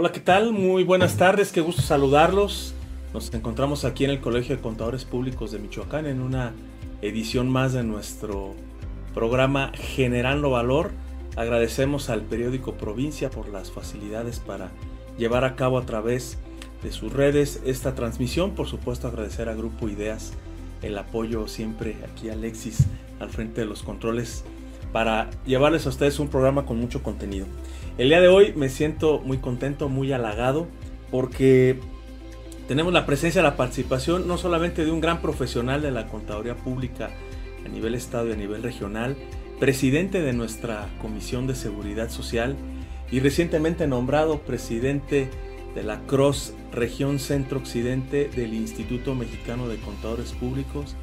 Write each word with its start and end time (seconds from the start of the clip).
Hola, 0.00 0.12
¿qué 0.12 0.20
tal? 0.20 0.52
Muy 0.52 0.84
buenas 0.84 1.16
tardes, 1.16 1.50
qué 1.50 1.60
gusto 1.60 1.82
saludarlos. 1.82 2.72
Nos 3.12 3.34
encontramos 3.34 3.84
aquí 3.84 4.04
en 4.04 4.10
el 4.10 4.20
Colegio 4.20 4.54
de 4.54 4.62
Contadores 4.62 5.04
Públicos 5.04 5.50
de 5.50 5.58
Michoacán 5.58 6.06
en 6.06 6.20
una 6.20 6.52
edición 7.02 7.50
más 7.50 7.72
de 7.72 7.82
nuestro 7.82 8.54
programa 9.12 9.72
Generando 9.74 10.50
Valor. 10.50 10.92
Agradecemos 11.34 12.10
al 12.10 12.22
periódico 12.22 12.74
Provincia 12.74 13.28
por 13.28 13.48
las 13.48 13.72
facilidades 13.72 14.38
para 14.38 14.70
llevar 15.18 15.42
a 15.42 15.56
cabo 15.56 15.78
a 15.78 15.84
través 15.84 16.38
de 16.84 16.92
sus 16.92 17.12
redes 17.12 17.60
esta 17.66 17.96
transmisión. 17.96 18.52
Por 18.52 18.68
supuesto, 18.68 19.08
agradecer 19.08 19.48
a 19.48 19.56
Grupo 19.56 19.88
Ideas 19.88 20.32
el 20.80 20.96
apoyo 20.96 21.48
siempre 21.48 21.96
aquí 22.08 22.30
Alexis 22.30 22.86
al 23.18 23.30
frente 23.30 23.62
de 23.62 23.66
los 23.66 23.82
controles 23.82 24.44
para 24.92 25.30
llevarles 25.46 25.86
a 25.86 25.90
ustedes 25.90 26.18
un 26.18 26.28
programa 26.28 26.66
con 26.66 26.78
mucho 26.78 27.02
contenido. 27.02 27.46
El 27.98 28.08
día 28.08 28.20
de 28.20 28.28
hoy 28.28 28.52
me 28.54 28.68
siento 28.68 29.20
muy 29.20 29.38
contento, 29.38 29.88
muy 29.88 30.12
halagado, 30.12 30.68
porque 31.10 31.78
tenemos 32.68 32.92
la 32.92 33.06
presencia, 33.06 33.42
la 33.42 33.56
participación 33.56 34.28
no 34.28 34.38
solamente 34.38 34.84
de 34.84 34.90
un 34.90 35.00
gran 35.00 35.20
profesional 35.22 35.82
de 35.82 35.90
la 35.90 36.06
contaduría 36.06 36.54
pública 36.54 37.10
a 37.64 37.68
nivel 37.68 37.94
estado 37.94 38.28
y 38.28 38.32
a 38.32 38.36
nivel 38.36 38.62
regional, 38.62 39.16
presidente 39.58 40.22
de 40.22 40.32
nuestra 40.32 40.88
Comisión 41.00 41.46
de 41.46 41.54
Seguridad 41.54 42.10
Social 42.10 42.56
y 43.10 43.20
recientemente 43.20 43.86
nombrado 43.86 44.40
presidente 44.40 45.28
de 45.74 45.82
la 45.82 46.00
CROSS 46.02 46.54
Región 46.72 47.18
Centro 47.18 47.58
Occidente 47.58 48.28
del 48.28 48.54
Instituto 48.54 49.14
Mexicano 49.14 49.68
de 49.68 49.76
Contadores 49.76 50.32
Públicos, 50.32 50.96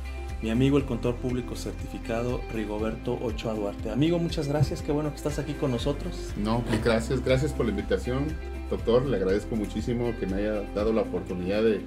mi 0.46 0.52
amigo 0.52 0.78
el 0.78 0.86
contador 0.86 1.16
público 1.16 1.56
certificado 1.56 2.40
Rigoberto 2.54 3.18
Ochoa 3.20 3.56
Duarte. 3.56 3.90
Amigo, 3.90 4.20
muchas 4.20 4.48
gracias, 4.48 4.84
qué 4.84 4.92
bueno 4.92 5.10
que 5.10 5.16
estás 5.16 5.40
aquí 5.40 5.54
con 5.54 5.72
nosotros. 5.72 6.34
No, 6.38 6.64
pues 6.68 6.84
gracias, 6.84 7.26
gracias 7.26 7.52
por 7.52 7.66
la 7.66 7.72
invitación, 7.72 8.28
doctor, 8.70 9.08
le 9.08 9.18
agradezco 9.18 9.56
muchísimo 9.56 10.14
que 10.20 10.28
me 10.28 10.36
haya 10.36 10.62
dado 10.76 10.94
la 10.94 11.02
oportunidad 11.02 11.64
de 11.64 11.82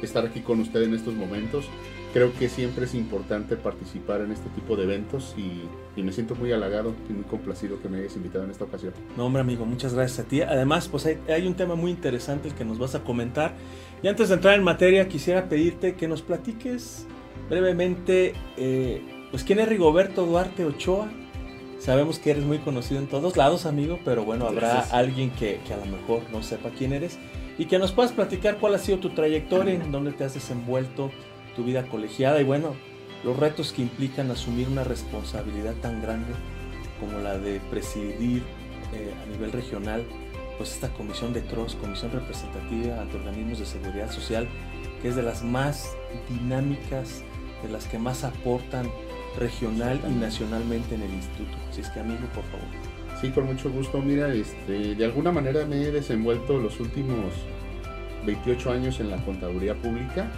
estar 0.00 0.24
aquí 0.24 0.40
con 0.40 0.60
usted 0.60 0.82
en 0.84 0.94
estos 0.94 1.12
momentos. 1.12 1.66
Creo 2.14 2.32
que 2.32 2.48
siempre 2.48 2.86
es 2.86 2.94
importante 2.94 3.56
participar 3.56 4.22
en 4.22 4.32
este 4.32 4.48
tipo 4.48 4.76
de 4.76 4.84
eventos 4.84 5.34
y, 5.36 5.68
me 6.00 6.12
siento 6.12 6.34
muy 6.34 6.50
halagado 6.50 6.94
y 7.10 7.12
muy 7.12 7.24
complacido 7.24 7.82
que 7.82 7.90
me 7.90 7.98
hayas 7.98 8.16
invitado 8.16 8.44
en 8.44 8.50
esta 8.50 8.64
ocasión. 8.64 8.94
No, 9.18 9.26
hombre, 9.26 9.42
amigo, 9.42 9.66
muchas 9.66 9.92
gracias 9.92 10.20
a 10.20 10.26
ti. 10.26 10.40
Además, 10.40 10.88
pues 10.88 11.04
hay, 11.04 11.18
hay 11.28 11.46
un 11.46 11.52
tema 11.52 11.74
muy 11.74 11.90
interesante 11.90 12.48
el 12.48 12.54
que 12.54 12.64
nos 12.64 12.78
vas 12.78 12.94
a 12.94 13.00
comentar. 13.00 13.52
Y 14.02 14.08
antes 14.08 14.30
de 14.30 14.36
entrar 14.36 14.54
en 14.54 14.64
materia, 14.64 15.06
quisiera 15.06 15.50
pedirte 15.50 15.96
que 15.96 16.08
nos 16.08 16.22
platiques 16.22 17.06
brevemente, 17.48 18.34
eh, 18.56 19.02
pues 19.30 19.44
quién 19.44 19.60
es 19.60 19.68
Rigoberto 19.68 20.26
Duarte 20.26 20.64
Ochoa. 20.64 21.08
Sabemos 21.78 22.18
que 22.18 22.32
eres 22.32 22.44
muy 22.44 22.58
conocido 22.58 23.00
en 23.00 23.06
todos 23.06 23.36
lados, 23.36 23.64
amigo, 23.64 23.98
pero 24.04 24.24
bueno, 24.24 24.46
habrá 24.46 24.80
alguien 24.90 25.30
que, 25.30 25.60
a 25.72 25.84
lo 25.84 25.86
mejor 25.86 26.22
no 26.30 26.42
sepa 26.42 26.70
quién 26.76 26.92
eres 26.92 27.18
y 27.56 27.64
que 27.66 27.78
nos 27.78 27.92
puedas 27.92 28.12
platicar 28.12 28.58
cuál 28.58 28.74
ha 28.74 28.78
sido 28.78 28.98
tu 28.98 29.10
trayectoria, 29.10 29.74
en 29.74 29.90
dónde 29.90 30.12
te 30.12 30.24
has 30.24 30.34
desenvuelto, 30.34 31.10
tu 31.56 31.64
vida 31.64 31.84
colegiada 31.84 32.40
y 32.40 32.44
bueno, 32.44 32.74
los 33.24 33.36
retos 33.38 33.72
que 33.72 33.82
implican 33.82 34.30
asumir 34.30 34.68
una 34.68 34.84
responsabilidad 34.84 35.74
tan 35.82 36.02
grande 36.02 36.32
como 37.00 37.18
la 37.18 37.38
de 37.38 37.60
presidir 37.70 38.42
eh, 38.92 39.14
a 39.22 39.26
nivel 39.30 39.52
regional, 39.52 40.04
pues 40.58 40.72
esta 40.72 40.88
comisión 40.90 41.32
de 41.32 41.42
CROSS, 41.42 41.76
Comisión 41.76 42.12
Representativa 42.12 43.00
ante 43.00 43.16
Organismos 43.16 43.58
de 43.58 43.66
Seguridad 43.66 44.10
Social, 44.10 44.46
que 45.00 45.08
es 45.08 45.16
de 45.16 45.22
las 45.22 45.42
más 45.42 45.96
dinámicas 46.28 47.22
de 47.62 47.70
las 47.70 47.86
que 47.86 47.98
más 47.98 48.24
aportan 48.24 48.86
regional 49.38 50.00
y 50.08 50.14
nacionalmente 50.14 50.94
en 50.94 51.02
el 51.02 51.12
instituto. 51.12 51.56
Así 51.70 51.80
es 51.80 51.90
que 51.90 52.00
amigo, 52.00 52.26
por 52.34 52.44
favor. 52.44 52.66
Sí, 53.20 53.30
con 53.30 53.46
mucho 53.46 53.70
gusto. 53.70 54.00
Mira, 54.00 54.32
este, 54.32 54.94
de 54.94 55.04
alguna 55.04 55.30
manera 55.30 55.66
me 55.66 55.82
he 55.82 55.90
desenvuelto 55.90 56.58
los 56.58 56.80
últimos 56.80 57.32
28 58.26 58.72
años 58.72 59.00
en 59.00 59.10
la 59.10 59.22
contaduría 59.24 59.74
pública. 59.74 60.30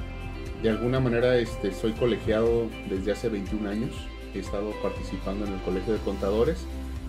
De 0.62 0.70
alguna 0.70 1.00
manera 1.00 1.36
este, 1.36 1.72
soy 1.72 1.92
colegiado 1.92 2.66
desde 2.88 3.12
hace 3.12 3.28
21 3.28 3.68
años. 3.68 3.90
He 4.34 4.40
estado 4.40 4.72
participando 4.82 5.46
en 5.46 5.54
el 5.54 5.60
Colegio 5.60 5.92
de 5.92 6.00
Contadores. 6.00 6.64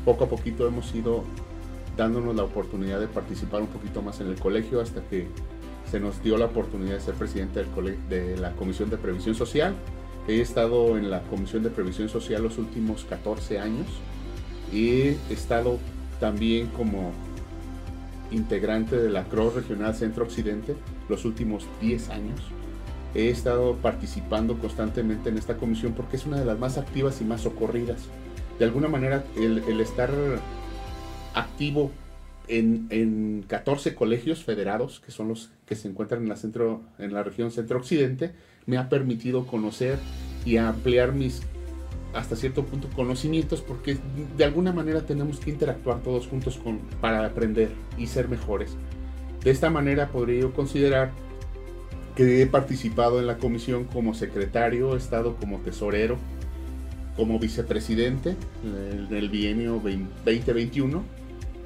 Poco 0.05 0.25
a 0.25 0.29
poquito 0.29 0.67
hemos 0.67 0.93
ido 0.93 1.23
dándonos 1.95 2.35
la 2.35 2.43
oportunidad 2.43 2.99
de 2.99 3.07
participar 3.07 3.61
un 3.61 3.67
poquito 3.67 4.01
más 4.01 4.19
en 4.19 4.27
el 4.27 4.39
colegio 4.39 4.81
hasta 4.81 5.01
que 5.03 5.27
se 5.89 5.99
nos 5.99 6.21
dio 6.23 6.37
la 6.37 6.45
oportunidad 6.45 6.95
de 6.95 7.01
ser 7.01 7.13
presidente 7.13 7.63
del 7.63 8.09
de 8.09 8.37
la 8.37 8.51
Comisión 8.53 8.89
de 8.89 8.97
Previsión 8.97 9.35
Social 9.35 9.75
He 10.27 10.39
estado 10.41 10.97
en 10.97 11.09
la 11.09 11.21
Comisión 11.23 11.63
de 11.63 11.69
Previsión 11.69 12.09
Social 12.09 12.43
los 12.43 12.57
últimos 12.57 13.05
14 13.05 13.59
años 13.59 13.87
he 14.73 15.17
estado 15.29 15.77
también 16.19 16.67
como 16.67 17.11
integrante 18.31 18.95
de 18.95 19.09
la 19.09 19.25
CROSS 19.25 19.55
Regional 19.55 19.95
Centro 19.95 20.23
Occidente 20.23 20.75
los 21.09 21.25
últimos 21.25 21.67
10 21.81 22.09
años. 22.09 22.41
He 23.13 23.29
estado 23.29 23.75
participando 23.75 24.57
constantemente 24.57 25.29
en 25.29 25.37
esta 25.37 25.57
comisión 25.57 25.93
porque 25.93 26.15
es 26.15 26.25
una 26.25 26.39
de 26.39 26.45
las 26.45 26.57
más 26.57 26.77
activas 26.77 27.21
y 27.21 27.25
más 27.25 27.41
socorridas. 27.41 28.05
De 28.57 28.65
alguna 28.65 28.87
manera, 28.87 29.23
el, 29.35 29.79
estar 29.79 30.09
activo 31.35 31.91
en, 32.47 32.87
en, 32.89 33.45
14 33.47 33.95
colegios 33.95 34.43
federados, 34.43 34.99
que 34.99 35.11
son 35.11 35.29
los 35.29 35.51
que 35.65 35.75
se 35.75 35.87
encuentran 35.87 36.23
en 36.23 36.29
la, 36.29 36.35
centro, 36.35 36.81
en 36.99 37.13
la 37.13 37.23
región 37.23 37.51
centro-occidente, 37.51 38.31
me 38.65 38.77
ha 38.77 38.89
permitido 38.89 39.45
conocer 39.45 39.97
y 40.45 40.57
ampliar 40.57 41.13
mis 41.13 41.41
hasta 42.13 42.35
cierto 42.35 42.63
punto 42.63 42.89
conocimientos 42.95 43.61
porque 43.61 43.97
de 44.37 44.43
alguna 44.43 44.71
manera 44.71 45.01
tenemos 45.01 45.39
que 45.39 45.49
interactuar 45.49 46.03
todos 46.03 46.27
juntos 46.27 46.57
con, 46.57 46.77
para 47.01 47.25
aprender 47.25 47.71
y 47.97 48.07
ser 48.07 48.29
mejores. 48.29 48.75
De 49.43 49.49
esta 49.49 49.69
manera 49.69 50.09
podría 50.09 50.41
yo 50.41 50.53
considerar 50.53 51.11
que 52.15 52.41
he 52.41 52.45
participado 52.45 53.19
en 53.19 53.25
la 53.25 53.37
comisión 53.37 53.85
como 53.85 54.13
secretario, 54.13 54.93
he 54.93 54.97
estado 54.97 55.35
como 55.37 55.59
tesorero, 55.59 56.17
como 57.15 57.39
vicepresidente 57.39 58.35
en 58.63 59.13
el 59.15 59.29
bienio 59.29 59.81
2021 59.83 61.22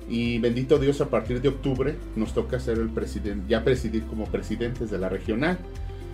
y 0.10 0.40
bendito 0.40 0.80
Dios 0.80 1.02
a 1.02 1.10
partir 1.10 1.42
de 1.42 1.50
octubre 1.50 1.96
nos 2.16 2.34
toca 2.34 2.60
ser 2.60 2.78
el 2.78 2.90
presidente, 2.90 3.46
ya 3.50 3.64
presidir 3.64 4.04
como 4.04 4.26
presidentes 4.26 4.90
de 4.90 4.98
la 4.98 5.10
regional. 5.10 5.58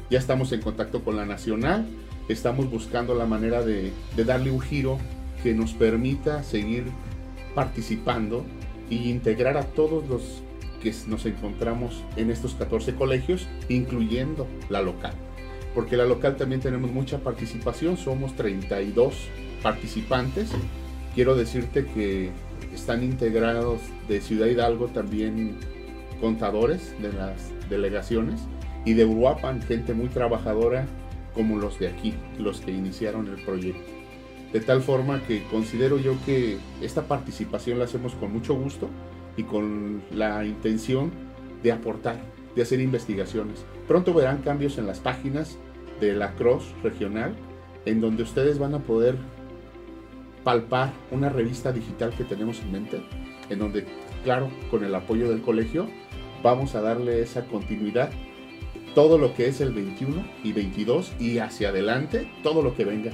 Ya 0.09 0.20
estamos 0.20 0.52
en 0.52 0.62
contacto 0.62 1.04
con 1.04 1.16
la 1.16 1.26
nacional, 1.26 1.88
estamos 2.28 2.70
buscando 2.70 3.14
la 3.16 3.26
manera 3.26 3.64
de, 3.64 3.92
darle 4.26 4.52
un 4.52 4.59
giro 4.59 4.98
que 5.44 5.53
nos 5.53 5.74
permita 5.74 6.44
seguir 6.44 6.86
participando 7.53 8.46
e 8.90 8.96
integrar 8.96 9.58
a 9.58 9.64
todos 9.64 10.08
los 10.08 10.42
que 10.82 10.94
nos 11.08 11.26
encontramos 11.26 12.03
en 12.18 12.32
estos 12.32 12.56
14 12.56 12.96
colegios, 12.96 13.48
incluyendo 13.70 14.48
la 14.70 14.82
local. 14.82 15.14
Porque 15.76 15.98
la 15.98 16.06
local 16.06 16.36
también 16.36 16.62
tenemos 16.62 16.92
mucha 16.92 17.20
participación, 17.20 17.98
somos 17.98 18.36
32 18.36 19.16
participantes. 19.62 20.50
Quiero 21.16 21.36
decirte 21.36 21.86
que 21.86 22.32
están 22.74 23.03
integrados 23.03 23.81
de 24.07 24.22
Ciudad 24.22 24.47
Hidalgo 24.47 24.88
también 24.88 25.57
contadores 26.19 26.94
de 27.01 27.12
las 27.12 27.51
delegaciones 27.69 28.41
y 28.85 28.94
de 28.94 29.06
Uruapan, 29.06 29.62
gente 29.62 29.94
muy 29.94 30.07
trabajadora 30.07 30.85
como 31.34 31.57
los 31.57 31.79
de 31.79 31.88
aquí, 31.88 32.13
los 32.38 32.62
que 32.62 32.72
iniciaron 32.72 33.28
el 33.28 33.44
proyecto. 33.44 33.91
De 34.52 34.59
tal 34.59 34.81
forma 34.81 35.22
que 35.23 35.44
considero 35.50 35.97
yo 35.97 36.16
que 36.25 36.57
esta 36.81 37.03
participación 37.03 37.79
la 37.79 37.85
hacemos 37.85 38.13
con 38.16 38.31
mucho 38.31 38.53
gusto 38.53 38.90
y 39.35 39.44
con 39.44 40.03
la 40.12 40.46
intención 40.46 41.12
de 41.63 41.72
aportar, 41.72 42.18
de 42.56 42.62
hacer 42.62 42.79
investigaciones. 42.79 43.66
Pronto 43.88 44.14
verán 44.14 44.43
cambios 44.43 44.78
en 44.78 44.85
las 44.85 44.99
páginas 44.99 45.58
de 45.99 46.14
la 46.14 46.35
Cross 46.35 46.66
regional, 46.84 47.34
en 47.85 47.99
donde 47.99 48.23
ustedes 48.23 48.59
van 48.59 48.76
a 48.76 48.79
poder 48.79 49.16
palpar 50.43 50.93
una 51.11 51.29
revista 51.29 51.72
digital 51.72 52.13
que 52.16 52.23
tenemos 52.23 52.59
en 52.61 52.72
mente, 52.72 53.01
en 53.49 53.59
donde, 53.59 53.85
claro, 54.23 54.49
con 54.69 54.84
el 54.84 54.93
apoyo 54.95 55.29
del 55.29 55.41
colegio, 55.41 55.87
vamos 56.41 56.75
a 56.75 56.81
darle 56.81 57.22
esa 57.22 57.45
continuidad 57.45 58.11
todo 58.95 59.17
lo 59.17 59.34
que 59.34 59.47
es 59.47 59.61
el 59.61 59.72
21 59.72 60.23
y 60.43 60.53
22 60.53 61.13
y 61.19 61.40
hacia 61.40 61.69
adelante 61.69 62.29
todo 62.43 62.61
lo 62.61 62.75
que 62.75 62.85
venga. 62.85 63.11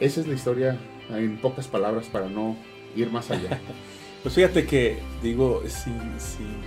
Esa 0.00 0.20
es 0.20 0.26
la 0.26 0.34
historia 0.34 0.78
en 1.10 1.38
pocas 1.38 1.68
palabras 1.68 2.06
para 2.06 2.28
no 2.28 2.56
ir 2.96 3.10
más 3.10 3.30
allá. 3.30 3.60
pues 4.22 4.34
fíjate 4.34 4.66
que 4.66 4.98
digo, 5.22 5.62
sin, 5.68 6.00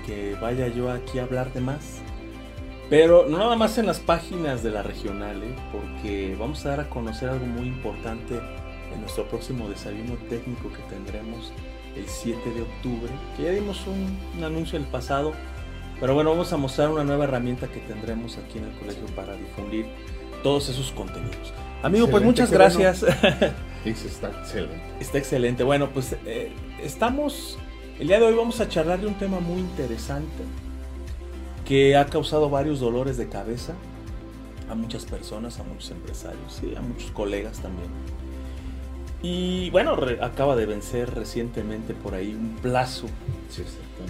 que 0.06 0.36
vaya 0.42 0.68
yo 0.68 0.90
aquí 0.92 1.20
a 1.20 1.24
hablar 1.24 1.52
de 1.54 1.62
más, 1.62 2.02
pero 2.90 3.28
no 3.28 3.38
nada 3.38 3.56
más 3.56 3.78
en 3.78 3.86
las 3.86 4.00
páginas 4.00 4.64
de 4.64 4.72
la 4.72 4.84
regional, 4.84 5.44
¿eh? 5.44 5.56
porque 5.72 6.36
vamos 6.40 6.66
a 6.66 6.70
dar 6.70 6.80
a 6.82 6.90
conocer 6.90 7.30
algo 7.30 7.46
muy 7.46 7.68
importante 7.68 8.40
en 8.94 9.02
nuestro 9.02 9.28
próximo 9.28 9.70
desayuno 9.70 10.16
técnico 10.30 10.72
que 10.72 10.82
tendremos 10.94 11.52
el 11.96 12.08
7 12.08 12.52
de 12.52 12.62
octubre, 12.62 13.12
que 13.36 13.44
ya 13.44 13.52
dimos 13.52 13.86
un, 13.88 14.18
un 14.38 14.44
anuncio 14.44 14.78
el 14.78 14.86
pasado, 14.86 15.34
pero 16.00 16.14
bueno, 16.14 16.30
vamos 16.32 16.54
a 16.54 16.58
mostrar 16.58 16.90
una 16.90 17.04
nueva 17.04 17.26
herramienta 17.26 17.68
que 17.68 17.80
tendremos 17.80 18.38
aquí 18.38 18.58
en 18.58 18.66
el 18.66 18.72
colegio 18.80 19.06
para 19.16 19.34
difundir 19.34 19.88
todos 20.44 20.70
esos 20.70 20.92
contenidos. 20.92 21.54
Amigo, 21.82 22.08
pues 22.10 22.24
muchas 22.24 22.52
gracias. 22.52 23.04
está 23.86 24.30
excelente. 24.30 24.82
Está 25.00 25.18
excelente. 25.18 25.64
Bueno, 25.64 25.90
pues 25.94 26.16
eh, 26.26 26.52
estamos 26.84 27.58
El 28.00 28.08
día 28.08 28.20
de 28.20 28.26
hoy 28.26 28.34
vamos 28.34 28.60
a 28.60 28.68
charlar 28.68 29.00
de 29.00 29.08
un 29.08 29.16
tema 29.16 29.40
muy 29.40 29.60
interesante 29.60 30.44
que 31.66 31.96
ha 31.96 32.06
causado 32.06 32.50
varios 32.50 32.80
dolores 32.80 33.18
de 33.18 33.30
cabeza 33.30 33.76
a 34.70 34.76
muchas 34.76 35.06
personas, 35.06 35.60
a 35.60 35.64
muchos 35.64 35.92
empresarios 35.92 36.62
y 36.64 36.76
a 36.76 36.82
muchos 36.82 37.12
colegas 37.12 37.60
también. 37.60 37.90
Y 39.22 39.70
bueno, 39.72 39.98
acaba 40.22 40.56
de 40.56 40.66
vencer 40.66 41.14
recientemente 41.14 41.94
por 41.94 42.14
ahí 42.14 42.34
un 42.34 42.58
plazo. 42.62 43.08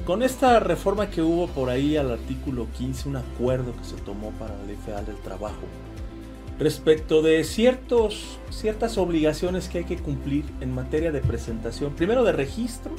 Con 0.06 0.21
esta 0.21 0.59
reforma 0.59 1.09
que 1.09 1.21
hubo 1.21 1.47
por 1.47 1.69
ahí 1.69 1.97
al 1.97 2.11
artículo 2.11 2.67
15, 2.77 3.09
un 3.09 3.15
acuerdo 3.15 3.75
que 3.75 3.83
se 3.83 3.95
tomó 3.97 4.31
para 4.31 4.56
la 4.56 4.63
Ley 4.65 4.75
Federal 4.75 5.06
del 5.06 5.17
Trabajo, 5.17 5.61
respecto 6.59 7.21
de 7.21 7.44
ciertos, 7.44 8.38
ciertas 8.51 8.97
obligaciones 8.97 9.67
que 9.67 9.79
hay 9.79 9.85
que 9.85 9.97
cumplir 9.97 10.45
en 10.61 10.75
materia 10.75 11.12
de 11.12 11.21
presentación, 11.21 11.94
primero 11.94 12.23
de 12.23 12.33
registro 12.33 12.91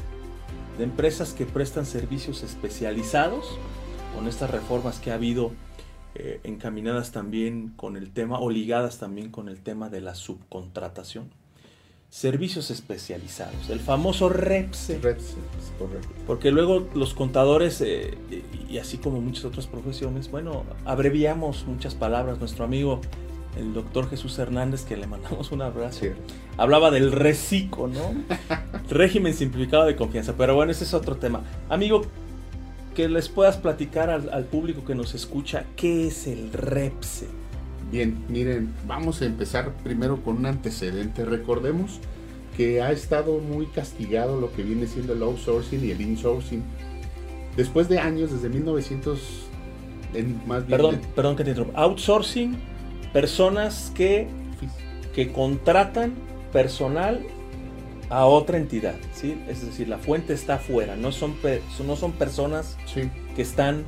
de 0.78 0.84
empresas 0.84 1.32
que 1.34 1.46
prestan 1.46 1.84
servicios 1.86 2.42
especializados, 2.42 3.58
con 4.16 4.26
estas 4.26 4.50
reformas 4.50 4.98
que 4.98 5.12
ha 5.12 5.14
habido 5.14 5.52
eh, 6.14 6.40
encaminadas 6.42 7.12
también 7.12 7.68
con 7.76 7.96
el 7.96 8.10
tema 8.10 8.40
o 8.40 8.50
ligadas 8.50 8.98
también 8.98 9.30
con 9.30 9.48
el 9.48 9.60
tema 9.60 9.90
de 9.90 10.00
la 10.00 10.14
subcontratación. 10.14 11.30
Servicios 12.10 12.70
especializados, 12.70 13.70
el 13.70 13.80
famoso 13.80 14.28
REPSE. 14.28 14.98
REPSE, 14.98 15.36
correcto. 15.78 16.08
Porque 16.26 16.50
luego 16.50 16.88
los 16.94 17.14
contadores, 17.14 17.80
eh, 17.80 18.18
y 18.68 18.78
así 18.78 18.98
como 18.98 19.20
muchas 19.20 19.44
otras 19.44 19.66
profesiones, 19.66 20.30
bueno, 20.30 20.64
abreviamos 20.84 21.64
muchas 21.66 21.94
palabras. 21.94 22.38
Nuestro 22.40 22.64
amigo 22.64 23.00
el 23.56 23.74
doctor 23.74 24.08
Jesús 24.08 24.38
Hernández, 24.38 24.84
que 24.84 24.96
le 24.96 25.06
mandamos 25.06 25.50
un 25.52 25.62
abrazo, 25.62 26.06
hablaba 26.56 26.90
del 26.90 27.12
reciclo, 27.12 27.88
¿no? 27.88 28.14
Régimen 28.90 29.34
simplificado 29.34 29.86
de 29.86 29.96
confianza. 29.96 30.34
Pero 30.36 30.54
bueno, 30.54 30.72
ese 30.72 30.84
es 30.84 30.94
otro 30.94 31.16
tema. 31.16 31.42
Amigo, 31.68 32.02
que 32.94 33.08
les 33.08 33.28
puedas 33.28 33.56
platicar 33.56 34.10
al, 34.10 34.44
público 34.44 34.84
que 34.84 34.94
nos 34.94 35.14
escucha, 35.14 35.64
¿qué 35.76 36.08
es 36.08 36.26
el 36.26 36.52
REPSE? 36.52 37.39
Bien, 37.90 38.24
miren, 38.28 38.72
vamos 38.86 39.20
a 39.20 39.26
empezar 39.26 39.72
primero 39.82 40.22
con 40.22 40.38
un 40.38 40.46
antecedente. 40.46 41.24
Recordemos 41.24 41.98
que 42.56 42.82
ha 42.82 42.92
estado 42.92 43.38
muy 43.38 43.66
castigado 43.66 44.40
lo 44.40 44.52
que 44.52 44.62
viene 44.62 44.86
siendo 44.86 45.12
el 45.14 45.22
outsourcing 45.22 45.84
y 45.84 45.90
el 45.90 46.00
insourcing. 46.00 46.62
Después 47.56 47.88
de 47.88 47.98
años, 47.98 48.32
desde 48.32 48.48
1900, 48.48 49.20
en 50.14 50.40
más 50.46 50.66
bien 50.66 50.78
Perdón, 50.78 51.00
perdón 51.16 51.36
que 51.36 51.44
te 51.44 51.50
interrumpa. 51.50 51.80
Outsourcing 51.80 52.56
personas 53.12 53.92
que, 53.94 54.28
que 55.14 55.32
contratan 55.32 56.14
personal 56.52 57.26
a 58.08 58.26
otra 58.26 58.58
entidad, 58.58 58.96
¿sí? 59.12 59.40
Es 59.48 59.64
decir, 59.64 59.88
la 59.88 59.98
fuente 59.98 60.32
está 60.32 60.54
afuera, 60.54 60.96
no 60.96 61.12
son, 61.12 61.36
no 61.86 61.96
son 61.96 62.12
personas 62.12 62.76
que 63.36 63.42
están 63.42 63.84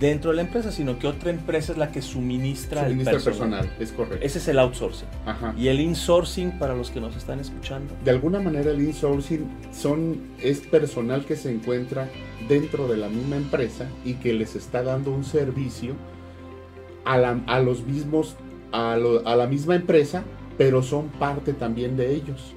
dentro 0.00 0.30
de 0.30 0.36
la 0.36 0.42
empresa, 0.42 0.72
sino 0.72 0.98
que 0.98 1.06
otra 1.06 1.30
empresa 1.30 1.72
es 1.72 1.78
la 1.78 1.92
que 1.92 2.02
suministra, 2.02 2.86
el 2.86 2.98
personal. 3.04 3.70
Es 3.78 3.92
correcto. 3.92 4.24
Ese 4.24 4.38
es 4.38 4.48
el 4.48 4.58
outsourcing. 4.58 5.08
Y 5.56 5.68
el 5.68 5.78
insourcing, 5.80 6.58
para 6.58 6.74
los 6.74 6.90
que 6.90 7.00
nos 7.00 7.14
están 7.16 7.38
escuchando. 7.38 7.94
De 8.04 8.10
alguna 8.10 8.40
manera 8.40 8.70
el 8.70 8.80
insourcing 8.80 9.46
son, 9.72 10.20
es 10.42 10.60
personal 10.60 11.24
que 11.24 11.36
se 11.36 11.50
encuentra 11.52 12.08
dentro 12.48 12.88
de 12.88 12.96
la 12.96 13.08
misma 13.08 13.36
empresa 13.36 13.86
y 14.04 14.14
que 14.14 14.32
les 14.32 14.56
está 14.56 14.82
dando 14.82 15.12
un 15.12 15.22
servicio 15.22 15.94
a, 17.04 17.14
a 17.14 17.60
los 17.60 17.84
mismos 17.86 18.36
a, 18.72 18.96
la 18.96 19.46
misma 19.46 19.74
empresa, 19.74 20.24
pero 20.56 20.82
son 20.82 21.08
parte 21.08 21.52
también 21.52 21.96
de 21.96 22.14
ellos. 22.14 22.54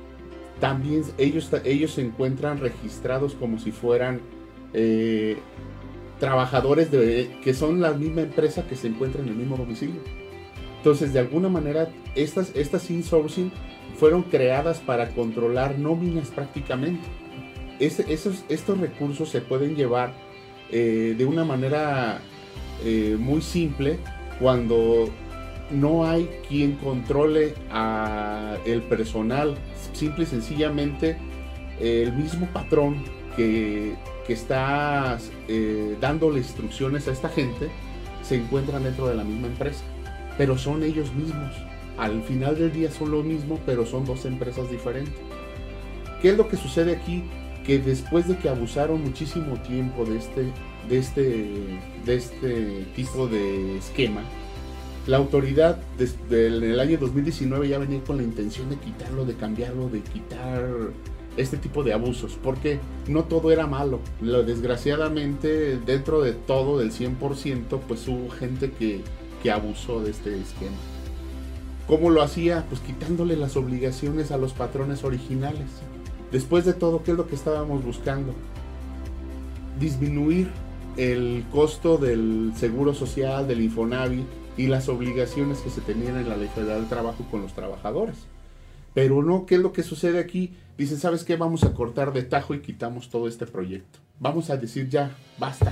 También 0.60 1.04
ellos, 1.18 1.50
ellos 1.63 1.92
se 1.92 2.01
encuentran 2.01 2.60
registrados 2.60 3.34
como 3.34 3.60
si 3.60 3.72
fueran 3.72 4.22
eh, 4.74 5.38
trabajadores 6.19 6.89
que 6.89 7.54
son 7.54 7.81
la 7.81 7.92
misma 7.92 8.21
empresa 8.21 8.65
que 8.68 8.75
se 8.75 8.88
encuentra 8.88 9.21
en 9.21 9.30
el 9.30 9.36
mismo 9.36 9.57
domicilio. 9.57 10.01
Entonces, 10.77 11.13
de 11.13 11.19
alguna 11.19 11.50
manera, 11.50 11.89
estas, 12.15 12.51
estas 12.56 12.89
insourcing 12.89 13.51
fueron 13.98 14.24
creadas 14.24 14.80
para 14.80 15.10
controlar 15.10 15.80
nóminas 15.80 16.30
prácticamente. 16.30 17.07
esos, 17.80 18.44
estos 18.50 18.77
recursos 18.80 19.30
se 19.30 19.42
pueden 19.42 19.75
llevar 19.75 20.13
eh, 20.71 21.15
de 21.18 21.25
una 21.25 21.45
manera 21.45 22.19
eh, 22.83 23.16
muy 23.19 23.42
simple 23.42 23.98
cuando 24.39 25.09
no 25.71 26.06
hay 26.06 26.30
quien 26.48 26.74
controle 26.74 27.54
a 27.71 28.57
el 28.66 28.81
personal, 28.83 29.56
simple 29.94 30.24
y 30.24 30.27
sencillamente 30.27 31.18
el 31.80 32.13
mismo 32.13 32.48
patrón 32.48 33.04
que, 33.36 33.95
está 34.31 35.18
eh, 35.50 35.98
dándole 36.00 36.38
instrucciones 36.38 37.10
a 37.10 37.12
esta 37.12 37.28
gente 37.28 37.70
se 38.24 38.36
encuentran 38.36 38.84
dentro 38.84 39.08
de 39.08 39.16
la 39.16 39.24
misma 39.24 39.48
empresa, 39.48 39.84
pero 40.38 40.58
son 40.58 40.84
ellos 40.84 41.14
mismos. 41.14 41.54
Al 41.98 42.24
final 42.24 42.58
del 42.58 42.72
día 42.72 42.90
son 42.90 43.12
lo 43.12 43.22
mismo, 43.22 43.60
pero 43.66 43.86
son 43.86 44.06
dos 44.06 44.25
empresas 44.25 44.72
diferentes. 44.72 45.14
¿Qué 46.22 46.30
es 46.30 46.38
lo 46.38 46.48
que 46.48 46.58
sucede 46.58 46.96
aquí? 46.96 47.24
Que 47.66 47.80
después 47.80 48.28
de 48.28 48.38
que 48.38 48.50
abusaron 48.50 49.04
muchísimo 49.04 49.58
tiempo 49.58 50.06
de 50.06 50.18
este, 50.18 50.52
de 50.90 50.98
este, 50.98 51.56
de 52.06 52.16
este 52.16 52.86
tipo 52.96 53.28
de 53.28 53.78
esquema, 53.78 54.22
la 55.06 55.18
autoridad 55.18 55.78
desde 55.98 56.48
el, 56.48 56.80
año 56.80 56.98
2019 56.98 57.68
ya 57.68 57.78
venía 57.78 58.02
con 58.04 58.18
la 58.18 58.24
intención 58.24 58.69
de 58.69 58.78
quitarlo, 58.78 59.26
de 59.26 59.36
cambiarlo, 59.36 59.90
de 59.90 60.00
quitar 60.00 60.66
este 61.38 61.57
tipo 61.57 61.83
de 61.83 61.94
abusos, 61.94 62.38
porque 62.41 62.80
no 63.07 63.24
todo 63.24 63.51
era 63.51 63.68
malo. 63.68 64.00
Desgraciadamente, 64.21 65.77
dentro 65.77 66.21
de 66.21 66.33
todo, 66.33 66.77
del 66.80 66.91
100%, 66.91 67.80
pues 67.88 68.07
hubo 68.07 68.30
gente 68.30 68.71
que, 68.71 69.01
que 69.41 69.51
abusó 69.51 70.01
de 70.01 70.12
este 70.12 70.39
esquema. 70.39 70.77
¿Cómo 71.88 72.09
lo 72.09 72.21
hacía? 72.21 72.65
Pues 72.69 72.81
quitándole 72.81 73.35
las 73.35 73.57
obligaciones 73.57 74.31
a 74.31 74.38
los 74.38 74.53
patrones 74.53 75.03
originales. 75.03 75.68
Después 76.31 76.65
de 76.65 76.74
todo, 76.74 77.03
¿qué 77.03 77.12
es 77.12 77.18
lo 77.18 77.27
que 77.27 77.35
estábamos 77.35 77.83
buscando? 77.83 78.33
Disminuir 79.80 80.50
el 80.97 81.44
costo 81.51 81.97
del 81.97 82.53
seguro 82.56 82.94
social, 82.94 83.47
del 83.47 83.62
Infonavit, 83.62 84.25
y 84.56 84.68
las 84.68 84.88
obligaciones 84.88 85.59
que 85.59 85.69
se 85.69 85.81
tenían 85.81 86.18
en 86.18 86.30
la 86.30 86.37
Ley 86.37 86.49
Federal 86.54 86.81
del 86.81 86.90
Trabajo 86.90 87.25
con 87.30 87.42
los 87.42 87.54
trabajadores. 87.54 88.16
Pero 88.94 89.23
no, 89.23 89.45
¿qué 89.45 89.56
es 89.56 89.61
lo 89.61 89.73
que 89.73 89.83
sucede 89.83 90.19
aquí? 90.19 90.54
Dicen, 90.77 90.97
¿sabes 90.97 91.23
qué? 91.23 91.35
Vamos 91.35 91.63
a 91.63 91.73
cortar 91.73 92.13
de 92.13 92.23
tajo 92.23 92.53
y 92.53 92.61
quitamos 92.61 93.09
todo 93.09 93.27
este 93.27 93.45
proyecto. 93.45 93.99
Vamos 94.19 94.49
a 94.49 94.57
decir 94.57 94.89
ya, 94.89 95.15
basta. 95.37 95.71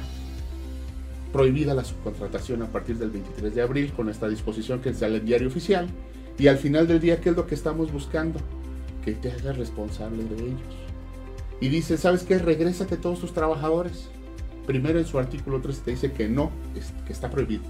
Prohibida 1.33 1.73
la 1.73 1.83
subcontratación 1.83 2.61
a 2.61 2.67
partir 2.67 2.97
del 2.97 3.09
23 3.09 3.55
de 3.55 3.61
abril 3.61 3.93
con 3.93 4.09
esta 4.09 4.27
disposición 4.27 4.81
que 4.81 4.93
sale 4.93 5.17
en 5.17 5.25
diario 5.25 5.47
oficial. 5.47 5.87
Y 6.37 6.47
al 6.47 6.57
final 6.57 6.87
del 6.87 6.99
día, 6.99 7.21
¿qué 7.21 7.29
es 7.29 7.35
lo 7.35 7.47
que 7.47 7.55
estamos 7.55 7.91
buscando? 7.91 8.39
Que 9.03 9.13
te 9.13 9.31
hagas 9.31 9.57
responsable 9.57 10.23
de 10.23 10.35
ellos. 10.35 10.61
Y 11.59 11.69
dice, 11.69 11.97
¿sabes 11.97 12.23
qué? 12.23 12.37
Regrésate 12.37 12.97
todos 12.97 13.19
tus 13.19 13.33
trabajadores. 13.33 14.09
Primero 14.65 14.99
en 14.99 15.05
su 15.05 15.19
artículo 15.19 15.61
3 15.61 15.79
te 15.79 15.91
dice 15.91 16.11
que 16.11 16.27
no, 16.27 16.51
que 17.05 17.13
está 17.13 17.29
prohibido 17.29 17.63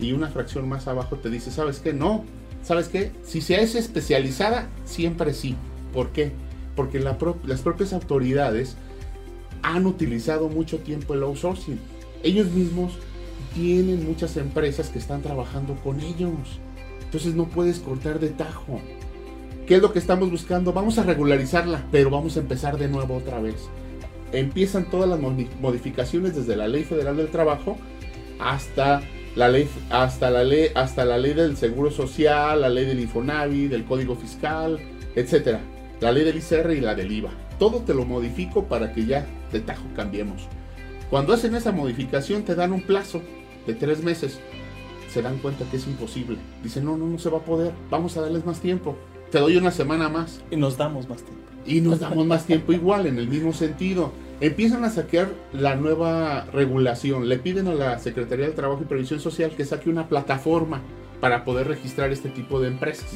y 0.00 0.12
una 0.12 0.28
fracción 0.28 0.68
más 0.68 0.88
abajo 0.88 1.16
te 1.16 1.30
dice, 1.30 1.50
¿sabes 1.50 1.78
qué? 1.78 1.92
No, 1.92 2.24
¿sabes 2.62 2.88
qué? 2.88 3.12
Si 3.22 3.40
se 3.40 3.60
es 3.62 3.74
especializada, 3.74 4.68
siempre 4.84 5.34
sí. 5.34 5.56
¿Por 5.92 6.10
qué? 6.10 6.32
Porque 6.74 7.00
las 7.00 7.60
propias 7.62 7.92
autoridades 7.92 8.76
han 9.62 9.86
utilizado 9.86 10.48
mucho 10.48 10.78
tiempo 10.78 11.14
el 11.14 11.22
outsourcing. 11.22 11.78
Ellos 12.22 12.48
mismos 12.48 12.92
tienen 13.54 14.06
muchas 14.06 14.36
empresas 14.36 14.88
que 14.88 14.98
están 14.98 15.22
trabajando 15.22 15.74
con 15.82 16.00
ellos. 16.00 16.60
Entonces 17.02 17.34
no 17.34 17.48
puedes 17.48 17.78
cortar 17.78 18.18
de 18.18 18.30
tajo. 18.30 18.80
¿Qué 19.66 19.76
es 19.76 19.82
lo 19.82 19.92
que 19.92 19.98
estamos 19.98 20.30
buscando? 20.30 20.72
Vamos 20.72 20.98
a 20.98 21.04
regularizarla, 21.04 21.86
pero 21.90 22.10
vamos 22.10 22.36
a 22.36 22.40
empezar 22.40 22.76
de 22.76 22.88
nuevo 22.88 23.16
otra 23.16 23.40
vez. 23.40 23.68
Empiezan 24.32 24.90
todas 24.90 25.08
las 25.08 25.20
modificaciones 25.60 26.34
desde 26.34 26.56
la 26.56 26.68
Ley 26.68 26.84
Federal 26.84 27.16
del 27.16 27.28
Trabajo 27.28 27.78
hasta 28.40 29.00
la 29.36 29.48
ley, 29.48 29.68
hasta 29.90 30.30
la 30.30 30.44
ley, 30.44 30.68
hasta 30.74 31.04
la 31.04 31.18
ley 31.18 31.34
del 31.34 31.56
seguro 31.56 31.90
social, 31.90 32.60
la 32.60 32.68
ley 32.68 32.84
del 32.84 33.00
Infonavi, 33.00 33.68
del 33.68 33.84
código 33.84 34.16
fiscal, 34.16 34.78
etcétera. 35.14 35.60
La 36.04 36.12
ley 36.12 36.22
del 36.22 36.36
ICR 36.36 36.70
y 36.74 36.82
la 36.82 36.94
del 36.94 37.10
IVA. 37.10 37.30
Todo 37.58 37.78
te 37.78 37.94
lo 37.94 38.04
modifico 38.04 38.64
para 38.64 38.92
que 38.92 39.06
ya 39.06 39.26
de 39.50 39.60
tajo 39.60 39.84
cambiemos. 39.96 40.42
Cuando 41.08 41.32
hacen 41.32 41.54
esa 41.54 41.72
modificación 41.72 42.42
te 42.42 42.54
dan 42.54 42.74
un 42.74 42.82
plazo 42.82 43.22
de 43.66 43.72
tres 43.72 44.02
meses. 44.02 44.38
Se 45.10 45.22
dan 45.22 45.38
cuenta 45.38 45.64
que 45.70 45.78
es 45.78 45.86
imposible. 45.86 46.36
Dicen, 46.62 46.84
no, 46.84 46.98
no, 46.98 47.06
no 47.06 47.18
se 47.18 47.30
va 47.30 47.38
a 47.38 47.44
poder. 47.46 47.72
Vamos 47.88 48.18
a 48.18 48.20
darles 48.20 48.44
más 48.44 48.60
tiempo. 48.60 48.98
Te 49.30 49.38
doy 49.38 49.56
una 49.56 49.70
semana 49.70 50.10
más. 50.10 50.42
Y 50.50 50.56
nos 50.56 50.76
damos 50.76 51.08
más 51.08 51.22
tiempo. 51.22 51.42
Y 51.64 51.80
nos 51.80 52.00
damos 52.00 52.26
más 52.26 52.44
tiempo 52.44 52.74
igual, 52.74 53.06
en 53.06 53.16
el 53.16 53.26
mismo 53.26 53.54
sentido 53.54 54.12
empiezan 54.40 54.84
a 54.84 54.90
saquear 54.90 55.30
la 55.54 55.74
nueva 55.74 56.44
regulación. 56.52 57.30
Le 57.30 57.38
piden 57.38 57.66
a 57.66 57.74
la 57.74 57.98
Secretaría 57.98 58.44
del 58.44 58.54
Trabajo 58.54 58.82
y 58.82 58.84
Previsión 58.84 59.20
Social 59.20 59.52
que 59.56 59.64
saque 59.64 59.88
una 59.88 60.06
plataforma 60.06 60.82
para 61.22 61.46
poder 61.46 61.66
registrar 61.66 62.12
este 62.12 62.28
tipo 62.28 62.60
de 62.60 62.68
empresas. 62.68 63.10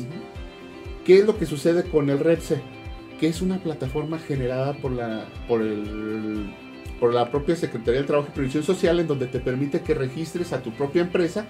¿Qué 1.04 1.18
es 1.18 1.26
lo 1.26 1.36
que 1.36 1.44
sucede 1.44 1.82
con 1.82 2.08
el 2.08 2.18
REPSE? 2.18 2.77
Que 3.18 3.28
es 3.28 3.42
una 3.42 3.58
plataforma 3.58 4.18
generada 4.18 4.74
por 4.74 4.92
la, 4.92 5.26
por 5.46 5.62
el, 5.62 6.52
por 7.00 7.12
la 7.12 7.30
propia 7.30 7.56
Secretaría 7.56 8.00
del 8.00 8.06
Trabajo 8.06 8.28
y 8.30 8.34
Previsión 8.34 8.62
Social, 8.62 9.00
en 9.00 9.06
donde 9.06 9.26
te 9.26 9.40
permite 9.40 9.80
que 9.80 9.94
registres 9.94 10.52
a 10.52 10.62
tu 10.62 10.70
propia 10.72 11.02
empresa 11.02 11.46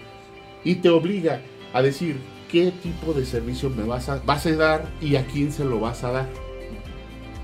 y 0.65 0.77
te 0.77 0.89
obliga 0.89 1.41
a 1.73 1.83
decir 1.83 2.17
qué 2.51 2.73
tipo 2.83 3.13
de 3.13 3.27
servicio 3.27 3.71
me 3.71 3.85
vas 3.85 4.09
a, 4.09 4.21
vas 4.25 4.47
a 4.47 4.53
dar 4.53 4.89
y 5.01 5.17
a 5.17 5.27
quién 5.27 5.53
se 5.53 5.65
lo 5.65 5.81
vas 5.81 6.05
a 6.05 6.13
dar. 6.13 6.29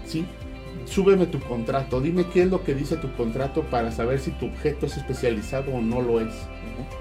¿Sí? 0.06 0.24
Súbeme 0.86 1.26
tu 1.26 1.40
contrato, 1.40 2.00
dime 2.00 2.26
qué 2.32 2.42
es 2.42 2.50
lo 2.50 2.62
que 2.62 2.74
dice 2.74 2.96
tu 2.96 3.12
contrato 3.14 3.62
para 3.62 3.90
saber 3.90 4.18
si 4.18 4.32
tu 4.32 4.46
objeto 4.46 4.86
es 4.86 4.96
especializado 4.96 5.72
o 5.72 5.80
no 5.80 6.02
lo 6.02 6.20
es. 6.20 6.34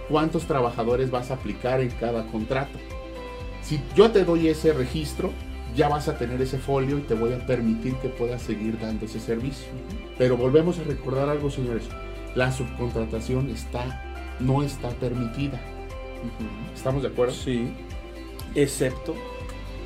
¿Cuántos 0.09 0.45
trabajadores 0.45 1.11
vas 1.11 1.31
a 1.31 1.35
aplicar 1.35 1.81
en 1.81 1.89
cada 1.89 2.25
contrato? 2.27 2.77
Si 3.61 3.81
yo 3.95 4.11
te 4.11 4.23
doy 4.23 4.47
ese 4.47 4.73
registro, 4.73 5.31
ya 5.75 5.87
vas 5.89 6.07
a 6.07 6.17
tener 6.17 6.41
ese 6.41 6.57
folio 6.57 6.97
y 6.97 7.01
te 7.01 7.13
voy 7.13 7.33
a 7.33 7.45
permitir 7.45 7.95
que 7.95 8.09
puedas 8.09 8.41
seguir 8.41 8.79
dando 8.79 9.05
ese 9.05 9.19
servicio. 9.19 9.67
Pero 10.17 10.37
volvemos 10.37 10.79
a 10.79 10.83
recordar 10.83 11.29
algo, 11.29 11.49
señores. 11.49 11.85
La 12.35 12.51
subcontratación 12.51 13.49
está, 13.49 14.15
no 14.39 14.63
está 14.63 14.89
permitida. 14.89 15.59
¿Estamos 16.75 17.03
de 17.03 17.09
acuerdo? 17.09 17.33
Sí. 17.33 17.73
Excepto 18.55 19.15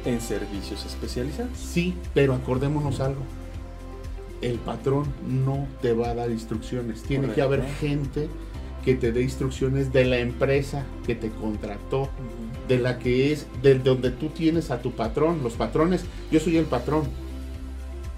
en 0.05 0.21
servicios 0.21 0.85
especializados. 0.85 1.57
Sí, 1.57 1.95
pero 2.13 2.33
acordémonos 2.33 2.99
algo. 2.99 3.21
El 4.41 4.59
patrón 4.59 5.05
no 5.27 5.67
te 5.81 5.93
va 5.93 6.09
a 6.09 6.15
dar 6.15 6.29
instrucciones. 6.29 7.03
Tiene 7.03 7.31
que 7.33 7.41
haber 7.41 7.65
gente 7.79 8.29
que 8.85 8.95
te 8.95 9.11
dé 9.11 9.21
instrucciones 9.21 9.91
de 9.91 10.05
la 10.05 10.19
empresa 10.19 10.85
que 11.05 11.15
te 11.15 11.29
contrató, 11.29 12.09
de 12.67 12.79
la 12.79 12.99
que 12.99 13.31
es, 13.31 13.47
de 13.61 13.79
donde 13.79 14.11
tú 14.11 14.29
tienes 14.29 14.71
a 14.71 14.81
tu 14.81 14.91
patrón. 14.91 15.41
Los 15.43 15.53
patrones, 15.53 16.05
yo 16.31 16.39
soy 16.39 16.57
el 16.57 16.65
patrón. 16.65 17.03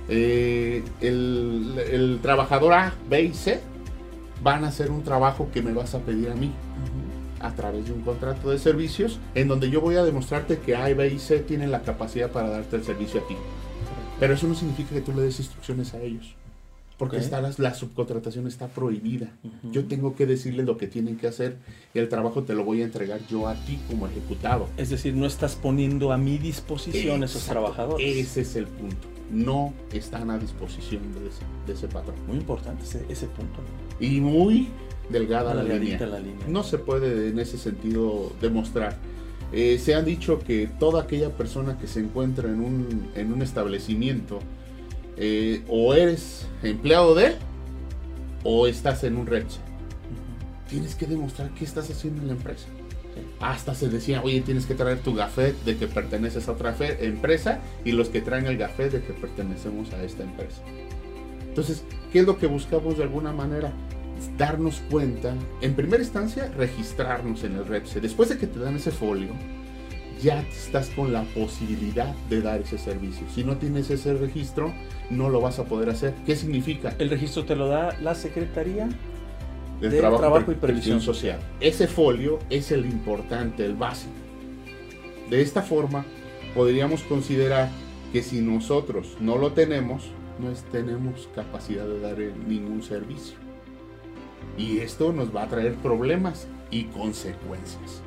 Eh, 0.08 0.84
el, 1.02 1.76
el, 1.92 2.20
trabajador 2.22 2.74
A, 2.74 2.94
B 3.10 3.24
y 3.24 3.34
C 3.34 3.62
van 4.44 4.64
a 4.64 4.70
hacer 4.70 4.90
un 4.90 5.04
trabajo 5.04 5.50
que 5.54 5.62
me 5.62 5.72
vas 5.74 5.94
a 5.94 6.00
pedir 6.00 6.30
a 6.30 6.36
mí 6.36 6.52
a 7.40 7.54
través 7.54 7.86
de 7.86 7.94
un 7.94 8.02
contrato 8.02 8.50
de 8.50 8.58
servicios 8.58 9.20
en 9.36 9.48
donde 9.48 9.70
yo 9.70 9.82
voy 9.82 9.96
a 9.96 10.04
demostrarte 10.04 10.60
que 10.60 10.76
A, 10.76 10.94
B 10.94 11.14
y 11.14 11.20
C 11.20 11.40
tienen 11.40 11.72
la 11.72 11.82
capacidad 11.84 12.32
para 12.32 12.50
darte 12.50 12.76
el 12.76 12.84
servicio 12.84 13.22
a 13.22 13.28
ti. 13.28 13.36
Pero 14.20 14.34
eso 14.34 14.48
no 14.48 14.56
significa 14.56 14.90
que 14.92 15.02
tú 15.02 15.14
le 15.14 15.22
des 15.22 15.40
instrucciones 15.40 15.94
a 15.94 16.02
ellos. 16.02 16.36
Porque 17.00 17.16
está 17.16 17.40
la, 17.40 17.74
subcontratación 17.74 18.46
está 18.46 18.68
prohibida. 18.68 19.32
Yo 19.72 19.86
tengo 19.86 20.18
que 20.18 20.26
decirle 20.26 20.64
lo 20.64 20.76
que 20.78 20.86
tienen 20.86 21.16
que 21.16 21.28
hacer 21.28 21.56
y 21.94 22.00
el 22.00 22.10
trabajo 22.10 22.44
te 22.44 22.54
lo 22.54 22.66
voy 22.66 22.82
a 22.82 22.84
entregar 22.84 23.22
yo 23.30 23.48
a 23.48 23.56
ti 23.56 23.80
como 23.88 24.06
ejecutado. 24.06 24.68
Es 24.76 24.90
decir, 24.90 25.16
no 25.16 25.26
estás 25.26 25.56
poniendo 25.56 26.12
a 26.12 26.18
mi 26.18 26.38
disposición 26.38 27.24
esos 27.24 27.46
trabajadores. 27.46 28.06
Ese 28.06 28.42
es 28.42 28.58
el 28.58 28.68
punto. 28.68 29.08
No 29.32 29.74
están 29.94 30.30
a 30.30 30.38
disposición 30.38 31.04
de 31.66 31.74
ese, 31.74 31.88
patrón. 31.88 32.18
Muy 32.28 32.36
importante 32.36 32.84
ese, 32.84 33.28
punto. 33.28 33.62
Y 34.02 34.20
muy 34.20 34.68
delgada 35.10 35.54
la 35.54 35.64
línea. 35.64 35.98
No 36.50 36.64
se 36.64 36.80
puede 36.80 37.30
en 37.30 37.40
ese 37.40 37.58
sentido 37.58 38.34
demostrar. 38.42 38.98
Eh, 39.54 39.80
se 39.80 39.96
ha 39.96 40.02
dicho 40.02 40.40
que 40.40 40.68
toda 40.68 41.04
aquella 41.04 41.30
persona 41.30 41.78
que 41.80 41.88
se 41.88 42.02
encuentra 42.02 42.50
en 42.50 42.60
un, 42.60 43.10
en 43.16 43.32
un 43.32 43.42
establecimiento 43.42 44.40
eh, 45.20 45.64
o 45.68 45.94
eres 45.94 46.48
empleado 46.64 47.14
de 47.14 47.28
él 47.28 47.36
o 48.44 48.68
estás 48.68 49.04
en 49.04 49.18
un 49.18 49.28
red. 49.28 49.44
Tienes 50.70 50.96
que 50.96 51.06
demostrar 51.06 51.50
qué 51.52 51.66
estás 51.66 51.90
haciendo 51.90 52.22
en 52.22 52.28
la 52.28 52.34
empresa. 52.34 52.68
Hasta 53.42 53.76
se 53.76 53.90
decía, 53.90 54.22
oye, 54.24 54.40
tienes 54.42 54.66
que 54.66 54.76
traer 54.76 55.00
tu 55.00 55.14
gafet 55.14 55.56
de 55.66 55.76
que 55.76 55.88
perteneces 55.88 56.48
a 56.48 56.54
otra 56.54 56.76
empresa 57.00 57.60
y 57.84 57.92
los 57.92 58.08
que 58.10 58.22
traen 58.22 58.46
el 58.46 58.58
gafet 58.58 58.92
de 58.92 59.02
que 59.02 59.14
pertenecemos 59.14 59.92
a 59.92 60.04
esta 60.04 60.24
empresa. 60.24 60.62
Entonces, 61.48 61.84
¿qué 62.14 62.20
es 62.20 62.26
lo 62.26 62.38
que 62.38 62.48
buscamos 62.48 62.98
de 62.98 63.04
alguna 63.04 63.34
manera? 63.34 63.74
Darnos 64.38 64.82
cuenta, 64.90 65.34
en 65.62 65.74
primera 65.74 66.02
instancia, 66.02 66.50
registrarnos 66.56 67.44
en 67.44 67.56
el 67.56 67.66
REPSE. 67.66 68.00
Después 68.00 68.30
de 68.30 68.38
que 68.38 68.48
te 68.48 68.60
dan 68.60 68.76
ese 68.76 68.92
folio, 68.92 69.32
ya 70.22 70.42
estás 70.42 70.90
con 70.90 71.14
la 71.14 71.24
posibilidad 71.24 72.14
de 72.30 72.42
dar 72.42 72.62
ese 72.62 72.78
servicio. 72.78 73.26
Si 73.34 73.44
no 73.44 73.58
tienes 73.58 73.90
ese 73.90 74.14
registro, 74.14 74.74
no 75.10 75.30
lo 75.30 75.42
vas 75.42 75.60
a 75.60 75.66
poder 75.66 75.90
hacer. 75.90 76.14
¿Qué 76.26 76.36
significa? 76.36 76.94
El 77.00 77.10
registro 77.10 77.46
te 77.46 77.56
lo 77.56 77.68
da 77.68 77.98
la 78.02 78.16
Secretaría 78.16 78.90
del 79.80 79.98
Trabajo, 79.98 80.52
y 80.52 80.56
Previsión 80.56 81.02
Social. 81.02 81.40
Ese 81.60 81.88
folio 81.88 82.40
es 82.50 82.72
el 82.72 82.86
importante, 82.86 83.66
el 83.66 83.76
básico. 83.76 84.14
De 85.30 85.42
esta 85.42 85.62
forma, 85.62 86.06
podríamos 86.54 87.04
considerar 87.04 87.70
que 88.12 88.22
si 88.22 88.42
nosotros 88.42 89.16
no 89.20 89.38
lo 89.38 89.54
tenemos, 89.54 90.12
no 90.40 90.52
tenemos 90.72 91.30
capacidad 91.36 91.86
de 91.86 92.00
dar 92.00 92.18
ningún 92.18 92.82
servicio. 92.82 93.38
Y 94.58 94.80
esto 94.80 95.14
nos 95.14 95.34
va 95.34 95.44
a 95.44 95.48
traer 95.48 95.76
problemas 95.76 96.48
y 96.72 96.86
consecuencias. 96.86 98.02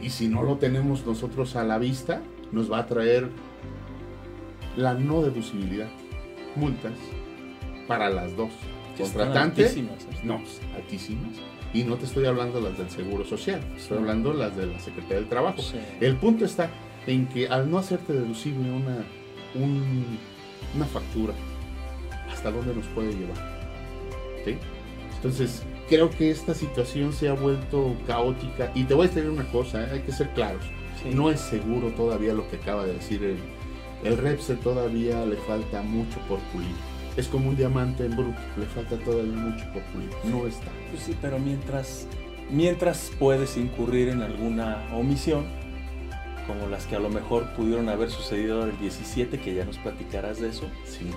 Y 0.00 0.10
si 0.10 0.28
no 0.28 0.42
lo 0.42 0.56
tenemos 0.56 1.06
nosotros 1.06 1.56
a 1.56 1.64
la 1.64 1.78
vista, 1.78 2.22
nos 2.52 2.70
va 2.70 2.80
a 2.80 2.86
traer 2.86 3.28
la 4.76 4.94
no 4.94 5.22
deducibilidad, 5.22 5.88
multas 6.56 6.92
para 7.86 8.10
las 8.10 8.36
dos. 8.36 8.50
Contratante, 8.96 9.62
altísimas, 9.62 10.04
¿eh? 10.04 10.20
no, 10.24 10.42
altísimas. 10.74 11.36
Y 11.72 11.84
no 11.84 11.96
te 11.96 12.04
estoy 12.04 12.26
hablando 12.26 12.60
las 12.60 12.76
del 12.76 12.90
Seguro 12.90 13.24
Social, 13.24 13.60
estoy 13.76 13.98
hablando 13.98 14.32
las 14.32 14.56
de 14.56 14.66
la 14.66 14.78
Secretaría 14.80 15.16
del 15.16 15.28
Trabajo. 15.28 15.62
El 16.00 16.16
punto 16.16 16.44
está 16.44 16.70
en 17.06 17.26
que 17.26 17.48
al 17.48 17.70
no 17.70 17.78
hacerte 17.78 18.12
deducible 18.12 18.70
una, 18.70 19.04
una 20.74 20.84
factura, 20.86 21.32
¿hasta 22.30 22.50
dónde 22.50 22.74
nos 22.74 22.86
puede 22.88 23.12
llevar? 23.12 23.38
¿Sí? 24.44 24.56
Entonces, 25.16 25.62
creo 25.90 26.08
que 26.08 26.30
esta 26.30 26.54
situación 26.54 27.12
se 27.12 27.28
ha 27.28 27.34
vuelto 27.34 27.96
caótica. 28.06 28.70
Y 28.76 28.84
te 28.84 28.94
voy 28.94 29.06
a 29.06 29.08
decir 29.08 29.28
una 29.28 29.44
cosa, 29.50 29.82
¿eh? 29.82 29.88
hay 29.92 30.00
que 30.00 30.12
ser 30.12 30.30
claros. 30.30 30.62
No 31.12 31.30
es 31.30 31.40
seguro 31.40 31.88
todavía 31.88 32.32
lo 32.32 32.48
que 32.48 32.56
acaba 32.56 32.86
de 32.86 32.94
decir 32.94 33.24
el, 33.24 33.38
el 34.04 34.16
Repsol, 34.16 34.58
todavía 34.60 35.26
le 35.26 35.36
falta 35.36 35.82
mucho 35.82 36.20
por 36.28 36.38
pulir. 36.52 36.74
Es 37.16 37.26
como 37.26 37.48
un 37.48 37.56
diamante 37.56 38.04
en 38.04 38.16
bruto, 38.16 38.38
le 38.56 38.66
falta 38.66 38.96
todavía 38.98 39.32
mucho 39.32 39.64
por 39.72 39.82
pulir. 39.84 40.10
No 40.24 40.46
está. 40.46 40.70
Pues 40.90 41.02
sí, 41.02 41.16
pero 41.20 41.40
mientras, 41.40 42.06
mientras 42.50 43.10
puedes 43.18 43.56
incurrir 43.56 44.10
en 44.10 44.22
alguna 44.22 44.86
omisión, 44.94 45.44
como 46.46 46.68
las 46.68 46.86
que 46.86 46.94
a 46.94 47.00
lo 47.00 47.10
mejor 47.10 47.52
pudieron 47.54 47.88
haber 47.88 48.10
sucedido 48.10 48.64
el 48.64 48.78
17, 48.78 49.40
que 49.40 49.54
ya 49.54 49.64
nos 49.64 49.78
platicarás 49.78 50.40
de 50.40 50.50
eso. 50.50 50.66
Sí. 50.84 51.10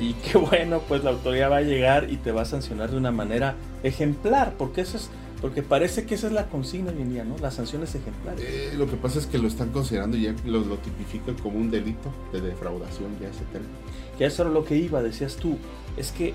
Y 0.00 0.14
qué 0.14 0.38
bueno, 0.38 0.80
pues 0.88 1.04
la 1.04 1.10
autoridad 1.10 1.50
va 1.50 1.58
a 1.58 1.62
llegar 1.62 2.10
y 2.10 2.16
te 2.16 2.32
va 2.32 2.42
a 2.42 2.44
sancionar 2.44 2.90
de 2.90 2.96
una 2.96 3.10
manera 3.10 3.54
ejemplar, 3.82 4.54
porque 4.56 4.80
eso 4.80 4.96
es, 4.96 5.10
porque 5.40 5.62
parece 5.62 6.06
que 6.06 6.14
esa 6.14 6.28
es 6.28 6.32
la 6.32 6.46
consigna 6.48 6.92
hoy 6.92 7.02
en 7.02 7.10
día, 7.10 7.24
¿no? 7.24 7.36
Las 7.38 7.54
sanciones 7.54 7.94
ejemplares. 7.94 8.42
Eh, 8.42 8.74
lo 8.76 8.86
que 8.88 8.96
pasa 8.96 9.18
es 9.18 9.26
que 9.26 9.38
lo 9.38 9.48
están 9.48 9.70
considerando 9.70 10.16
y 10.16 10.22
ya 10.22 10.34
lo, 10.44 10.60
lo 10.60 10.76
tipifican 10.78 11.34
como 11.36 11.58
un 11.58 11.70
delito 11.70 12.10
de 12.32 12.40
defraudación, 12.40 13.18
ya 13.20 13.28
ese 13.28 13.44
término. 13.52 13.74
Ya 14.18 14.26
eso 14.26 14.42
era 14.42 14.50
lo 14.50 14.64
que 14.64 14.76
iba, 14.76 15.02
decías 15.02 15.36
tú, 15.36 15.58
es 15.96 16.10
que 16.10 16.32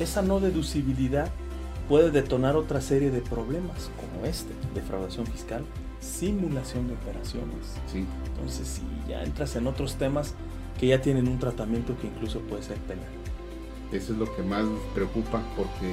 esa 0.00 0.22
no 0.22 0.40
deducibilidad 0.40 1.30
puede 1.88 2.10
detonar 2.10 2.56
otra 2.56 2.80
serie 2.80 3.10
de 3.10 3.20
problemas 3.20 3.90
como 3.96 4.26
este, 4.26 4.52
defraudación 4.74 5.26
fiscal, 5.26 5.64
simulación 6.00 6.88
de 6.88 6.94
operaciones. 6.94 7.76
Sí. 7.92 8.06
Entonces, 8.26 8.66
si 8.66 8.82
ya 9.08 9.22
entras 9.22 9.54
en 9.56 9.66
otros 9.66 9.96
temas, 9.96 10.34
que 10.84 10.88
ya 10.90 11.00
tienen 11.00 11.28
un 11.28 11.38
tratamiento 11.38 11.96
que 11.98 12.08
incluso 12.08 12.40
puede 12.40 12.62
ser 12.62 12.76
penal. 12.80 13.06
Eso 13.90 14.12
es 14.12 14.18
lo 14.18 14.36
que 14.36 14.42
más 14.42 14.66
preocupa 14.94 15.42
porque 15.56 15.90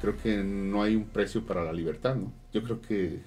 creo 0.00 0.16
que 0.16 0.42
no 0.42 0.82
hay 0.82 0.96
un 0.96 1.04
precio 1.04 1.44
para 1.44 1.62
la 1.62 1.72
libertad, 1.72 2.14
¿no? 2.16 2.32
Yo 2.50 2.62
creo 2.62 2.80
que 2.80 3.20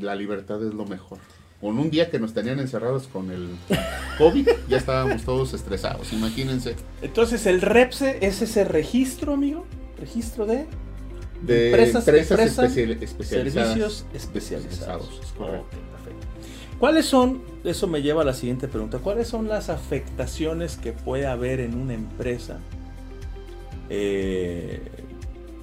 la 0.00 0.14
libertad 0.14 0.64
es 0.66 0.72
lo 0.72 0.86
mejor. 0.86 1.18
Con 1.60 1.78
un 1.78 1.90
día 1.90 2.10
que 2.10 2.18
nos 2.18 2.32
tenían 2.32 2.58
encerrados 2.58 3.06
con 3.06 3.30
el 3.30 3.50
COVID, 4.18 4.48
ya 4.66 4.78
estábamos 4.78 5.24
todos 5.24 5.52
estresados, 5.52 6.10
imagínense. 6.14 6.74
Entonces, 7.02 7.44
el 7.44 7.60
REPSE 7.60 8.18
es 8.22 8.40
ese 8.40 8.64
registro, 8.64 9.34
amigo, 9.34 9.66
registro 9.98 10.46
de, 10.46 10.66
de 11.42 11.66
empresas, 11.68 12.08
especializadas. 12.08 12.72
Servicios 13.28 14.06
especializados. 14.14 15.20
¿Cuáles 16.78 17.06
son, 17.06 17.40
eso 17.64 17.86
me 17.86 18.02
lleva 18.02 18.20
a 18.20 18.24
la 18.24 18.34
siguiente 18.34 18.68
pregunta, 18.68 18.98
cuáles 18.98 19.28
son 19.28 19.48
las 19.48 19.70
afectaciones 19.70 20.76
que 20.76 20.92
puede 20.92 21.26
haber 21.26 21.60
en 21.60 21.74
una 21.74 21.94
empresa? 21.94 22.58
Eh, 23.88 24.82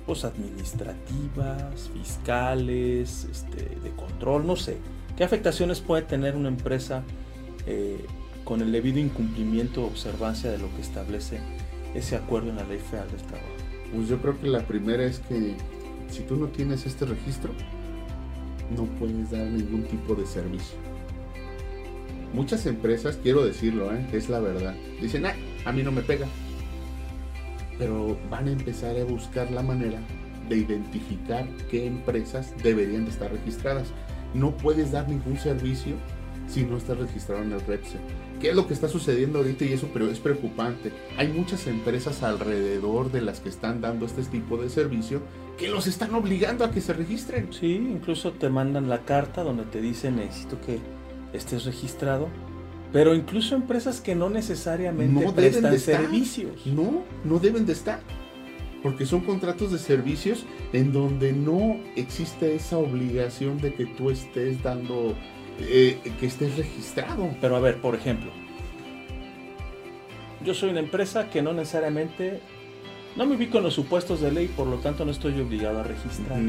pues 0.08 0.26
administrativas, 0.26 1.92
fiscales, 1.94 3.28
este, 3.32 3.76
de 3.84 3.92
control, 3.96 4.48
no 4.48 4.56
sé. 4.56 4.78
¿Qué 5.16 5.24
afectaciones 5.24 5.82
puede 5.82 6.02
tener 6.02 6.36
una 6.36 6.48
empresa 6.48 7.04
eh, 7.68 8.04
con 8.44 8.62
el 8.62 8.72
debido 8.72 8.98
incumplimiento 8.98 9.84
o 9.84 9.86
observancia 9.86 10.50
de 10.50 10.58
lo 10.58 10.74
que 10.76 10.82
establece 10.82 11.40
ese 11.94 12.16
acuerdo 12.16 12.50
en 12.50 12.56
la 12.56 12.64
Ley 12.64 12.80
Federal 12.80 13.12
del 13.12 13.22
Trabajo? 13.22 13.48
Pues 13.94 14.08
yo 14.08 14.20
creo 14.20 14.42
que 14.42 14.48
la 14.48 14.66
primera 14.66 15.04
es 15.04 15.20
que 15.20 15.58
si 16.10 16.24
tú 16.24 16.38
no 16.38 16.48
tienes 16.48 16.88
este 16.88 17.06
registro, 17.06 17.52
no 18.76 18.86
puedes 18.98 19.30
dar 19.30 19.46
ningún 19.46 19.84
tipo 19.84 20.16
de 20.16 20.26
servicio 20.26 20.93
Muchas 22.34 22.66
empresas, 22.66 23.20
quiero 23.22 23.46
decirlo, 23.46 23.94
¿eh? 23.94 24.08
es 24.12 24.28
la 24.28 24.40
verdad, 24.40 24.76
dicen, 25.00 25.26
ah, 25.28 25.36
a 25.66 25.72
mí 25.72 25.84
no 25.84 25.92
me 25.92 26.02
pega. 26.02 26.28
Pero 27.78 28.18
van 28.30 28.48
a 28.48 28.52
empezar 28.52 28.98
a 28.98 29.04
buscar 29.04 29.52
la 29.52 29.62
manera 29.62 30.00
de 30.50 30.58
identificar 30.58 31.48
qué 31.70 31.86
empresas 31.86 32.54
deberían 32.64 33.06
de 33.06 33.12
estar 33.12 33.32
registradas. 33.32 33.90
No 34.34 34.58
puedes 34.58 34.92
dar 34.92 35.08
ningún 35.08 35.38
servicio 35.38 35.96
si 36.48 36.64
no 36.64 36.78
estás 36.78 36.98
registrado 36.98 37.44
en 37.44 37.52
el 37.54 37.62
REPSE. 37.62 37.98
¿Qué 38.42 38.50
es 38.50 38.56
lo 38.56 38.68
que 38.68 38.74
está 38.74 38.90
sucediendo 38.90 39.40
ahorita 39.40 39.66
y 39.66 39.74
eso 39.74 39.90
pero 39.94 40.10
es 40.10 40.20
preocupante? 40.20 40.92
Hay 41.18 41.30
muchas 41.30 41.68
empresas 41.68 42.24
alrededor 42.24 43.12
de 43.12 43.22
las 43.22 43.40
que 43.40 43.50
están 43.50 43.80
dando 43.80 44.06
este 44.06 44.24
tipo 44.24 44.58
de 44.58 44.70
servicio 44.70 45.22
que 45.58 45.68
los 45.68 45.88
están 45.88 46.14
obligando 46.16 46.66
a 46.66 46.72
que 46.72 46.82
se 46.82 46.94
registren. 46.94 47.54
Sí, 47.54 47.76
incluso 47.76 48.32
te 48.32 48.50
mandan 48.50 48.90
la 48.90 49.06
carta 49.06 49.44
donde 49.44 49.64
te 49.64 49.82
dicen 49.82 50.18
necesito 50.18 50.60
que 50.60 50.80
estés 51.34 51.66
registrado. 51.66 52.30
Pero 52.94 53.16
incluso 53.16 53.56
empresas 53.56 54.00
que 54.02 54.14
no 54.14 54.30
necesariamente 54.30 55.26
no 55.26 55.34
prestan 55.34 55.72
de 55.72 55.80
servicios. 55.80 56.66
No, 56.68 57.04
no 57.24 57.40
deben 57.40 57.66
de 57.66 57.74
estar. 57.74 58.00
Porque 58.84 59.06
son 59.06 59.22
contratos 59.22 59.72
de 59.72 59.80
servicios 59.80 60.46
en 60.74 60.92
donde 60.92 61.34
no 61.34 61.80
existe 61.96 62.54
esa 62.54 62.78
obligación 62.78 63.58
de 63.58 63.74
que 63.74 63.86
tú 63.86 64.12
estés 64.12 64.62
dando, 64.62 65.16
eh, 65.60 65.98
que 66.20 66.28
estés 66.28 66.56
registrado. 66.56 67.30
Pero 67.42 67.56
a 67.56 67.60
ver, 67.60 67.82
por 67.82 67.96
ejemplo, 67.96 68.32
yo 70.46 70.54
soy 70.54 70.70
una 70.70 70.82
empresa 70.82 71.30
que 71.30 71.42
no 71.42 71.54
necesariamente, 71.54 72.42
no 73.16 73.26
me 73.26 73.36
ubico 73.36 73.58
en 73.58 73.64
los 73.64 73.74
supuestos 73.74 74.22
de 74.22 74.32
ley, 74.32 74.48
por 74.50 74.68
lo 74.68 74.78
tanto 74.78 75.04
no 75.04 75.12
estoy 75.12 75.40
obligado 75.40 75.80
a 75.80 75.84
registrar. 75.84 76.40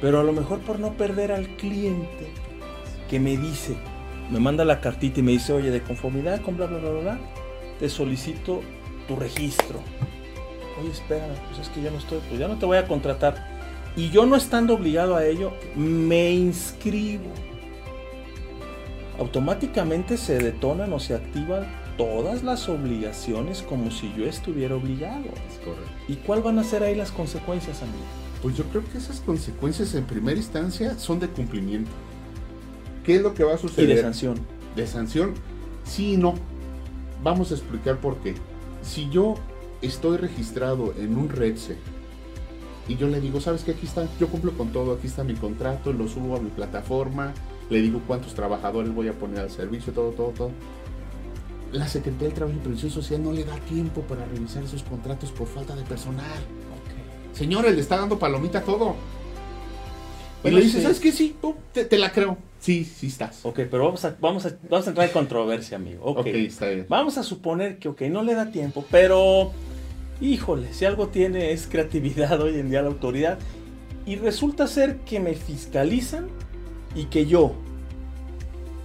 Pero 0.00 0.20
a 0.20 0.22
lo 0.22 0.32
mejor 0.32 0.60
por 0.60 0.78
no 0.78 0.92
perder 0.92 1.32
al 1.32 1.48
cliente 1.56 2.28
que 3.10 3.18
me 3.18 3.36
dice, 3.36 3.76
me 4.30 4.38
manda 4.38 4.64
la 4.64 4.80
cartita 4.80 5.18
y 5.18 5.22
me 5.24 5.32
dice, 5.32 5.52
oye, 5.52 5.72
de 5.72 5.82
conformidad 5.82 6.40
con 6.40 6.56
bla, 6.56 6.66
bla, 6.66 6.78
bla, 6.78 6.90
bla, 6.90 7.18
te 7.80 7.88
solicito 7.88 8.60
tu 9.08 9.16
registro. 9.16 9.80
Oye, 10.80 10.92
espera, 10.92 11.26
pues 11.48 11.66
es 11.66 11.68
que 11.74 11.82
ya 11.82 11.90
no 11.90 11.98
estoy, 11.98 12.20
pues 12.28 12.38
ya 12.38 12.46
no 12.46 12.56
te 12.56 12.66
voy 12.66 12.78
a 12.78 12.86
contratar. 12.86 13.60
Y 13.96 14.10
yo 14.10 14.24
no 14.24 14.36
estando 14.36 14.74
obligado 14.74 15.16
a 15.16 15.26
ello, 15.26 15.52
me 15.74 16.30
inscribo. 16.30 17.32
Automáticamente 19.18 20.16
se 20.16 20.38
detonan 20.38 20.92
o 20.92 21.00
se 21.00 21.14
activan 21.14 21.66
todas 21.98 22.44
las 22.44 22.68
obligaciones 22.68 23.62
como 23.62 23.90
si 23.90 24.14
yo 24.16 24.24
estuviera 24.24 24.76
obligado. 24.76 25.24
Es 25.50 25.58
correcto. 25.58 25.90
¿Y 26.06 26.14
cuál 26.14 26.42
van 26.42 26.60
a 26.60 26.64
ser 26.64 26.84
ahí 26.84 26.94
las 26.94 27.10
consecuencias, 27.10 27.82
amigo? 27.82 28.04
Pues 28.40 28.56
yo 28.56 28.64
creo 28.64 28.84
que 28.90 28.98
esas 28.98 29.20
consecuencias 29.20 29.94
en 29.94 30.04
primera 30.04 30.38
instancia 30.38 30.96
son 30.96 31.18
de 31.18 31.28
cumplimiento. 31.28 31.90
¿Qué 33.10 33.16
es 33.16 33.22
lo 33.22 33.34
que 33.34 33.42
va 33.42 33.54
a 33.54 33.58
suceder? 33.58 33.90
Y 33.90 33.94
de 33.96 34.02
sanción. 34.02 34.38
De 34.76 34.86
sanción, 34.86 35.34
sí 35.82 36.12
y 36.12 36.16
no. 36.16 36.34
Vamos 37.24 37.50
a 37.50 37.54
explicar 37.54 37.96
por 37.96 38.18
qué. 38.18 38.36
Si 38.84 39.10
yo 39.10 39.34
estoy 39.82 40.16
registrado 40.16 40.94
en 40.96 41.18
un 41.18 41.28
REDSE 41.28 41.76
y 42.86 42.94
yo 42.94 43.08
le 43.08 43.20
digo, 43.20 43.40
¿sabes 43.40 43.64
qué? 43.64 43.72
Aquí 43.72 43.84
está, 43.84 44.06
yo 44.20 44.28
cumplo 44.28 44.52
con 44.52 44.70
todo, 44.70 44.92
aquí 44.92 45.08
está 45.08 45.24
mi 45.24 45.34
contrato, 45.34 45.92
lo 45.92 46.06
subo 46.06 46.36
a 46.36 46.40
mi 46.40 46.50
plataforma, 46.50 47.34
le 47.68 47.82
digo 47.82 48.00
cuántos 48.06 48.34
trabajadores 48.34 48.94
voy 48.94 49.08
a 49.08 49.12
poner 49.12 49.40
al 49.40 49.50
servicio, 49.50 49.92
todo, 49.92 50.10
todo, 50.10 50.28
todo. 50.28 50.50
La 51.72 51.88
Secretaría 51.88 52.28
del 52.28 52.34
Trabajo 52.34 52.58
y 52.58 52.60
Previsión 52.60 52.92
Social 52.92 53.20
no 53.24 53.32
le 53.32 53.42
da 53.42 53.56
tiempo 53.56 54.02
para 54.02 54.24
revisar 54.24 54.62
esos 54.62 54.84
contratos 54.84 55.32
por 55.32 55.48
falta 55.48 55.74
de 55.74 55.82
personal. 55.82 56.44
Señores, 57.32 57.74
le 57.74 57.80
está 57.80 57.96
dando 57.96 58.20
palomita 58.20 58.60
todo. 58.60 58.94
y 60.44 60.50
le 60.52 60.60
dice, 60.60 60.76
sí. 60.76 60.82
¿sabes 60.84 61.00
qué? 61.00 61.10
Sí, 61.10 61.34
tú, 61.42 61.56
te, 61.72 61.84
te 61.84 61.98
la 61.98 62.12
creo. 62.12 62.38
Sí, 62.60 62.84
sí 62.84 63.06
estás. 63.06 63.44
Ok, 63.44 63.60
pero 63.70 63.86
vamos 63.86 64.04
a, 64.04 64.16
vamos 64.20 64.44
a, 64.44 64.52
vamos 64.68 64.86
a 64.86 64.90
entrar 64.90 65.06
en 65.06 65.12
controversia, 65.12 65.78
amigo. 65.78 66.04
Ok, 66.04 66.18
Ok, 66.18 66.26
está 66.26 66.66
bien. 66.68 66.86
Vamos 66.88 67.16
a 67.16 67.22
suponer 67.22 67.78
que, 67.78 67.88
ok, 67.88 68.02
no 68.02 68.22
le 68.22 68.34
da 68.34 68.50
tiempo, 68.50 68.84
pero, 68.90 69.50
híjole, 70.20 70.72
si 70.74 70.84
algo 70.84 71.08
tiene 71.08 71.52
es 71.52 71.66
creatividad 71.66 72.40
hoy 72.40 72.58
en 72.58 72.68
día 72.70 72.82
la 72.82 72.88
autoridad. 72.88 73.38
Y 74.06 74.16
resulta 74.16 74.66
ser 74.66 74.98
que 74.98 75.20
me 75.20 75.34
fiscalizan 75.34 76.28
y 76.94 77.04
que 77.04 77.26
yo, 77.26 77.54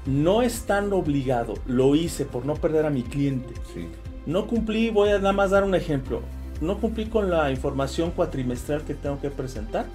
no 0.05 0.41
estando 0.41 0.97
obligado, 0.97 1.55
lo 1.65 1.95
hice 1.95 2.25
por 2.25 2.45
no 2.45 2.55
perder 2.55 2.85
a 2.85 2.89
mi 2.89 3.03
cliente. 3.03 3.53
Sí. 3.73 3.87
No 4.25 4.47
cumplí, 4.47 4.89
voy 4.89 5.09
a 5.09 5.17
nada 5.17 5.33
más 5.33 5.51
dar 5.51 5.63
un 5.63 5.75
ejemplo. 5.75 6.21
No 6.61 6.79
cumplí 6.79 7.07
con 7.07 7.29
la 7.29 7.51
información 7.51 8.11
cuatrimestral 8.11 8.83
que 8.83 8.93
tengo 8.93 9.19
que 9.19 9.29
presentar. 9.29 9.85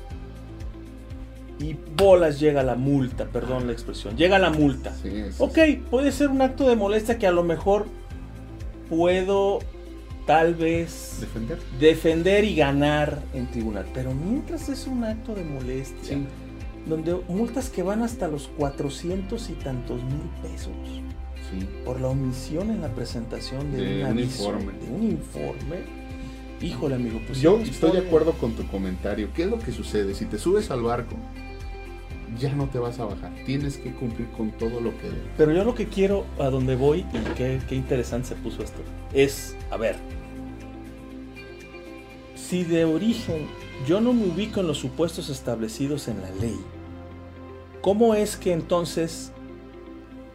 Y 1.61 1.77
bolas 1.97 2.41
llega 2.41 2.63
la 2.63 2.75
multa, 2.75 3.27
perdón 3.27 3.67
la 3.67 3.73
expresión. 3.73 4.17
Llega 4.17 4.39
la 4.39 4.51
multa. 4.51 4.95
Sí, 5.03 5.11
Ok, 5.39 5.59
puede 5.91 6.11
ser 6.11 6.29
un 6.31 6.41
acto 6.41 6.67
de 6.69 6.75
molestia 6.75 7.19
que 7.19 7.27
a 7.27 7.33
lo 7.33 7.43
mejor 7.45 7.87
puedo 8.89 9.59
tal 10.27 10.55
vez 10.55 11.19
Defender. 11.21 11.59
defender 11.79 12.45
y 12.45 12.55
ganar 12.55 13.21
en 13.35 13.51
tribunal. 13.51 13.87
Pero 13.93 14.13
mientras 14.15 14.69
es 14.69 14.87
un 14.87 15.05
acto 15.05 15.35
de 15.35 15.45
molestia, 15.45 16.19
donde 16.87 17.15
multas 17.29 17.69
que 17.69 17.83
van 17.83 18.03
hasta 18.03 18.27
los 18.29 18.49
400 18.57 19.51
y 19.51 19.53
tantos 19.55 20.03
mil 20.03 20.31
pesos 20.43 20.73
por 21.85 22.01
la 22.01 22.09
omisión 22.09 22.71
en 22.71 22.81
la 22.81 22.89
presentación 22.95 23.73
de, 23.73 23.83
De 23.85 24.05
un, 24.05 24.11
aviso, 24.11 24.45
informe. 24.45 24.73
de 24.79 24.91
un 24.93 25.03
informe. 25.03 25.77
Híjole, 26.63 26.95
amigo, 26.95 27.21
pues 27.27 27.41
Yo 27.41 27.59
estoy 27.59 27.91
de 27.93 27.99
acuerdo 27.99 28.33
con 28.35 28.53
tu 28.53 28.67
comentario. 28.69 29.31
¿Qué 29.35 29.43
es 29.43 29.49
lo 29.51 29.59
que 29.59 29.73
sucede? 29.73 30.15
Si 30.15 30.27
te 30.27 30.39
subes 30.39 30.71
al 30.71 30.83
barco, 30.83 31.17
ya 32.39 32.55
no 32.55 32.69
te 32.69 32.79
vas 32.79 32.99
a 32.99 33.05
bajar. 33.05 33.33
Tienes 33.45 33.79
que 33.79 33.93
cumplir 33.93 34.29
con 34.31 34.51
todo 34.53 34.81
lo 34.81 34.91
que. 34.99 35.11
Pero 35.37 35.53
yo 35.53 35.65
lo 35.65 35.75
que 35.75 35.87
quiero, 35.87 36.27
a 36.39 36.51
donde 36.51 36.77
voy, 36.77 37.01
y 37.01 37.35
qué, 37.37 37.61
qué 37.69 37.75
interesante 37.75 38.29
se 38.29 38.35
puso 38.37 38.63
esto, 38.63 38.81
es, 39.13 39.57
a 39.71 39.77
ver, 39.77 39.97
si 42.35 42.65
de 42.65 42.85
origen 42.85 43.47
yo 43.87 44.01
no 44.01 44.13
me 44.13 44.27
ubico 44.27 44.61
en 44.61 44.67
los 44.67 44.79
supuestos 44.79 45.29
establecidos 45.29 46.09
en 46.09 46.21
la 46.21 46.31
ley, 46.41 46.59
¿cómo 47.81 48.15
es 48.15 48.37
que 48.37 48.53
entonces, 48.53 49.33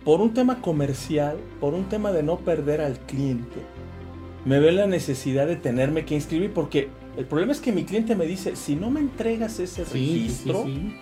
por 0.03 0.21
un 0.21 0.33
tema 0.33 0.61
comercial, 0.61 1.37
por 1.59 1.73
un 1.73 1.85
tema 1.85 2.11
de 2.11 2.23
no 2.23 2.39
perder 2.39 2.81
al 2.81 2.99
cliente, 2.99 3.61
me 4.45 4.59
ve 4.59 4.71
la 4.71 4.87
necesidad 4.87 5.47
de 5.47 5.55
tenerme 5.55 6.05
que 6.05 6.15
inscribir? 6.15 6.53
Porque 6.53 6.89
el 7.17 7.25
problema 7.25 7.51
es 7.51 7.59
que 7.59 7.71
mi 7.71 7.83
cliente 7.83 8.15
me 8.15 8.25
dice, 8.25 8.55
si 8.55 8.75
no 8.75 8.89
me 8.89 8.99
entregas 8.99 9.59
ese 9.59 9.83
registro, 9.83 10.63
sí, 10.65 10.95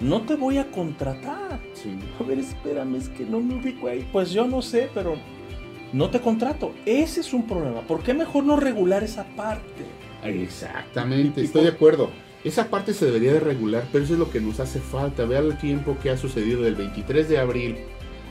no 0.00 0.22
te 0.22 0.34
voy 0.34 0.58
a 0.58 0.70
contratar. 0.70 1.60
sí. 1.74 1.98
A 2.18 2.22
ver, 2.22 2.38
espérame, 2.38 2.96
es 2.96 3.08
que 3.10 3.24
no 3.24 3.40
me 3.40 3.54
ubico 3.54 3.88
ahí. 3.88 4.08
Pues 4.10 4.30
yo 4.30 4.46
no 4.46 4.62
sé, 4.62 4.88
pero 4.94 5.16
no 5.92 6.10
te 6.10 6.20
contrato. 6.20 6.72
Ese 6.86 7.20
es 7.20 7.32
un 7.32 7.46
problema. 7.46 7.82
¿Por 7.82 8.02
qué 8.02 8.14
mejor 8.14 8.44
no 8.44 8.56
regular 8.56 9.02
esa 9.02 9.24
parte? 9.36 9.84
Exactamente, 10.24 11.42
estoy 11.42 11.64
de 11.64 11.70
acuerdo. 11.70 12.10
Esa 12.44 12.68
parte 12.70 12.94
se 12.94 13.04
debería 13.06 13.34
de 13.34 13.40
regular, 13.40 13.84
pero 13.92 14.04
eso 14.04 14.14
es 14.14 14.18
lo 14.18 14.30
que 14.30 14.40
nos 14.40 14.60
hace 14.60 14.80
falta. 14.80 15.26
Vea 15.26 15.40
el 15.40 15.58
tiempo 15.58 15.96
que 16.02 16.10
ha 16.10 16.16
sucedido 16.16 16.62
del 16.62 16.74
23 16.74 17.28
de 17.28 17.38
abril 17.38 17.76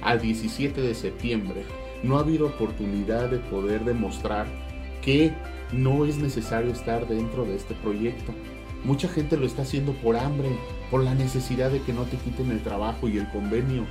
al 0.02 0.20
17 0.20 0.82
de 0.82 0.96
septiembre. 0.96 1.64
No 2.02 2.18
ha 2.18 2.22
habido 2.22 2.48
oportunidad 2.48 3.30
de 3.30 3.38
poder 3.38 3.84
demostrar 3.86 4.48
que 5.04 5.34
no 5.72 6.06
es 6.06 6.18
necesario 6.18 6.72
estar 6.72 7.08
dentro 7.08 7.46
de 7.46 7.56
este 7.56 7.76
proyecto. 7.76 8.34
Mucha 8.84 9.10
gente 9.10 9.38
lo 9.38 9.46
está 9.46 9.64
haciendo 9.64 9.94
por 9.94 10.16
hambre, 10.16 10.50
por 10.90 11.04
la 11.04 11.14
necesidad 11.14 11.70
de 11.70 11.82
que 11.82 11.94
no 11.94 12.04
te 12.04 12.18
quiten 12.18 12.52
el 12.52 12.62
trabajo 12.62 13.08
y 13.10 13.18
el 13.18 13.30
convenio. 13.30 13.86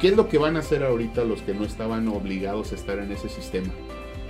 ¿Qué 0.00 0.08
es 0.08 0.16
lo 0.16 0.28
que 0.28 0.38
van 0.38 0.56
a 0.56 0.60
hacer 0.60 0.82
ahorita 0.82 1.24
los 1.24 1.42
que 1.42 1.54
no 1.54 1.64
estaban 1.64 2.08
obligados 2.08 2.72
a 2.72 2.74
estar 2.74 2.98
en 2.98 3.12
ese 3.12 3.28
sistema? 3.28 3.68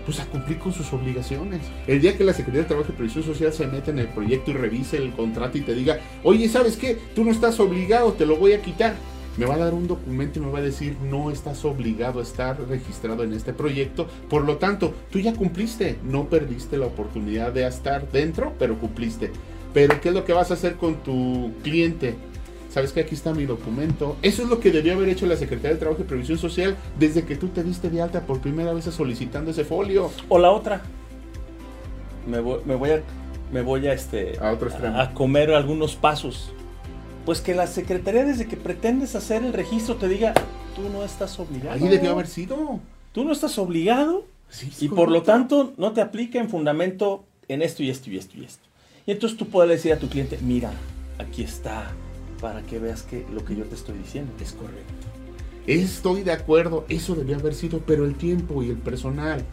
Pues 0.05 0.21
a 0.21 0.27
cumplir 0.27 0.59
con 0.59 0.73
sus 0.73 0.93
obligaciones. 0.93 1.63
El 1.87 2.01
día 2.01 2.17
que 2.19 2.25
la 2.25 2.35
Secretaría 2.35 2.63
de 2.63 2.69
Trabajo 2.69 2.91
y 2.93 2.97
Previsión 2.97 3.25
Social 3.25 3.53
se 3.53 3.67
meta 3.67 3.91
en 3.91 4.01
el 4.01 4.09
proyecto 4.09 4.51
y 4.51 4.55
revise 4.55 4.99
el 4.99 5.13
contrato 5.13 5.57
y 5.57 5.63
te 5.63 5.75
diga, 5.75 5.99
oye, 6.23 6.49
¿sabes 6.49 6.77
qué? 6.77 6.99
Tú 7.15 7.25
no 7.25 7.31
estás 7.31 7.59
obligado, 7.61 8.13
te 8.13 8.27
lo 8.27 8.37
voy 8.37 8.53
a 8.53 8.61
quitar. 8.61 8.95
Me 9.37 9.47
va 9.47 9.55
a 9.55 9.59
dar 9.59 9.75
un 9.75 9.89
documento 9.89 10.39
y 10.39 10.43
me 10.43 10.51
va 10.51 10.59
a 10.59 10.63
decir, 10.63 10.97
no 11.03 11.31
estás 11.31 11.65
obligado 11.65 12.21
a 12.21 12.23
estar 12.23 12.61
registrado 12.69 13.25
en 13.25 13.33
este 13.33 13.53
proyecto. 13.53 14.07
Por 14.29 14.45
lo 14.45 14.59
tanto, 14.59 14.95
tú 15.11 15.19
ya 15.19 15.33
cumpliste. 15.33 15.99
No 16.05 16.29
perdiste 16.29 16.77
la 16.77 16.87
oportunidad 16.87 17.53
de 17.53 17.67
estar 17.67 18.11
dentro, 18.13 18.53
pero 18.59 18.79
cumpliste. 18.79 19.33
Pero 19.75 20.01
¿qué 20.01 20.09
es 20.09 20.15
lo 20.15 20.25
que 20.25 20.33
vas 20.33 20.51
a 20.51 20.55
hacer 20.55 20.77
con 20.77 21.03
tu 21.03 21.53
cliente? 21.63 22.15
¿Sabes 22.71 22.93
que 22.93 23.01
aquí 23.01 23.15
está 23.15 23.35
mi 23.35 23.45
documento? 23.45 24.17
Eso 24.23 24.43
es 24.43 24.49
lo 24.49 24.59
que 24.61 24.71
debió 24.71 24.95
haber 24.95 25.09
hecho 25.09 25.27
la 25.27 25.37
Secretaría 25.37 25.75
de 25.75 25.81
Trabajo 25.81 26.01
y 26.03 26.05
Previsión 26.05 26.39
Social 26.39 26.77
desde 26.99 27.25
que 27.25 27.37
tú 27.37 27.49
te 27.49 27.63
diste 27.63 27.91
de 27.91 28.01
alta 28.01 28.23
por 28.23 28.41
primera 28.41 28.73
vez 28.73 28.85
solicitando 28.87 29.51
ese 29.51 29.65
folio. 29.65 30.11
O 30.29 30.39
la 30.39 30.51
otra. 30.51 30.83
Me 32.27 32.41
voy, 32.41 32.61
me 32.65 32.75
voy 32.75 32.91
a, 32.91 33.03
me 33.53 33.63
voy 33.63 33.87
a, 33.87 33.93
este, 33.93 34.39
A 34.41 34.53
otro 34.53 34.69
extremo. 34.71 34.99
a 34.99 35.13
comer 35.13 35.53
algunos 35.53 35.95
pasos. 35.95 36.53
Pues 37.27 37.41
que 37.41 37.55
la 37.55 37.67
secretaría 37.67 38.25
desde 38.25 38.47
que 38.47 38.57
pretendes 38.57 39.15
hacer 39.15 39.45
el 39.45 39.53
registro 39.53 39.97
te 39.97 40.09
diga, 40.09 40.35
tú 40.75 40.83
no 40.93 41.05
estás 41.05 41.39
obligado. 41.39 41.73
Ahí 41.73 41.89
debió 41.89 42.13
haber 42.13 42.27
sido. 42.27 42.81
Tú 43.13 43.25
no 43.25 43.33
estás 43.33 43.59
obligado 43.59 44.25
Sí, 44.49 44.69
es 44.71 44.83
y 44.83 44.89
por 44.89 45.11
lo 45.11 45.23
tanto 45.23 45.73
no 45.77 45.93
te 45.93 46.01
aplica 46.01 46.39
en 46.39 46.49
fundamento 46.49 47.25
en 47.49 47.63
esto 47.63 47.83
y 47.83 47.91
esto 47.91 48.11
y 48.11 48.19
esto 48.19 48.37
y 48.39 48.45
esto. 48.45 48.69
Y 49.07 49.13
entonces 49.13 49.39
tú 49.39 49.47
puedes 49.49 49.71
decir 49.71 49.93
a 49.93 49.99
tu 49.99 50.09
cliente, 50.09 50.39
mira, 50.43 50.73
aquí 51.19 51.43
está, 51.43 51.93
para 52.41 52.63
que 52.63 52.79
veas 52.79 53.03
que 53.03 53.27
lo 53.33 53.45
que 53.45 53.57
yo 53.57 53.65
te 53.65 53.75
estoy 53.75 53.99
diciendo. 53.99 54.33
Es 54.41 54.53
correcto. 54.53 54.93
Estoy 55.67 56.23
de 56.23 56.33
acuerdo, 56.33 56.85
eso 56.89 57.15
debió 57.15 57.37
haber 57.37 57.55
sido, 57.55 57.81
pero 57.81 58.05
el 58.05 58.15
tiempo 58.15 58.63
y 58.63 58.71
el 58.71 58.79
personal 58.79 59.45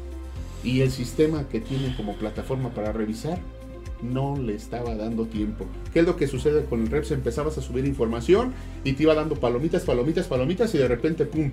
y 0.64 0.82
el 0.82 0.92
sistema 0.92 1.48
que 1.48 1.60
tienen 1.60 1.94
como 1.96 2.16
plataforma 2.16 2.74
para 2.74 2.92
revisar 2.92 3.40
no 4.02 4.38
le 4.38 4.56
estaba 4.56 4.96
dando 4.96 5.26
tiempo. 5.26 5.66
¿Qué 5.94 6.00
es 6.00 6.06
lo 6.06 6.16
que 6.16 6.28
sucede 6.28 6.66
con 6.66 6.82
el 6.82 6.88
Reps? 6.88 7.12
Empezabas 7.12 7.58
a 7.58 7.62
subir 7.62 7.86
información 7.86 8.54
y 8.84 8.94
te 8.94 9.04
iba 9.04 9.14
dando 9.14 9.36
palomitas, 9.36 9.84
palomitas, 9.84 10.28
palomitas 10.28 10.74
y 10.76 10.80
de 10.80 10.88
repente, 10.88 11.26
¡pum! 11.26 11.52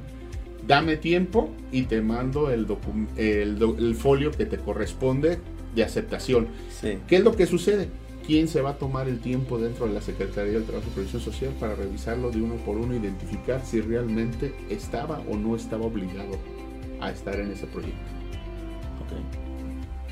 Dame 0.67 0.97
tiempo 0.97 1.51
y 1.73 1.83
te 1.83 2.03
mando 2.03 2.51
el, 2.51 2.67
el, 3.17 3.95
folio 3.95 4.31
que 4.33 4.45
te 4.45 4.59
corresponde 4.59 5.39
de 5.79 5.85
aceptación. 5.85 6.49
¿Qué 7.07 7.17
es 7.17 7.25
lo 7.25 7.35
que 7.35 7.47
sucede? 7.47 7.89
¿Quién 8.27 8.49
se 8.49 8.61
va 8.61 8.71
a 8.71 8.79
tomar 8.79 9.09
el 9.09 9.21
tiempo 9.21 9.59
dentro 9.59 9.87
de 9.87 9.95
la 9.95 10.03
Secretaría 10.03 10.53
del 10.53 10.65
Trabajo 10.65 10.89
y 10.91 10.95
Previsión 10.95 11.23
Social 11.23 11.53
para 11.59 11.75
revisarlo 11.77 12.31
de 12.31 12.43
uno 12.43 12.57
por 12.57 12.77
uno, 12.77 12.95
identificar 12.95 13.65
si 13.65 13.81
realmente 13.81 14.55
estaba 14.69 15.23
o 15.31 15.37
no 15.37 15.57
estaba 15.57 15.87
obligado 15.87 16.37
a 17.01 17.11
estar 17.11 17.41
en 17.41 17.53
ese 17.53 17.67
proyecto? 17.67 17.97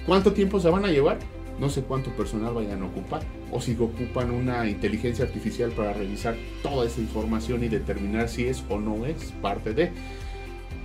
¿Cuánto 0.07 0.33
tiempo 0.33 0.61
se 0.61 0.71
van 0.71 0.85
a 0.85 0.89
llevar? 0.89 1.19
No 1.59 1.69
sé 1.69 1.83
cuánto 1.83 2.11
personal 2.11 2.55
vayan 2.55 2.83
a 2.83 2.87
ocupar. 2.87 3.23
O 3.51 3.61
si 3.61 3.75
ocupan 3.75 4.31
una 4.31 4.69
inteligencia 4.69 5.25
artificial 5.25 5.73
para 5.73 5.93
revisar 5.93 6.37
toda 6.63 6.87
esa 6.87 7.01
información 7.01 7.65
y 7.65 7.69
determinar 7.69 8.29
si 8.29 8.47
es 8.47 8.63
o 8.69 8.79
no 8.79 9.05
es 9.05 9.33
parte 9.43 9.75
de. 9.75 9.91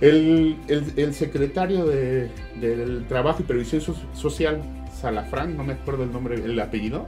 El, 0.02 1.14
secretario 1.14 1.84
de, 1.86 2.28
del 2.60 3.06
Trabajo 3.06 3.42
y 3.42 3.44
Previsión 3.44 3.80
Social, 4.14 4.60
Salafrán, 5.00 5.56
no 5.56 5.62
me 5.62 5.74
acuerdo 5.74 6.02
el 6.02 6.12
nombre, 6.12 6.34
el 6.34 6.58
apellido, 6.58 7.06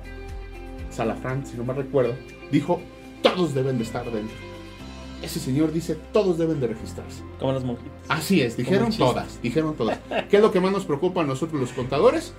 Salafrán, 0.90 1.44
si 1.44 1.56
no 1.56 1.64
me 1.64 1.74
recuerdo, 1.74 2.14
dijo, 2.52 2.80
todos 3.20 3.52
deben 3.52 3.78
de 3.78 3.82
estar 3.82 4.04
dentro. 4.04 4.36
Ese 5.24 5.40
señor 5.40 5.72
dice, 5.72 5.96
todos 6.12 6.38
deben 6.38 6.60
de 6.60 6.68
registrarse. 6.68 7.24
Como 7.40 7.52
las 7.52 7.64
monjitas. 7.64 7.92
Así 8.08 8.42
es, 8.42 8.56
dijeron 8.56 8.92
todas, 8.96 9.42
dijeron 9.42 9.74
todas. 9.74 9.98
¿Qué 10.30 10.36
es 10.36 10.42
lo 10.42 10.52
que 10.52 10.60
más 10.60 10.70
nos 10.70 10.84
preocupa 10.84 11.22
a 11.22 11.24
nosotros 11.24 11.60
los 11.60 11.72
contadores? 11.72 12.32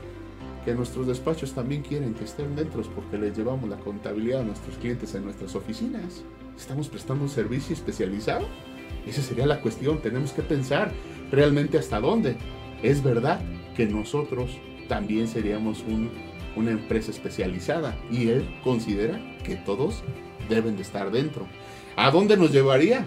Que 0.64 0.74
nuestros 0.74 1.06
despachos 1.06 1.52
también 1.52 1.82
quieren 1.82 2.14
que 2.14 2.24
estén 2.24 2.56
dentro 2.56 2.82
porque 2.96 3.18
les 3.18 3.38
llevamos 3.38 3.70
la 3.70 3.76
contabilidad 3.76 4.40
a 4.40 4.44
nuestros 4.46 4.78
clientes 4.78 5.14
en 5.16 5.26
nuestras 5.26 5.54
oficinas. 5.54 6.24
¿Estamos 6.58 6.88
prestando 6.88 7.26
un 7.26 7.30
servicio 7.30 7.74
especializado? 7.74 8.48
Esa 9.08 9.22
sería 9.22 9.46
la 9.46 9.62
cuestión, 9.62 10.02
tenemos 10.02 10.32
que 10.32 10.42
pensar 10.42 10.92
realmente 11.32 11.78
hasta 11.78 12.00
dónde. 12.00 12.36
Es 12.82 13.04
verdad 13.04 13.42
que 13.76 13.86
nosotros 13.86 14.58
también 14.88 15.28
seríamos 15.28 15.84
una 16.56 16.72
empresa 16.72 17.12
especializada 17.12 17.98
y 18.12 18.30
él 18.30 18.48
considera 18.64 19.20
que 19.44 19.56
todos 19.56 20.04
deben 20.50 20.76
de 20.76 20.82
estar 20.82 21.12
dentro. 21.12 21.48
¿A 21.96 22.12
dónde 22.12 22.38
nos 22.38 22.52
llevaría? 22.52 23.06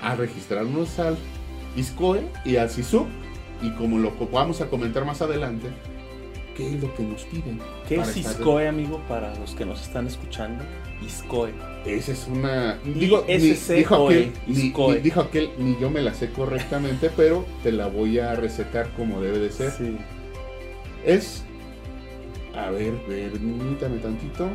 A 0.00 0.14
registrarnos 0.14 0.98
al 0.98 1.16
ISCOE 1.76 2.22
y 2.44 2.56
al 2.56 2.70
CISUB. 2.70 3.06
Y 3.62 3.70
como 3.72 3.98
lo 3.98 4.12
vamos 4.32 4.60
a 4.62 4.70
comentar 4.70 5.04
más 5.04 5.20
adelante, 5.20 5.68
¿qué 6.56 6.74
es 6.74 6.82
lo 6.82 6.94
que 6.94 7.02
nos 7.02 7.24
piden? 7.24 7.60
¿Qué 7.86 7.96
es 7.96 8.16
ISCOE, 8.16 8.68
amigo, 8.68 9.02
para 9.06 9.34
los 9.36 9.54
que 9.54 9.66
nos 9.66 9.82
están 9.82 10.06
escuchando? 10.06 10.64
ISCOE. 11.04 11.52
Esa 11.84 12.12
es 12.12 12.26
una. 12.26 12.78
Digo, 12.84 13.24
dijo, 13.26 14.06
aquel, 14.06 14.32
ni, 14.46 14.72
dijo 15.00 15.20
aquel, 15.20 15.50
ni 15.58 15.78
yo 15.80 15.90
me 15.90 16.02
la 16.02 16.12
sé 16.12 16.30
correctamente, 16.30 17.10
pero 17.16 17.46
te 17.62 17.72
la 17.72 17.86
voy 17.86 18.18
a 18.18 18.34
recetar 18.34 18.92
como 18.94 19.20
debe 19.20 19.38
de 19.38 19.50
ser. 19.50 19.70
Sí. 19.70 19.96
Es. 21.04 21.44
A 22.54 22.70
ver, 22.70 22.94
permítame 23.06 23.98
tantito. 23.98 24.48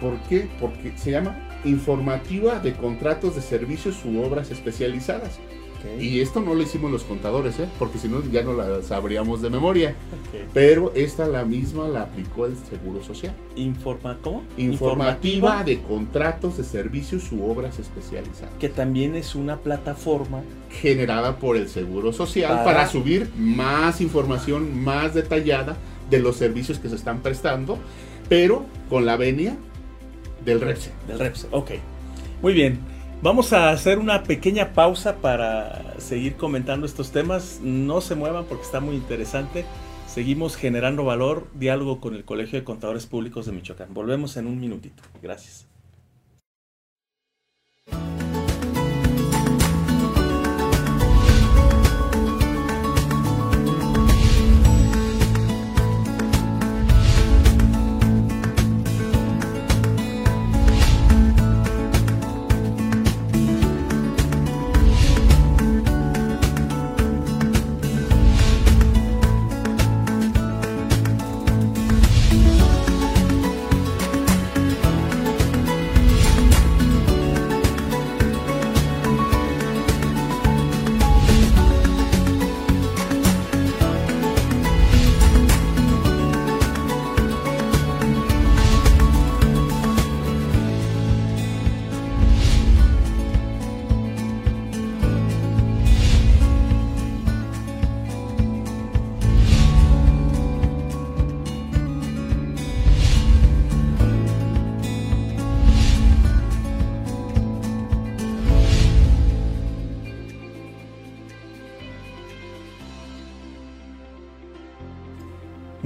¿Por 0.00 0.18
qué? 0.28 0.48
Porque 0.60 0.92
se 0.96 1.10
llama 1.10 1.36
informativa 1.64 2.58
de 2.58 2.72
contratos 2.74 3.34
de 3.34 3.42
servicios 3.42 4.04
u 4.04 4.22
obras 4.22 4.50
especializadas. 4.50 5.38
Y 5.98 6.20
esto 6.20 6.40
no 6.40 6.54
lo 6.54 6.62
hicimos 6.62 6.90
los 6.90 7.04
contadores, 7.04 7.58
¿eh? 7.58 7.68
porque 7.78 7.98
si 7.98 8.08
no 8.08 8.22
ya 8.30 8.42
no 8.42 8.52
la 8.52 8.82
sabríamos 8.82 9.42
de 9.42 9.50
memoria. 9.50 9.94
Pero 10.52 10.92
esta 10.94 11.26
la 11.26 11.44
misma 11.44 11.88
la 11.88 12.02
aplicó 12.02 12.46
el 12.46 12.56
Seguro 12.56 13.02
Social. 13.02 13.34
Informa 13.56 14.18
¿Cómo? 14.22 14.42
Informativa, 14.56 15.64
de 15.64 15.80
contratos 15.80 16.56
de 16.56 16.64
servicios 16.64 17.30
u 17.32 17.44
obras 17.44 17.78
especializadas. 17.78 18.52
Que 18.58 18.68
también 18.68 19.14
es 19.14 19.34
una 19.34 19.58
plataforma 19.58 20.42
generada 20.70 21.38
por 21.38 21.56
el 21.56 21.68
Seguro 21.68 22.12
Social 22.12 22.64
para, 22.64 22.88
subir 22.88 23.30
más 23.36 24.00
información 24.00 24.82
más 24.82 25.14
detallada 25.14 25.76
de 26.08 26.18
los 26.18 26.36
servicios 26.36 26.78
que 26.78 26.88
se 26.88 26.96
están 26.96 27.20
prestando, 27.20 27.78
pero 28.28 28.64
con 28.88 29.06
la 29.06 29.16
venia 29.16 29.56
del 30.44 30.60
REPSE. 30.60 30.90
Del 31.06 31.18
REPSE, 31.18 31.46
ok. 31.50 31.70
Muy 32.42 32.52
bien. 32.52 32.78
Vamos 33.22 33.52
a 33.52 33.68
hacer 33.68 33.98
una 33.98 34.22
pequeña 34.22 34.72
pausa 34.72 35.16
para 35.16 36.00
seguir 36.00 36.36
comentando 36.36 36.86
estos 36.86 37.10
temas. 37.10 37.60
No 37.62 38.00
se 38.00 38.14
muevan 38.14 38.46
porque 38.46 38.64
está 38.64 38.80
muy 38.80 38.96
interesante. 38.96 39.66
Seguimos 40.06 40.56
generando 40.56 41.04
valor, 41.04 41.46
diálogo 41.52 42.00
con 42.00 42.14
el 42.14 42.24
Colegio 42.24 42.58
de 42.58 42.64
Contadores 42.64 43.04
Públicos 43.04 43.44
de 43.44 43.52
Michoacán. 43.52 43.92
Volvemos 43.92 44.38
en 44.38 44.46
un 44.46 44.58
minutito. 44.58 45.02
Gracias. 45.22 45.69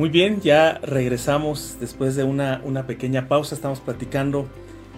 Muy 0.04 0.10
bien, 0.10 0.42
ya 0.42 0.80
regresamos 0.82 1.78
después 1.80 2.14
de 2.14 2.24
una, 2.24 2.60
una, 2.62 2.86
pequeña 2.86 3.26
pausa. 3.26 3.54
Estamos 3.54 3.80
platicando 3.80 4.46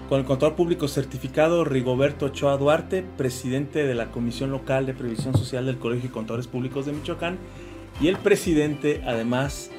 con 0.08 0.18
el 0.18 0.26
contador 0.26 0.56
público 0.56 0.88
certificado 0.88 1.64
Rigoberto 1.64 2.26
Ochoa 2.26 2.56
Duarte, 2.56 3.04
presidente 3.16 3.86
de 3.86 3.94
la 3.94 4.10
Comisión 4.10 4.50
Local 4.50 4.84
de 4.84 4.94
Previsión 4.94 5.38
Social 5.38 5.64
del 5.64 5.78
Colegio 5.78 6.08
de 6.08 6.12
Contadores 6.12 6.48
Públicos 6.48 6.86
de 6.86 6.92
Michoacán 6.92 7.38
y 8.00 8.08
el 8.08 8.16
presidente, 8.16 9.00
además, 9.06 9.70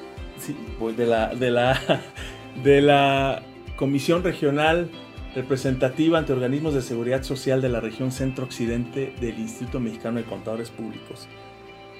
pues, 0.78 0.96
de, 0.96 1.06
la, 1.06 1.34
de, 1.34 1.50
la, 1.50 1.78
de 2.64 2.80
la 2.80 3.42
Comisión 3.76 4.24
Regional 4.24 4.90
Representativa 5.34 6.18
ante 6.18 6.32
Organismos 6.32 6.72
de 6.72 6.80
Seguridad 6.80 7.22
Social 7.22 7.60
de 7.60 7.68
la 7.68 7.80
región 7.80 8.12
Centro-Occidente 8.12 9.12
del 9.20 9.38
Instituto 9.38 9.78
Mexicano 9.78 10.20
de 10.20 10.24
Contadores 10.24 10.70
Públicos. 10.70 11.28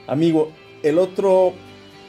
Amigo, 0.06 0.50
el 0.82 0.96
otro, 0.96 1.52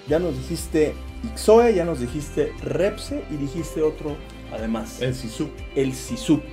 ya 0.07 0.17
nos 0.19 0.37
dijiste 0.37 0.93
Ixoe, 1.23 1.73
ya 1.73 1.85
nos 1.85 1.99
dijiste 1.99 2.53
Repse 2.63 3.23
y 3.29 3.35
dijiste 3.35 3.81
otro 3.81 4.15
además. 4.53 5.01
El 5.01 5.13
SISUP. 5.13 5.49
El 5.75 5.93
SISUP. 5.93 6.43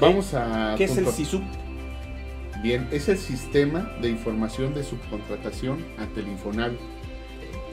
Vamos 0.00 0.34
a. 0.34 0.74
¿Qué 0.76 0.84
es 0.84 0.96
el 0.96 1.06
SISUP? 1.06 1.42
Bien, 2.62 2.88
es 2.90 3.08
el 3.08 3.18
sistema 3.18 3.90
de 4.00 4.08
información 4.08 4.74
de 4.74 4.84
subcontratación 4.84 5.84
ante 5.98 6.20
el 6.20 6.28
Infonal. 6.28 6.78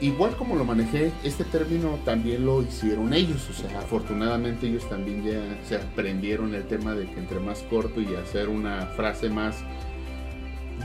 Igual 0.02 0.36
como 0.36 0.56
lo 0.56 0.64
manejé, 0.64 1.12
este 1.22 1.44
término 1.44 1.98
también 2.04 2.44
lo 2.44 2.60
hicieron 2.60 3.14
ellos, 3.14 3.48
o 3.48 3.52
sea, 3.52 3.78
afortunadamente 3.78 4.66
ellos 4.66 4.88
también 4.88 5.24
ya 5.24 5.64
se 5.64 5.76
aprendieron 5.76 6.56
el 6.56 6.64
tema 6.64 6.92
de 6.94 7.06
que 7.06 7.20
entre 7.20 7.38
más 7.38 7.60
corto 7.70 8.00
y 8.00 8.14
hacer 8.16 8.48
una 8.48 8.86
frase 8.96 9.30
más 9.30 9.62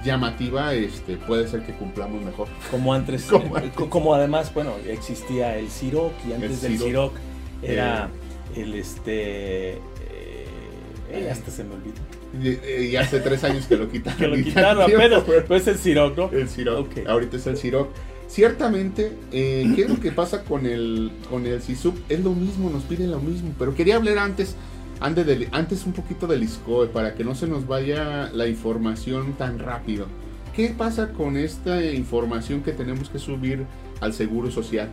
llamativa, 0.04 0.74
este, 0.74 1.18
puede 1.18 1.48
ser 1.48 1.66
que 1.66 1.74
cumplamos 1.74 2.24
mejor. 2.24 2.48
Como 2.72 2.94
antes, 2.94 3.28
como, 3.90 4.14
además, 4.14 4.54
bueno, 4.54 4.74
existía 4.88 5.58
el 5.58 5.70
CIROC 5.70 6.14
y 6.28 6.34
antes 6.34 6.62
del 6.62 6.80
CIROC 6.80 7.14
era 7.62 8.10
eh. 8.56 8.62
el 8.62 8.76
este 8.76 9.82
eh, 11.10 11.30
hasta 11.32 11.52
se 11.52 11.64
me 11.64 11.76
olvidó. 11.76 11.96
Y, 12.44 12.96
hace 12.96 13.20
tres 13.20 13.44
años 13.44 13.66
que 13.66 13.78
lo 13.78 13.90
quitaron. 13.92 14.20
que 14.20 14.28
lo 14.28 14.36
quitaron 14.36 14.84
apenas, 14.84 15.24
pero 15.26 15.56
es 15.56 15.68
el 15.68 15.78
Ciroc, 15.78 16.18
¿no? 16.18 16.30
El 16.32 16.50
Ciroc. 16.50 16.90
Ahorita 17.08 17.38
es 17.38 17.48
el 17.48 17.58
Ciroc. 17.58 17.90
Ciertamente, 18.28 19.14
eh, 19.32 19.72
¿qué 19.74 19.84
es 19.84 19.90
lo 19.90 20.02
que 20.02 20.12
pasa 20.12 20.44
con 20.44 20.66
el, 20.66 21.12
con 21.30 21.46
el 21.46 21.62
SISUP? 21.62 21.96
Es 22.10 22.20
lo 22.20 22.32
mismo, 22.32 22.70
nos 22.70 22.84
piden 22.84 23.12
lo 23.12 23.20
mismo. 23.20 23.54
Pero 23.58 23.74
quería 23.74 23.96
hablar 23.96 24.18
antes, 24.18 24.56
antes 25.00 25.86
un 25.86 25.94
poquito 25.94 26.28
del 26.28 26.44
ISCOE 26.44 26.88
para 26.88 27.16
que 27.16 27.24
no 27.24 27.36
se 27.36 27.48
nos 27.48 27.68
vaya 27.68 28.30
la 28.34 28.48
información 28.48 29.34
tan 29.34 29.60
rápido. 29.60 30.08
¿Qué 30.56 30.70
pasa 30.70 31.14
con 31.14 31.38
esta 31.38 31.84
información 31.86 32.64
que 32.64 32.72
tenemos 32.72 33.10
que 33.10 33.20
subir 33.20 33.66
al 34.02 34.14
Seguro 34.14 34.50
Social? 34.50 34.90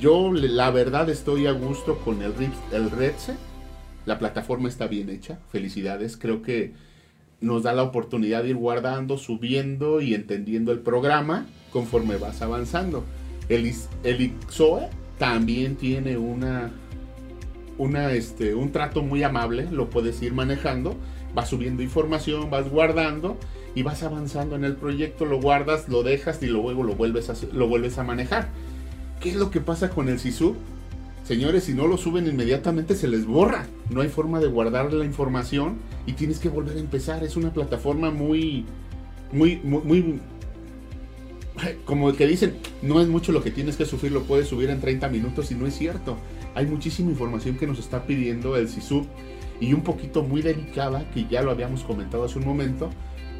Yo 0.00 0.32
la 0.32 0.70
verdad 0.70 1.08
estoy 1.08 1.46
a 1.46 1.52
gusto 1.52 1.98
con 1.98 2.22
el, 2.22 2.32
el 2.72 2.90
REDSE. 2.90 3.34
La 4.06 4.18
plataforma 4.18 4.68
está 4.68 4.86
bien 4.86 5.08
hecha. 5.10 5.38
Felicidades. 5.50 6.16
Creo 6.16 6.42
que 6.42 6.72
nos 7.40 7.62
da 7.62 7.72
la 7.72 7.84
oportunidad 7.84 8.42
de 8.42 8.50
ir 8.50 8.56
guardando, 8.56 9.18
subiendo 9.18 10.00
y 10.00 10.14
entendiendo 10.14 10.72
el 10.72 10.80
programa 10.80 11.46
conforme 11.72 12.16
vas 12.16 12.42
avanzando. 12.42 13.04
El, 13.48 13.72
el 14.04 14.32
también 15.18 15.76
tiene 15.76 16.16
una, 16.16 16.70
una, 17.78 18.12
este, 18.12 18.54
un 18.54 18.72
trato 18.72 19.02
muy 19.02 19.22
amable, 19.22 19.68
lo 19.70 19.88
puedes 19.88 20.20
ir 20.22 20.34
manejando, 20.34 20.96
vas 21.34 21.48
subiendo 21.48 21.82
información, 21.82 22.50
vas 22.50 22.68
guardando 22.68 23.38
y 23.74 23.82
vas 23.82 24.02
avanzando 24.02 24.56
en 24.56 24.64
el 24.64 24.76
proyecto, 24.76 25.24
lo 25.24 25.40
guardas, 25.40 25.88
lo 25.88 26.02
dejas 26.02 26.42
y 26.42 26.46
luego 26.46 26.82
lo 26.82 26.94
vuelves 26.94 27.30
a, 27.30 27.34
lo 27.52 27.68
vuelves 27.68 27.98
a 27.98 28.04
manejar. 28.04 28.48
¿Qué 29.20 29.30
es 29.30 29.36
lo 29.36 29.50
que 29.50 29.60
pasa 29.60 29.90
con 29.90 30.08
el 30.08 30.18
SISU? 30.18 30.56
Señores, 31.24 31.64
si 31.64 31.74
no 31.74 31.86
lo 31.86 31.98
suben 31.98 32.26
inmediatamente 32.26 32.94
se 32.94 33.06
les 33.06 33.26
borra. 33.26 33.66
No 33.90 34.00
hay 34.00 34.08
forma 34.08 34.40
de 34.40 34.46
guardar 34.46 34.92
la 34.92 35.04
información 35.04 35.76
y 36.06 36.14
tienes 36.14 36.38
que 36.38 36.48
volver 36.48 36.76
a 36.76 36.80
empezar. 36.80 37.22
Es 37.22 37.36
una 37.36 37.52
plataforma 37.52 38.10
muy, 38.10 38.64
muy, 39.30 39.56
muy, 39.62 39.82
muy 39.82 40.20
como 41.84 42.12
que 42.12 42.26
dicen, 42.26 42.56
no 42.82 43.00
es 43.00 43.08
mucho 43.08 43.32
lo 43.32 43.42
que 43.42 43.50
tienes 43.50 43.76
que 43.76 43.84
subir, 43.84 44.12
lo 44.12 44.22
puedes 44.22 44.48
subir 44.48 44.70
en 44.70 44.80
30 44.80 45.08
minutos 45.08 45.50
y 45.50 45.54
no 45.54 45.66
es 45.66 45.76
cierto. 45.76 46.16
Hay 46.54 46.66
muchísima 46.66 47.10
información 47.10 47.56
que 47.56 47.66
nos 47.66 47.78
está 47.78 48.04
pidiendo 48.04 48.56
el 48.56 48.68
SISUB 48.68 49.06
y 49.60 49.72
un 49.72 49.82
poquito 49.82 50.22
muy 50.22 50.42
delicada, 50.42 51.08
que 51.10 51.26
ya 51.26 51.42
lo 51.42 51.50
habíamos 51.50 51.82
comentado 51.82 52.24
hace 52.24 52.38
un 52.38 52.46
momento, 52.46 52.90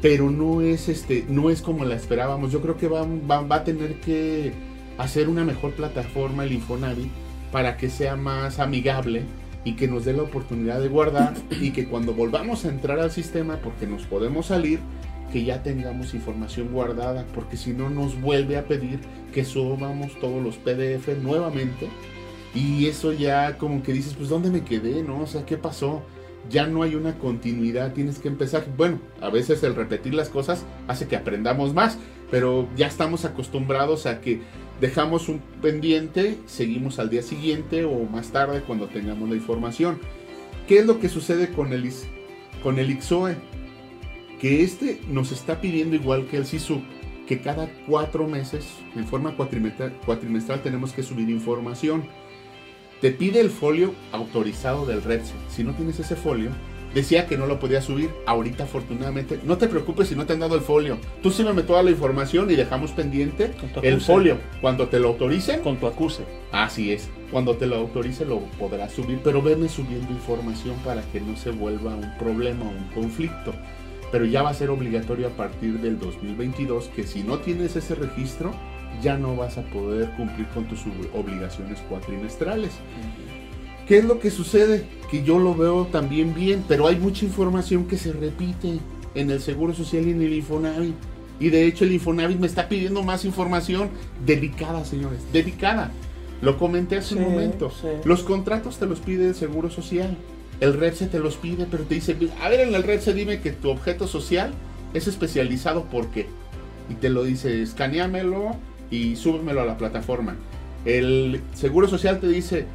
pero 0.01 0.29
no 0.29 0.61
es, 0.61 0.89
este, 0.89 1.25
no 1.29 1.49
es 1.49 1.61
como 1.61 1.85
la 1.85 1.95
esperábamos. 1.95 2.51
Yo 2.51 2.61
creo 2.61 2.77
que 2.77 2.87
va, 2.87 3.05
va, 3.05 3.55
a 3.55 3.63
tener 3.63 3.99
que 3.99 4.53
hacer 4.97 5.29
una 5.29 5.43
mejor 5.45 5.71
plataforma 5.71 6.43
el 6.43 6.53
Infonavi 6.53 7.09
para 7.51 7.77
que 7.77 7.89
sea 7.89 8.15
más 8.15 8.59
amigable 8.59 9.23
y 9.63 9.73
que 9.73 9.87
nos 9.87 10.05
dé 10.05 10.13
la 10.13 10.23
oportunidad 10.23 10.79
de 10.79 10.87
guardar 10.87 11.33
y 11.61 11.71
que 11.71 11.85
cuando 11.85 12.13
volvamos 12.13 12.65
a 12.65 12.69
entrar 12.69 12.99
al 12.99 13.11
sistema, 13.11 13.57
porque 13.57 13.87
nos 13.87 14.03
podemos 14.03 14.47
salir, 14.47 14.79
que 15.29 15.43
ya 15.43 15.63
tengamos 15.63 16.13
información 16.13 16.69
guardada, 16.71 17.25
porque 17.33 17.57
si 17.57 17.71
no 17.71 17.89
nos 17.89 18.19
vuelve 18.19 18.57
a 18.57 18.65
pedir 18.65 18.99
que 19.33 19.45
subamos 19.45 20.19
todos 20.19 20.43
los 20.43 20.57
PDF 20.57 21.07
nuevamente. 21.21 21.87
Y 22.53 22.87
eso 22.87 23.13
ya 23.13 23.57
como 23.57 23.83
que 23.83 23.93
dices, 23.93 24.15
pues 24.15 24.29
¿dónde 24.29 24.49
me 24.49 24.63
quedé? 24.63 25.03
¿No? 25.03 25.21
O 25.21 25.27
sea, 25.27 25.45
¿qué 25.45 25.57
pasó? 25.57 26.01
Ya 26.49 26.65
no 26.65 26.81
hay 26.83 26.95
una 26.95 27.17
continuidad, 27.19 27.93
tienes 27.93 28.19
que 28.19 28.27
empezar. 28.27 28.65
Bueno, 28.75 28.99
a 29.21 29.29
veces 29.29 29.61
el 29.63 29.75
repetir 29.75 30.13
las 30.13 30.29
cosas 30.29 30.65
hace 30.87 31.07
que 31.07 31.15
aprendamos 31.15 31.73
más, 31.73 31.97
pero 32.31 32.67
ya 32.75 32.87
estamos 32.87 33.25
acostumbrados 33.25 34.05
a 34.05 34.21
que 34.21 34.41
dejamos 34.81 35.29
un 35.29 35.41
pendiente, 35.61 36.37
seguimos 36.47 36.97
al 36.99 37.09
día 37.09 37.21
siguiente 37.21 37.85
o 37.85 38.03
más 38.05 38.29
tarde 38.31 38.63
cuando 38.65 38.87
tengamos 38.87 39.29
la 39.29 39.35
información. 39.35 39.99
¿Qué 40.67 40.79
es 40.79 40.85
lo 40.85 40.99
que 40.99 41.09
sucede 41.09 41.49
con 41.49 41.73
el, 41.73 41.91
con 42.63 42.79
el 42.79 42.89
IXOE? 42.91 43.35
Que 44.39 44.63
este 44.63 45.01
nos 45.09 45.31
está 45.31 45.61
pidiendo 45.61 45.95
igual 45.95 46.25
que 46.27 46.37
el 46.37 46.45
SISU, 46.45 46.81
que 47.27 47.41
cada 47.41 47.69
cuatro 47.85 48.27
meses, 48.27 48.65
en 48.95 49.05
forma 49.05 49.35
cuatrimestral, 49.35 50.61
tenemos 50.63 50.93
que 50.93 51.03
subir 51.03 51.29
información. 51.29 52.03
Te 53.01 53.11
pide 53.11 53.39
el 53.39 53.49
folio 53.49 53.93
autorizado 54.11 54.85
del 54.85 55.03
REDSE. 55.03 55.33
Si 55.49 55.63
no 55.63 55.73
tienes 55.73 55.99
ese 55.99 56.15
folio, 56.15 56.49
decía 56.93 57.27
que 57.27 57.37
no 57.37 57.45
lo 57.45 57.59
podía 57.59 57.81
subir. 57.81 58.09
Ahorita, 58.25 58.63
afortunadamente, 58.63 59.39
no 59.43 59.57
te 59.57 59.67
preocupes 59.67 60.09
si 60.09 60.15
no 60.15 60.25
te 60.25 60.33
han 60.33 60.39
dado 60.39 60.55
el 60.55 60.61
folio. 60.61 60.97
Tú 61.21 61.31
sígueme 61.31 61.61
toda 61.61 61.83
la 61.83 61.91
información 61.91 62.49
y 62.51 62.55
dejamos 62.55 62.91
pendiente 62.91 63.51
el 63.83 64.01
folio. 64.01 64.37
Cuando 64.59 64.89
te 64.89 64.99
lo 64.99 65.09
autoricen. 65.09 65.61
Con 65.61 65.77
tu 65.77 65.87
acuse. 65.87 66.23
Así 66.51 66.91
es. 66.91 67.09
Cuando 67.31 67.55
te 67.55 67.67
lo 67.67 67.77
autorice 67.77 68.25
lo 68.25 68.39
podrás 68.57 68.91
subir. 68.91 69.19
Pero 69.23 69.41
veme 69.41 69.69
subiendo 69.69 70.11
información 70.11 70.75
para 70.83 71.01
que 71.03 71.21
no 71.21 71.37
se 71.37 71.51
vuelva 71.51 71.95
un 71.95 72.17
problema 72.17 72.65
o 72.65 72.69
un 72.69 72.87
conflicto 72.93 73.53
pero 74.11 74.25
ya 74.25 74.41
va 74.41 74.49
a 74.49 74.53
ser 74.53 74.69
obligatorio 74.69 75.27
a 75.27 75.31
partir 75.31 75.79
del 75.79 75.99
2022 75.99 76.89
que 76.95 77.03
si 77.05 77.23
no 77.23 77.39
tienes 77.39 77.75
ese 77.75 77.95
registro 77.95 78.53
ya 79.01 79.17
no 79.17 79.35
vas 79.35 79.57
a 79.57 79.61
poder 79.63 80.11
cumplir 80.17 80.47
con 80.47 80.65
tus 80.65 80.81
obligaciones 81.13 81.79
cuatrimestrales. 81.87 82.71
¿Qué 83.87 83.99
es 83.99 84.05
lo 84.05 84.19
que 84.19 84.29
sucede? 84.29 84.85
Que 85.09 85.23
yo 85.23 85.39
lo 85.39 85.55
veo 85.55 85.85
también 85.85 86.33
bien, 86.35 86.63
pero 86.67 86.87
hay 86.87 86.97
mucha 86.97 87.25
información 87.25 87.85
que 87.87 87.97
se 87.97 88.11
repite 88.11 88.79
en 89.15 89.31
el 89.31 89.41
Seguro 89.41 89.73
Social 89.73 90.07
y 90.07 90.11
en 90.11 90.21
el 90.21 90.33
Infonavit. 90.33 90.95
Y 91.39 91.49
de 91.49 91.65
hecho 91.65 91.85
el 91.85 91.93
Infonavit 91.93 92.37
me 92.37 92.47
está 92.47 92.67
pidiendo 92.67 93.01
más 93.03 93.25
información 93.25 93.89
dedicada, 94.25 94.83
señores, 94.85 95.21
dedicada. 95.31 95.91
Lo 96.41 96.57
comenté 96.57 96.97
hace 96.97 97.15
un 97.15 97.23
momento. 97.23 97.71
Los 98.03 98.23
contratos 98.23 98.77
te 98.77 98.85
los 98.85 98.99
pide 98.99 99.29
el 99.29 99.35
Seguro 99.35 99.69
Social 99.69 100.17
el 100.59 100.73
REDSE 100.73 101.07
te 101.07 101.19
los 101.19 101.37
pide, 101.37 101.65
pero 101.69 101.83
te 101.83 101.95
dice, 101.95 102.17
a 102.41 102.49
ver 102.49 102.61
en 102.61 102.75
el 102.75 102.83
REDSE 102.83 103.13
dime 103.13 103.41
que 103.41 103.51
tu 103.51 103.69
objeto 103.69 104.07
social 104.07 104.53
es 104.93 105.07
especializado 105.07 105.85
por 105.85 106.09
qué. 106.09 106.27
Y 106.89 106.95
te 106.95 107.09
lo 107.09 107.23
dice, 107.23 107.61
escaneamelo 107.61 108.55
y 108.91 109.15
súbemelo 109.15 109.61
a 109.61 109.65
la 109.65 109.77
plataforma. 109.77 110.35
El 110.85 111.41
Seguro 111.53 111.87
Social 111.87 112.19
te 112.19 112.27
dice, 112.27 112.65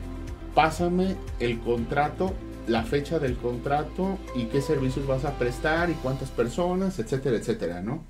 pásame 0.55 1.17
el 1.41 1.59
contrato, 1.61 2.33
la 2.67 2.85
fecha 2.85 3.19
del 3.19 3.37
contrato 3.37 4.19
y 4.35 4.45
qué 4.45 4.61
servicios 4.61 5.07
vas 5.07 5.25
a 5.25 5.39
prestar 5.39 5.91
y 5.91 5.95
cuántas 5.95 6.31
personas, 6.31 6.99
etcétera, 6.99 7.37
etcétera, 7.37 7.83
¿no? 7.83 8.05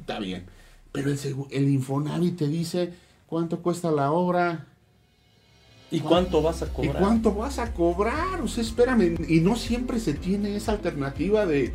Está 0.00 0.18
bien. 0.18 0.44
Pero 0.92 1.10
el, 1.10 1.18
el 1.50 1.68
Infonavit 1.68 2.36
te 2.36 2.48
dice 2.48 2.92
cuánto 3.26 3.60
cuesta 3.62 3.90
la 3.90 4.12
obra, 4.12 4.66
¿Y 5.90 6.00
cuánto 6.00 6.42
vas 6.42 6.62
a 6.62 6.66
cobrar? 6.66 6.94
¿Y 6.94 6.98
cuánto 6.98 7.34
vas 7.34 7.58
a 7.58 7.72
cobrar? 7.72 8.40
O 8.42 8.48
sea, 8.48 8.62
espérame. 8.62 9.16
Y 9.28 9.40
no 9.40 9.56
siempre 9.56 10.00
se 10.00 10.14
tiene 10.14 10.54
esa 10.56 10.72
alternativa 10.72 11.46
de, 11.46 11.72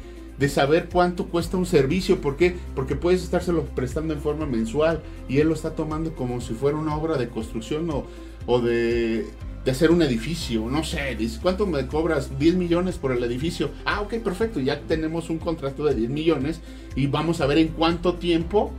saber 0.49 0.89
cuánto 0.91 1.27
cuesta 1.27 1.57
un 1.57 1.65
servicio. 1.65 2.21
¿Por 2.21 2.35
qué? 2.35 2.55
Porque 2.75 2.95
puedes 2.95 3.23
estárselo 3.23 3.65
prestando 3.65 4.13
en 4.13 4.21
forma 4.21 4.45
mensual 4.45 5.01
y 5.27 5.39
él 5.39 5.47
lo 5.47 5.53
está 5.53 5.71
tomando 5.71 6.13
como 6.15 6.41
si 6.41 6.53
fuera 6.53 6.77
una 6.77 6.95
obra 6.95 7.17
de 7.17 7.29
construcción 7.29 7.89
o, 7.89 8.05
o 8.45 8.59
de, 8.59 9.25
de, 9.65 9.71
hacer 9.71 9.89
un 9.89 10.01
edificio. 10.03 10.69
No 10.69 10.83
sé, 10.83 11.15
dice, 11.15 11.39
¿cuánto 11.41 11.65
me 11.65 11.87
cobras? 11.87 12.37
10 12.37 12.55
millones 12.55 12.97
por 12.97 13.13
el 13.13 13.23
edificio. 13.23 13.71
Ah, 13.85 14.01
ok, 14.01 14.15
perfecto. 14.15 14.59
Ya 14.59 14.81
tenemos 14.81 15.29
un 15.29 15.39
contrato 15.39 15.85
de 15.85 15.95
10 15.95 16.09
millones 16.11 16.61
y 16.95 17.07
vamos 17.07 17.41
a 17.41 17.47
ver 17.47 17.57
en 17.57 17.69
cuánto 17.69 18.15
tiempo 18.15 18.71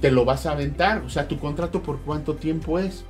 te 0.00 0.10
lo 0.10 0.24
vas 0.24 0.46
a 0.46 0.52
aventar. 0.52 1.02
O 1.02 1.10
sea, 1.10 1.28
tu 1.28 1.38
contrato 1.38 1.82
por 1.82 2.00
cuánto 2.00 2.34
tiempo 2.34 2.78
es. 2.78 3.04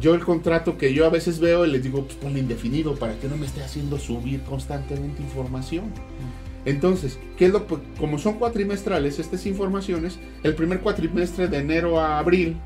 Yo 0.00 0.14
el 0.14 0.24
contrato 0.24 0.78
que 0.78 0.94
yo 0.94 1.06
a 1.06 1.10
veces 1.10 1.40
veo 1.40 1.66
y 1.66 1.70
les 1.70 1.82
digo, 1.82 2.04
pues 2.04 2.14
ponle 2.16 2.40
indefinido 2.40 2.94
para 2.94 3.18
que 3.18 3.28
no 3.28 3.36
me 3.36 3.46
esté 3.46 3.62
haciendo 3.62 3.98
subir 3.98 4.42
constantemente 4.42 5.22
información. 5.22 5.86
Entonces, 6.64 7.18
¿qué 7.36 7.46
es 7.46 7.52
lo 7.52 7.66
como 7.98 8.18
son 8.18 8.34
cuatrimestrales 8.34 9.18
estas 9.18 9.46
informaciones? 9.46 10.18
El 10.42 10.54
primer 10.54 10.80
cuatrimestre 10.80 11.48
de 11.48 11.58
enero 11.58 11.98
a 12.00 12.18
abril 12.18 12.56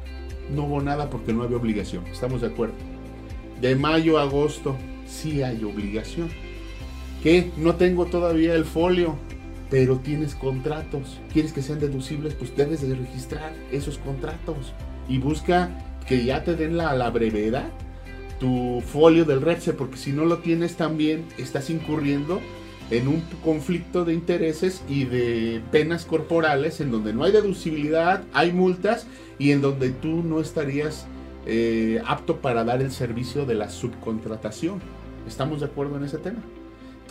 no 0.55 0.65
hubo 0.65 0.83
nada 0.83 1.09
porque 1.09 1.33
no 1.33 1.43
había 1.43 1.57
obligación. 1.57 2.07
Estamos 2.09 2.41
de 2.41 2.49
acuerdo. 2.49 2.75
De 3.61 3.77
mayo 3.77 4.19
a 4.19 4.23
agosto 4.23 4.77
sí 5.07 5.43
hay 5.43 5.63
obligación. 5.63 6.29
¿Qué? 7.23 7.53
No 7.57 7.77
tengo 7.77 8.07
todavía 8.07 8.55
el 8.55 8.65
folio 8.65 9.17
pero 9.73 9.97
tienes 9.97 10.35
contratos, 10.35 11.19
quieres 11.33 11.55
que 11.55 11.63
sean 11.63 11.81
deducibles, 11.81 12.35
pues 12.35 12.55
debes 12.55 12.87
de 12.87 12.95
registrar 12.95 13.55
esos 13.71 13.97
contratos 13.97 14.75
y 15.09 15.17
busca 15.17 15.71
que 16.07 16.27
ya 16.27 16.45
te 16.45 16.55
den 16.55 16.77
la, 16.77 16.93
la 16.93 17.09
brevedad 17.09 17.71
tu 18.39 18.83
folio 18.85 19.25
del 19.25 19.41
REPSE, 19.41 19.73
porque 19.73 19.97
si 19.97 20.13
no 20.13 20.27
lo 20.27 20.41
tienes 20.41 20.77
también 20.77 21.25
estás 21.39 21.71
incurriendo 21.71 22.43
en 22.91 23.09
un 23.09 23.23
conflicto 23.43 24.05
de 24.05 24.13
intereses 24.13 24.85
y 24.91 25.05
de 25.05 25.63
penas 25.73 26.05
corporales 26.05 26.83
en 26.83 26.91
donde 26.91 27.15
no 27.15 27.25
hay 27.25 27.33
deducibilidad, 27.33 28.25
hay 28.35 28.53
multas 28.53 29.07
y 29.39 29.53
en 29.53 29.63
donde 29.63 29.89
tú 29.89 30.23
no 30.23 30.43
estarías 30.43 31.07
eh, 31.47 32.03
apto 32.07 32.43
para 32.43 32.63
dar 32.63 32.83
el 32.83 32.93
servicio 32.93 33.47
de 33.47 33.55
la 33.55 33.71
subcontratación. 33.71 34.83
¿Estamos 35.27 35.61
de 35.61 35.67
acuerdo 35.67 35.97
en 35.97 36.05
ese 36.05 36.19
tema? 36.19 36.43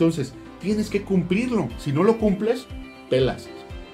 Entonces, 0.02 0.34
tienes 0.60 0.90
que 0.90 1.02
cumplirlo. 1.02 1.68
Si 1.78 1.92
no 1.92 2.02
lo 2.02 2.18
cumples, 2.18 2.66
pelas. 3.08 3.48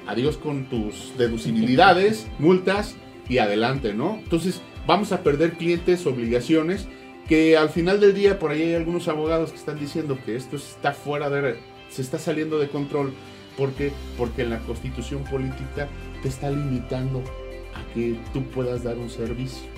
Adiós 0.07 0.39
con 0.39 0.65
tus 0.71 1.13
deducibilidades, 1.19 2.27
multas 2.39 2.97
y 3.29 3.37
adelante, 3.37 3.93
¿no? 3.93 4.15
Entonces, 4.15 4.63
vamos 4.87 5.13
a 5.13 5.23
perder 5.23 5.59
clientes, 5.59 6.07
obligaciones, 6.07 6.89
que 7.29 7.59
al 7.59 7.69
final 7.69 8.01
del 8.01 8.15
día 8.15 8.39
por 8.39 8.53
ahí 8.53 8.63
hay 8.63 8.75
algunos 8.75 9.07
abogados 9.07 9.51
que 9.51 9.59
están 9.59 9.79
diciendo 9.79 10.19
que 10.25 10.35
esto 10.35 10.57
está 10.57 10.93
fuera 10.93 11.29
de 11.29 11.59
se 11.91 12.01
está 12.01 12.19
saliendo 12.19 12.59
de 12.59 12.69
control. 12.69 13.13
¿Por 13.59 13.73
qué? 13.73 13.93
Porque 14.17 14.47
la 14.47 14.61
constitución 14.61 15.25
política 15.25 15.89
te 16.23 16.29
está 16.29 16.49
limitando 16.51 17.23
a 17.75 17.93
que 17.93 18.19
tú 18.33 18.45
puedas 18.45 18.83
dar 18.83 18.97
un 18.97 19.11
servicio. 19.11 19.69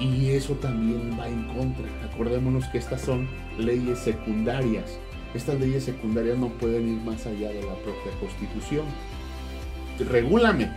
Y 0.00 0.30
eso 0.30 0.54
también 0.54 1.18
va 1.20 1.28
en 1.28 1.44
contra. 1.48 1.84
Acordémonos 2.10 2.64
que 2.68 2.78
estas 2.78 3.02
son 3.02 3.28
leyes 3.58 3.98
secundarias. 3.98 4.98
Estas 5.34 5.58
leyes 5.58 5.84
secundarias 5.84 6.38
no 6.38 6.48
pueden 6.48 6.88
ir 6.88 7.02
más 7.02 7.26
allá 7.26 7.48
de 7.48 7.62
la 7.62 7.74
propia 7.74 8.12
constitución. 8.20 8.84
Regúlame, 9.98 10.70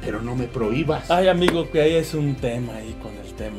pero 0.00 0.20
no 0.20 0.34
me 0.34 0.46
prohíbas. 0.46 1.10
Ay, 1.10 1.28
amigo, 1.28 1.70
que 1.70 1.80
ahí 1.80 1.94
es 1.94 2.14
un 2.14 2.34
tema 2.34 2.74
ahí 2.74 2.96
con 3.02 3.14
el 3.16 3.32
tema 3.34 3.58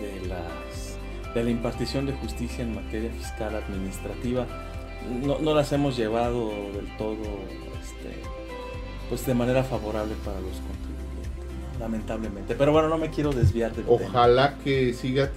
de 0.00 0.28
las 0.28 0.96
de 1.34 1.44
la 1.44 1.50
impartición 1.50 2.06
de 2.06 2.12
justicia 2.14 2.64
en 2.64 2.74
materia 2.74 3.10
fiscal 3.10 3.54
administrativa. 3.54 4.46
No, 5.22 5.38
no 5.38 5.54
las 5.54 5.70
hemos 5.72 5.96
llevado 5.96 6.48
del 6.72 6.96
todo 6.96 7.22
este, 7.82 8.22
pues 9.10 9.26
de 9.26 9.34
manera 9.34 9.62
favorable 9.62 10.14
para 10.24 10.40
los 10.40 10.56
lamentablemente. 11.78 12.54
Pero 12.54 12.72
bueno, 12.72 12.88
no 12.88 12.98
me 12.98 13.10
quiero 13.10 13.32
desviar 13.32 13.74
del 13.74 13.84
Ojalá 13.88 14.56
que 14.62 14.92
siga 14.92 15.30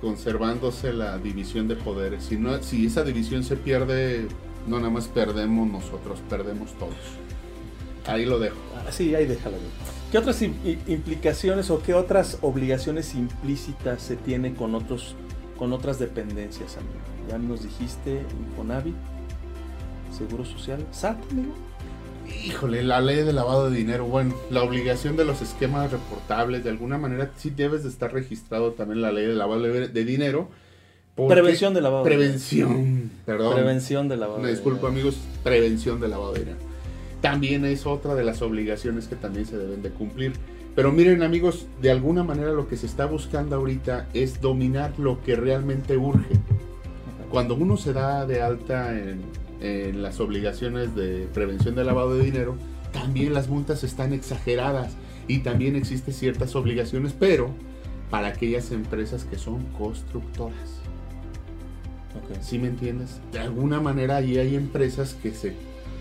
conservándose 0.00 0.92
la 0.92 1.18
división 1.18 1.68
de 1.68 1.76
poderes. 1.76 2.24
Si, 2.24 2.36
no, 2.36 2.62
si 2.62 2.86
esa 2.86 3.04
división 3.04 3.44
se 3.44 3.56
pierde, 3.56 4.26
no 4.66 4.78
nada 4.78 4.90
más 4.90 5.08
perdemos 5.08 5.68
nosotros, 5.68 6.20
perdemos 6.28 6.72
todos. 6.74 6.94
Ahí 8.06 8.24
lo 8.24 8.38
dejo. 8.38 8.56
Ah, 8.76 8.90
sí, 8.90 9.14
ahí 9.14 9.26
déjalo. 9.26 9.56
¿Qué 10.10 10.18
otras 10.18 10.42
implicaciones 10.42 11.70
o 11.70 11.82
qué 11.82 11.94
otras 11.94 12.38
obligaciones 12.42 13.14
implícitas 13.14 14.02
se 14.02 14.16
tiene 14.16 14.54
con 14.54 14.74
otros 14.74 15.16
con 15.56 15.72
otras 15.72 15.98
dependencias, 15.98 16.76
amigo? 16.76 17.00
Ya 17.30 17.38
nos 17.38 17.62
dijiste 17.62 18.22
Infonavit, 18.48 18.96
Seguro 20.16 20.44
Social, 20.44 20.84
SAT, 20.90 21.16
amigo. 21.30 21.54
Híjole, 22.44 22.82
la 22.82 23.00
ley 23.00 23.22
de 23.22 23.32
lavado 23.32 23.70
de 23.70 23.76
dinero, 23.76 24.06
bueno, 24.06 24.34
la 24.50 24.62
obligación 24.62 25.16
de 25.16 25.24
los 25.24 25.42
esquemas 25.42 25.90
reportables, 25.90 26.64
de 26.64 26.70
alguna 26.70 26.98
manera 26.98 27.30
sí 27.36 27.50
debes 27.50 27.82
de 27.82 27.88
estar 27.88 28.12
registrado 28.12 28.72
también 28.72 29.02
la 29.02 29.12
ley 29.12 29.26
de 29.26 29.34
lavado 29.34 29.62
de 29.62 30.04
dinero. 30.04 30.48
Prevención 31.14 31.74
de 31.74 31.82
lavado. 31.82 32.04
Prevención, 32.04 33.10
perdón. 33.26 33.54
Prevención 33.54 34.08
de 34.08 34.16
lavado 34.16 34.40
Me 34.40 34.50
disculpo 34.50 34.86
amigos, 34.86 35.18
prevención 35.42 36.00
de 36.00 36.08
lavado 36.08 36.32
de 36.32 36.40
dinero 36.40 36.72
también 37.22 37.64
es 37.64 37.86
otra 37.86 38.14
de 38.14 38.24
las 38.24 38.42
obligaciones 38.42 39.06
que 39.06 39.16
también 39.16 39.46
se 39.46 39.56
deben 39.56 39.80
de 39.80 39.90
cumplir. 39.90 40.32
Pero 40.74 40.90
miren 40.92 41.22
amigos, 41.22 41.66
de 41.80 41.90
alguna 41.90 42.24
manera 42.24 42.50
lo 42.50 42.68
que 42.68 42.76
se 42.76 42.86
está 42.86 43.06
buscando 43.06 43.56
ahorita 43.56 44.08
es 44.12 44.40
dominar 44.40 44.98
lo 44.98 45.22
que 45.22 45.36
realmente 45.36 45.96
urge. 45.96 46.34
Cuando 47.30 47.54
uno 47.54 47.76
se 47.76 47.92
da 47.92 48.26
de 48.26 48.42
alta 48.42 48.98
en, 48.98 49.22
las 49.62 50.20
obligaciones 50.20 50.94
de 50.94 51.28
prevención 51.32 51.74
de 51.74 51.84
lavado 51.84 52.14
de 52.16 52.24
dinero, 52.24 52.56
también 52.92 53.32
las 53.32 53.48
multas 53.48 53.84
están 53.84 54.12
exageradas 54.12 54.94
y 55.28 55.38
también 55.38 55.76
existen 55.76 56.12
ciertas 56.12 56.56
obligaciones, 56.56 57.14
pero 57.18 57.50
para 58.10 58.28
aquellas 58.28 58.72
empresas 58.72 59.24
que 59.24 59.38
son 59.38 59.64
constructoras. 59.78 60.80
¿Sí 62.40 62.58
me 62.58 62.68
entiendes? 62.68 63.20
De 63.32 63.38
alguna 63.38 63.80
manera 63.80 64.16
ahí 64.16 64.38
hay 64.38 64.54
empresas 64.54 65.14
que 65.14 65.32
se 65.32 65.54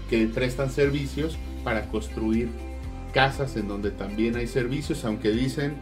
que 0.09 0.27
prestan 0.27 0.69
servicios 0.69 1.37
para 1.63 1.87
construir 1.87 2.49
casas 3.13 3.55
en 3.55 3.69
donde 3.69 3.91
también 3.91 4.35
hay 4.35 4.45
servicios, 4.47 5.05
aunque 5.05 5.31
dicen, 5.31 5.75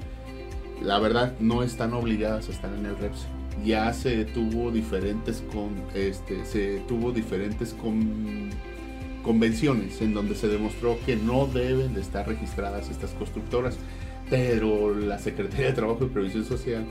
la 0.84 1.00
verdad, 1.00 1.34
no 1.40 1.64
están 1.64 1.94
obligadas 1.94 2.48
a 2.48 2.52
estar 2.52 2.72
en 2.72 2.86
el 2.86 2.96
REPS. 2.96 3.26
Ya 3.66 3.94
se 3.94 4.26
tuvo 4.26 4.72
diferentes 4.72 5.44
con 5.52 5.72
este 5.94 6.46
se 6.46 6.80
tuvo 6.88 7.12
diferentes 7.12 7.74
con, 7.74 8.50
convenciones 9.24 10.02
en 10.02 10.14
donde 10.14 10.36
se 10.36 10.48
demostró 10.48 10.98
que 11.06 11.16
no 11.16 11.46
deben 11.48 11.94
de 11.94 12.02
estar 12.02 12.28
registradas 12.28 12.90
estas 12.90 13.12
constructoras, 13.12 13.78
pero 14.30 14.94
la 14.96 15.20
Secretaría 15.20 15.68
de 15.68 15.74
Trabajo 15.74 16.06
y 16.06 16.08
Previsión 16.08 16.46
Social 16.46 16.86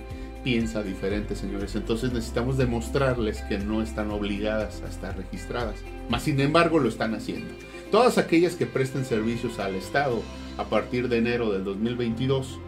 piensa 0.45 0.83
diferente, 0.83 1.37
señores. 1.37 1.75
Entonces 1.75 2.13
necesitamos 2.13 2.57
demostrarles 2.59 3.43
que 3.43 3.59
no 3.59 3.83
están 3.83 4.11
obligadas 4.11 4.83
a 4.83 4.89
estar 4.89 5.17
registradas. 5.17 5.77
Mas, 6.09 6.23
sin 6.23 6.41
embargo, 6.41 6.79
lo 6.79 6.89
están 6.89 7.15
haciendo. 7.15 7.53
Todas 7.91 8.19
aquellas 8.19 8.55
que 8.55 8.67
presten 8.67 9.05
servicios 9.05 9.59
al 9.59 9.75
Estado 9.75 10.23
a 10.59 10.65
partir 10.65 11.09
de 11.09 11.19
enero 11.19 11.53
del 11.53 11.65
2022 11.65 12.59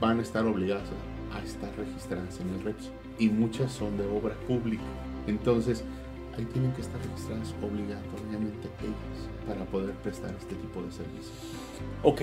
van 0.00 0.18
a 0.18 0.22
estar 0.22 0.46
obligadas 0.46 0.88
a, 1.32 1.42
estar 1.44 1.70
registradas 1.76 2.40
en 2.40 2.48
el 2.50 2.62
REPS. 2.64 2.90
Y 3.18 3.28
muchas 3.28 3.72
son 3.72 3.96
de 3.96 4.06
obra 4.06 4.34
pública. 4.46 4.84
Entonces, 5.26 5.84
ahí 6.36 6.44
tienen 6.46 6.72
que 6.72 6.82
estar 6.82 7.00
registradas 7.00 7.54
obligatoriamente 7.62 8.68
ellas 8.82 9.30
para 9.46 9.64
poder 9.66 9.94
prestar 9.96 10.34
este 10.38 10.54
tipo 10.54 10.82
de 10.82 10.92
servicios. 10.92 11.32
Ok, 12.02 12.22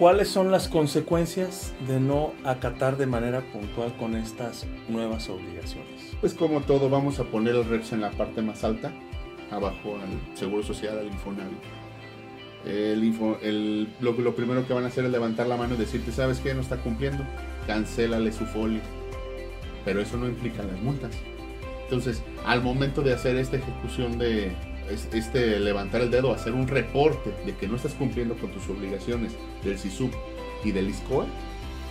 ¿Cuáles 0.00 0.28
son 0.28 0.50
las 0.50 0.66
consecuencias 0.66 1.74
de 1.86 2.00
no 2.00 2.32
acatar 2.42 2.96
de 2.96 3.04
manera 3.04 3.42
puntual 3.52 3.94
con 3.98 4.16
estas 4.16 4.66
nuevas 4.88 5.28
obligaciones? 5.28 6.16
Pues 6.22 6.32
como 6.32 6.62
todo, 6.62 6.88
vamos 6.88 7.20
a 7.20 7.24
poner 7.24 7.54
el 7.54 7.66
REPS 7.66 7.92
en 7.92 8.00
la 8.00 8.10
parte 8.10 8.40
más 8.40 8.64
alta, 8.64 8.90
abajo 9.50 9.98
al 9.98 10.38
Seguro 10.38 10.62
Social, 10.62 10.98
al 10.98 11.06
Infonavit. 11.06 11.58
El 12.64 13.92
lo, 14.00 14.34
primero 14.34 14.66
que 14.66 14.72
van 14.72 14.84
a 14.84 14.86
hacer 14.86 15.04
es 15.04 15.10
levantar 15.10 15.46
la 15.46 15.58
mano 15.58 15.74
y 15.74 15.76
decirte, 15.76 16.12
¿sabes 16.12 16.40
qué? 16.40 16.54
No 16.54 16.62
está 16.62 16.78
cumpliendo, 16.78 17.22
cancélale 17.66 18.32
su 18.32 18.46
folio. 18.46 18.80
Pero 19.84 20.00
eso 20.00 20.16
no 20.16 20.26
implica 20.26 20.62
las 20.62 20.80
multas. 20.80 21.12
Entonces, 21.84 22.22
al 22.46 22.62
momento 22.62 23.02
de 23.02 23.12
hacer 23.12 23.36
esta 23.36 23.56
ejecución 23.56 24.18
de, 24.18 24.52
este, 25.12 25.58
levantar 25.58 26.02
el 26.02 26.10
dedo, 26.10 26.32
hacer 26.32 26.52
un 26.52 26.68
reporte 26.68 27.32
de 27.44 27.54
que 27.56 27.66
no 27.66 27.76
estás 27.76 27.94
cumpliendo 27.94 28.36
con 28.36 28.50
tus 28.50 28.68
obligaciones 28.68 29.32
del 29.64 29.78
SISUP 29.78 30.12
y 30.64 30.72
del 30.72 30.88
ISCOA, 30.88 31.26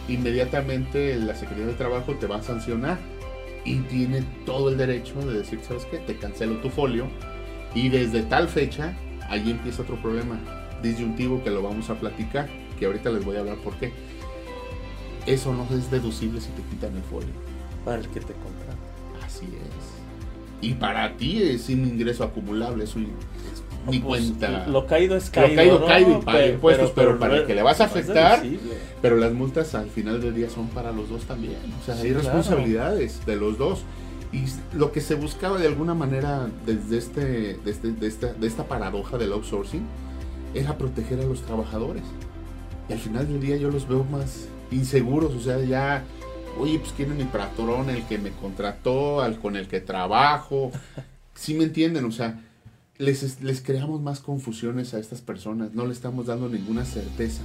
inmediatamente 0.07 1.15
la 1.17 1.35
Secretaría 1.35 1.67
de 1.67 1.73
Trabajo 1.73 2.15
te 2.15 2.27
va 2.27 2.37
a 2.37 2.43
sancionar 2.43 2.97
y 3.65 3.79
tiene 3.81 4.23
todo 4.45 4.69
el 4.69 4.77
derecho 4.77 5.19
de 5.19 5.39
decir, 5.39 5.59
¿sabes 5.67 5.85
qué? 5.85 5.97
Te 5.97 6.15
cancelo 6.15 6.57
tu 6.61 6.69
folio 6.69 7.07
y 7.75 7.89
desde 7.89 8.23
tal 8.23 8.47
fecha, 8.47 8.97
ahí 9.29 9.51
empieza 9.51 9.81
otro 9.81 10.01
problema 10.01 10.39
disyuntivo 10.81 11.43
que 11.43 11.49
lo 11.49 11.61
vamos 11.61 11.89
a 11.89 11.95
platicar, 11.95 12.49
que 12.77 12.85
ahorita 12.85 13.09
les 13.09 13.23
voy 13.23 13.35
a 13.35 13.39
hablar 13.39 13.57
por 13.57 13.75
qué. 13.75 13.91
Eso 15.25 15.53
no 15.53 15.67
es 15.75 15.91
deducible 15.91 16.41
si 16.41 16.49
te 16.51 16.61
quitan 16.63 16.95
el 16.95 17.03
folio. 17.03 17.48
Para 17.89 18.01
el 18.01 18.07
que 18.07 18.19
te 18.19 18.33
contrata. 18.33 19.25
Así 19.25 19.45
es. 19.45 19.89
Y 20.61 20.73
para 20.73 21.15
ti 21.17 21.41
es 21.41 21.69
un 21.69 21.87
ingreso 21.87 22.23
acumulable, 22.23 22.83
es, 22.83 22.95
mi 22.95 23.07
pues, 23.85 24.01
cuenta. 24.01 24.67
Lo 24.67 24.85
caído 24.85 25.15
es 25.15 25.29
caído. 25.29 25.79
Lo 25.79 25.85
caído, 25.85 25.85
caído 25.85 26.19
y 26.19 26.21
paga 26.21 26.45
impuestos, 26.45 26.91
pero, 26.93 27.17
para 27.17 27.37
el 27.37 27.47
que 27.47 27.55
le 27.55 27.63
vas 27.63 27.81
a 27.81 27.85
afectar. 27.85 28.43
Pero 29.01 29.15
las 29.15 29.33
multas 29.33 29.73
al 29.73 29.89
final 29.89 30.21
del 30.21 30.35
día 30.35 30.49
son 30.49 30.67
para 30.67 30.91
los 30.91 31.09
dos 31.09 31.23
también. 31.23 31.57
O 31.81 31.85
sea, 31.85 31.95
hay 31.95 32.13
responsabilidades 32.13 33.25
de 33.25 33.35
los 33.35 33.57
dos. 33.57 33.83
Y 34.31 34.43
lo 34.77 34.91
que 34.91 35.01
se 35.01 35.15
buscaba 35.15 35.57
de 35.57 35.65
alguna 35.65 35.95
manera 35.95 36.47
desde 36.65 36.99
este, 36.99 37.59
desde, 37.65 37.93
de, 37.93 38.07
esta, 38.07 38.33
de 38.33 38.45
esta 38.45 38.65
paradoja 38.65 39.17
del 39.17 39.33
outsourcing 39.33 39.81
era 40.53 40.77
proteger 40.77 41.19
a 41.21 41.23
los 41.23 41.41
trabajadores. 41.41 42.03
Y 42.87 42.93
al 42.93 42.99
final 42.99 43.27
del 43.27 43.41
día 43.41 43.57
yo 43.57 43.71
los 43.71 43.87
veo 43.87 44.03
más 44.03 44.47
inseguros, 44.69 45.33
o 45.33 45.39
sea, 45.39 45.59
ya 45.61 46.03
oye, 46.59 46.79
pues 46.79 46.93
quién 46.95 47.11
es 47.11 47.17
mi 47.17 47.23
patrón, 47.25 47.89
el 47.89 48.03
que 48.05 48.17
me 48.17 48.31
contrató, 48.31 49.21
al 49.21 49.39
con 49.39 49.55
el 49.55 49.67
que 49.67 49.79
trabajo. 49.79 50.71
¿Sí 51.33 51.53
me 51.53 51.63
entienden? 51.63 52.05
O 52.05 52.11
sea, 52.11 52.39
les, 52.97 53.41
les 53.41 53.61
creamos 53.61 54.01
más 54.01 54.19
confusiones 54.19 54.93
a 54.93 54.99
estas 54.99 55.21
personas, 55.21 55.73
no 55.73 55.85
le 55.85 55.93
estamos 55.93 56.25
dando 56.25 56.49
ninguna 56.49 56.85
certeza. 56.85 57.41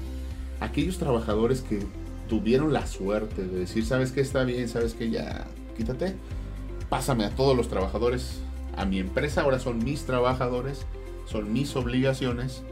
Aquellos 0.61 0.98
trabajadores 0.98 1.61
que 1.62 1.81
tuvieron 2.29 2.72
la 2.72 2.87
suerte 2.87 3.46
de 3.46 3.60
decir, 3.60 3.87
sabes 3.87 4.12
que 4.12 4.21
está 4.21 4.44
bien, 4.44 4.69
sabes 4.69 4.94
que 4.94 5.10
ya, 5.10 5.46
quítate, 5.77 6.15
pásame 6.88 7.25
a 7.25 7.31
todos 7.31 7.56
los 7.56 7.69
trabajadores 7.69 8.40
a 8.77 8.85
mi 8.85 8.98
empresa, 8.98 9.42
ahora 9.42 9.58
son 9.58 9.85
mis 9.85 10.04
trabajadores, 10.04 10.87
son 11.27 11.52
mis 11.52 11.77
obligaciones. 11.77 12.62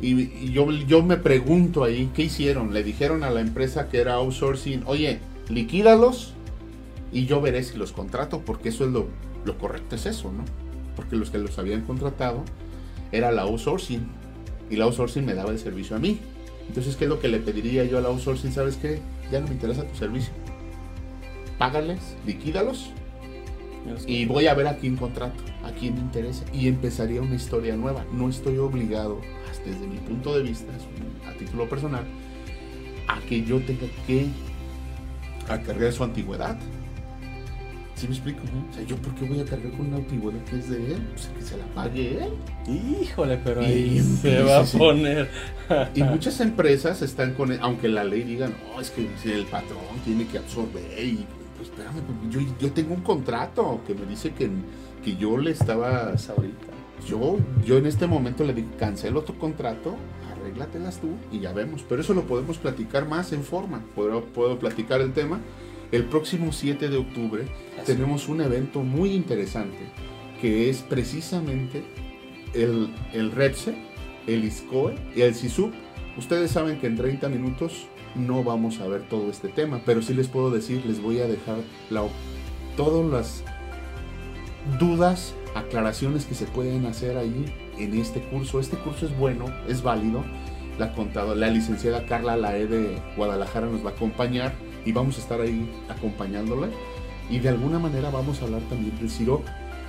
Y, 0.00 0.50
yo, 0.52 0.70
yo 0.70 1.02
me 1.02 1.16
pregunto 1.16 1.84
ahí, 1.84 2.10
¿qué 2.14 2.22
hicieron? 2.22 2.72
Le 2.72 2.82
dijeron 2.82 3.22
a 3.22 3.30
la 3.30 3.40
empresa 3.40 3.88
que 3.88 3.98
era 3.98 4.14
outsourcing, 4.14 4.82
oye, 4.86 5.20
liquídalos 5.50 6.34
y 7.12 7.26
yo 7.26 7.40
veré 7.40 7.62
si 7.62 7.76
los 7.76 7.92
contrato, 7.92 8.42
porque 8.44 8.68
eso 8.68 8.84
es 8.84 8.92
lo, 8.92 9.06
lo 9.44 9.58
correcto, 9.58 9.96
es 9.96 10.06
eso, 10.06 10.32
¿no? 10.32 10.44
Porque 10.96 11.16
los 11.16 11.30
que 11.30 11.38
los 11.38 11.58
habían 11.58 11.82
contratado 11.82 12.44
era 13.12 13.32
la 13.32 13.42
outsourcing 13.42 14.06
y 14.70 14.76
la 14.76 14.84
outsourcing 14.84 15.24
me 15.24 15.34
daba 15.34 15.50
el 15.50 15.58
servicio 15.58 15.96
a 15.96 15.98
mí. 15.98 16.20
Entonces, 16.68 16.96
¿qué 16.96 17.04
es 17.04 17.10
lo 17.10 17.18
que 17.18 17.28
le 17.28 17.40
pediría 17.40 17.84
yo 17.84 17.98
a 17.98 18.00
la 18.00 18.08
outsourcing? 18.08 18.52
¿Sabes 18.52 18.76
qué? 18.76 19.00
Ya 19.32 19.40
no 19.40 19.48
me 19.48 19.54
interesa 19.54 19.84
tu 19.84 19.96
servicio. 19.96 20.32
Págales, 21.58 22.16
liquídalos 22.26 22.90
y 24.06 24.26
voy 24.26 24.46
a 24.46 24.54
ver 24.54 24.66
a 24.66 24.76
quién 24.76 24.96
contrato, 24.96 25.42
a 25.64 25.70
quién 25.72 25.94
me 25.94 26.00
interesa. 26.00 26.44
Y 26.52 26.68
empezaría 26.68 27.22
una 27.22 27.34
historia 27.34 27.76
nueva. 27.76 28.04
No 28.12 28.28
estoy 28.28 28.58
obligado, 28.58 29.20
desde 29.64 29.86
mi 29.86 29.96
punto 29.98 30.36
de 30.36 30.42
vista, 30.42 30.72
a 31.28 31.32
título 31.34 31.68
personal, 31.68 32.04
a 33.08 33.20
que 33.20 33.42
yo 33.42 33.60
tenga 33.60 33.86
que 34.06 34.28
acarrear 35.54 35.92
su 35.92 36.04
antigüedad. 36.04 36.58
¿Sí 37.94 38.08
me 38.08 38.14
explico? 38.14 38.40
O 38.70 38.74
sea, 38.74 38.82
¿yo 38.84 38.96
por 38.96 39.14
qué 39.14 39.26
voy 39.26 39.40
a 39.40 39.44
cargar 39.44 39.70
con 39.72 39.88
una 39.88 39.98
antigüedad 39.98 40.42
que 40.44 40.56
es 40.56 40.70
de 40.70 40.94
él? 40.94 41.02
Pues 41.12 41.26
que 41.36 41.42
se 41.42 41.58
la 41.58 41.66
pague 41.66 42.24
él. 42.24 42.32
Híjole, 43.02 43.38
pero 43.44 43.60
ahí 43.60 44.00
se 44.00 44.42
va 44.42 44.60
a 44.60 44.64
poner. 44.64 45.28
y 45.94 46.02
muchas 46.02 46.40
empresas 46.40 47.02
están 47.02 47.34
con, 47.34 47.52
aunque 47.60 47.88
la 47.88 48.04
ley 48.04 48.22
diga, 48.22 48.48
no, 48.48 48.80
es 48.80 48.90
que 48.90 49.06
el 49.24 49.44
patrón 49.44 49.80
tiene 50.04 50.26
que 50.26 50.38
absorber 50.38 50.82
y 50.98 51.26
pues 51.58 51.68
espérame, 51.68 52.00
pues, 52.00 52.32
yo, 52.32 52.40
yo 52.58 52.72
tengo 52.72 52.94
un 52.94 53.02
contrato 53.02 53.82
que 53.86 53.94
me 53.94 54.06
dice 54.06 54.32
que, 54.32 54.48
que 55.04 55.16
yo 55.16 55.36
le 55.36 55.50
estaba... 55.50 56.08
Pues 56.08 56.30
ahorita. 56.30 56.69
Yo, 57.06 57.38
yo 57.64 57.78
en 57.78 57.86
este 57.86 58.06
momento 58.06 58.44
le 58.44 58.54
digo, 58.54 58.68
cancelo 58.78 59.22
tu 59.22 59.36
contrato, 59.38 59.96
arréglatelas 60.30 61.00
tú 61.00 61.08
y 61.32 61.40
ya 61.40 61.52
vemos. 61.52 61.84
Pero 61.88 62.00
eso 62.00 62.14
lo 62.14 62.22
podemos 62.22 62.58
platicar 62.58 63.08
más 63.08 63.32
en 63.32 63.42
forma. 63.42 63.82
Puedo, 63.94 64.24
puedo 64.24 64.58
platicar 64.58 65.00
el 65.00 65.12
tema 65.12 65.40
el 65.92 66.04
próximo 66.04 66.52
7 66.52 66.88
de 66.88 66.96
octubre 66.96 67.46
tenemos 67.84 68.28
un 68.28 68.40
evento 68.40 68.82
muy 68.82 69.12
interesante 69.12 69.78
que 70.40 70.70
es 70.70 70.82
precisamente 70.82 71.82
el, 72.54 72.94
el 73.12 73.32
REPSE, 73.32 73.74
el 74.26 74.44
ISCOE 74.44 74.94
y 75.14 75.22
el 75.22 75.34
SISUP. 75.34 75.72
Ustedes 76.16 76.52
saben 76.52 76.78
que 76.78 76.86
en 76.86 76.96
30 76.96 77.28
minutos 77.28 77.86
no 78.14 78.44
vamos 78.44 78.80
a 78.80 78.86
ver 78.86 79.02
todo 79.08 79.30
este 79.30 79.48
tema, 79.48 79.82
pero 79.84 80.00
sí 80.00 80.14
les 80.14 80.28
puedo 80.28 80.50
decir, 80.50 80.84
les 80.86 81.02
voy 81.02 81.18
a 81.18 81.26
dejar 81.26 81.58
la, 81.90 82.04
todas 82.76 83.10
las 83.10 83.44
dudas, 84.78 85.34
aclaraciones 85.54 86.24
que 86.24 86.34
se 86.34 86.46
pueden 86.46 86.86
hacer 86.86 87.16
ahí 87.16 87.46
en 87.78 87.98
este 87.98 88.20
curso. 88.20 88.60
Este 88.60 88.76
curso 88.76 89.06
es 89.06 89.16
bueno, 89.16 89.46
es 89.68 89.82
válido. 89.82 90.24
La 90.78 90.92
contadora, 90.92 91.38
la 91.38 91.50
licenciada 91.50 92.06
Carla 92.06 92.36
Lae 92.36 92.66
de 92.66 92.98
Guadalajara 93.16 93.66
nos 93.66 93.84
va 93.84 93.90
a 93.90 93.92
acompañar 93.92 94.52
y 94.84 94.92
vamos 94.92 95.18
a 95.18 95.20
estar 95.20 95.40
ahí 95.40 95.70
acompañándole. 95.88 96.68
Y 97.28 97.38
de 97.38 97.50
alguna 97.50 97.78
manera 97.78 98.10
vamos 98.10 98.40
a 98.40 98.46
hablar 98.46 98.62
también 98.62 98.96
del 98.98 99.10
CIRO. 99.10 99.42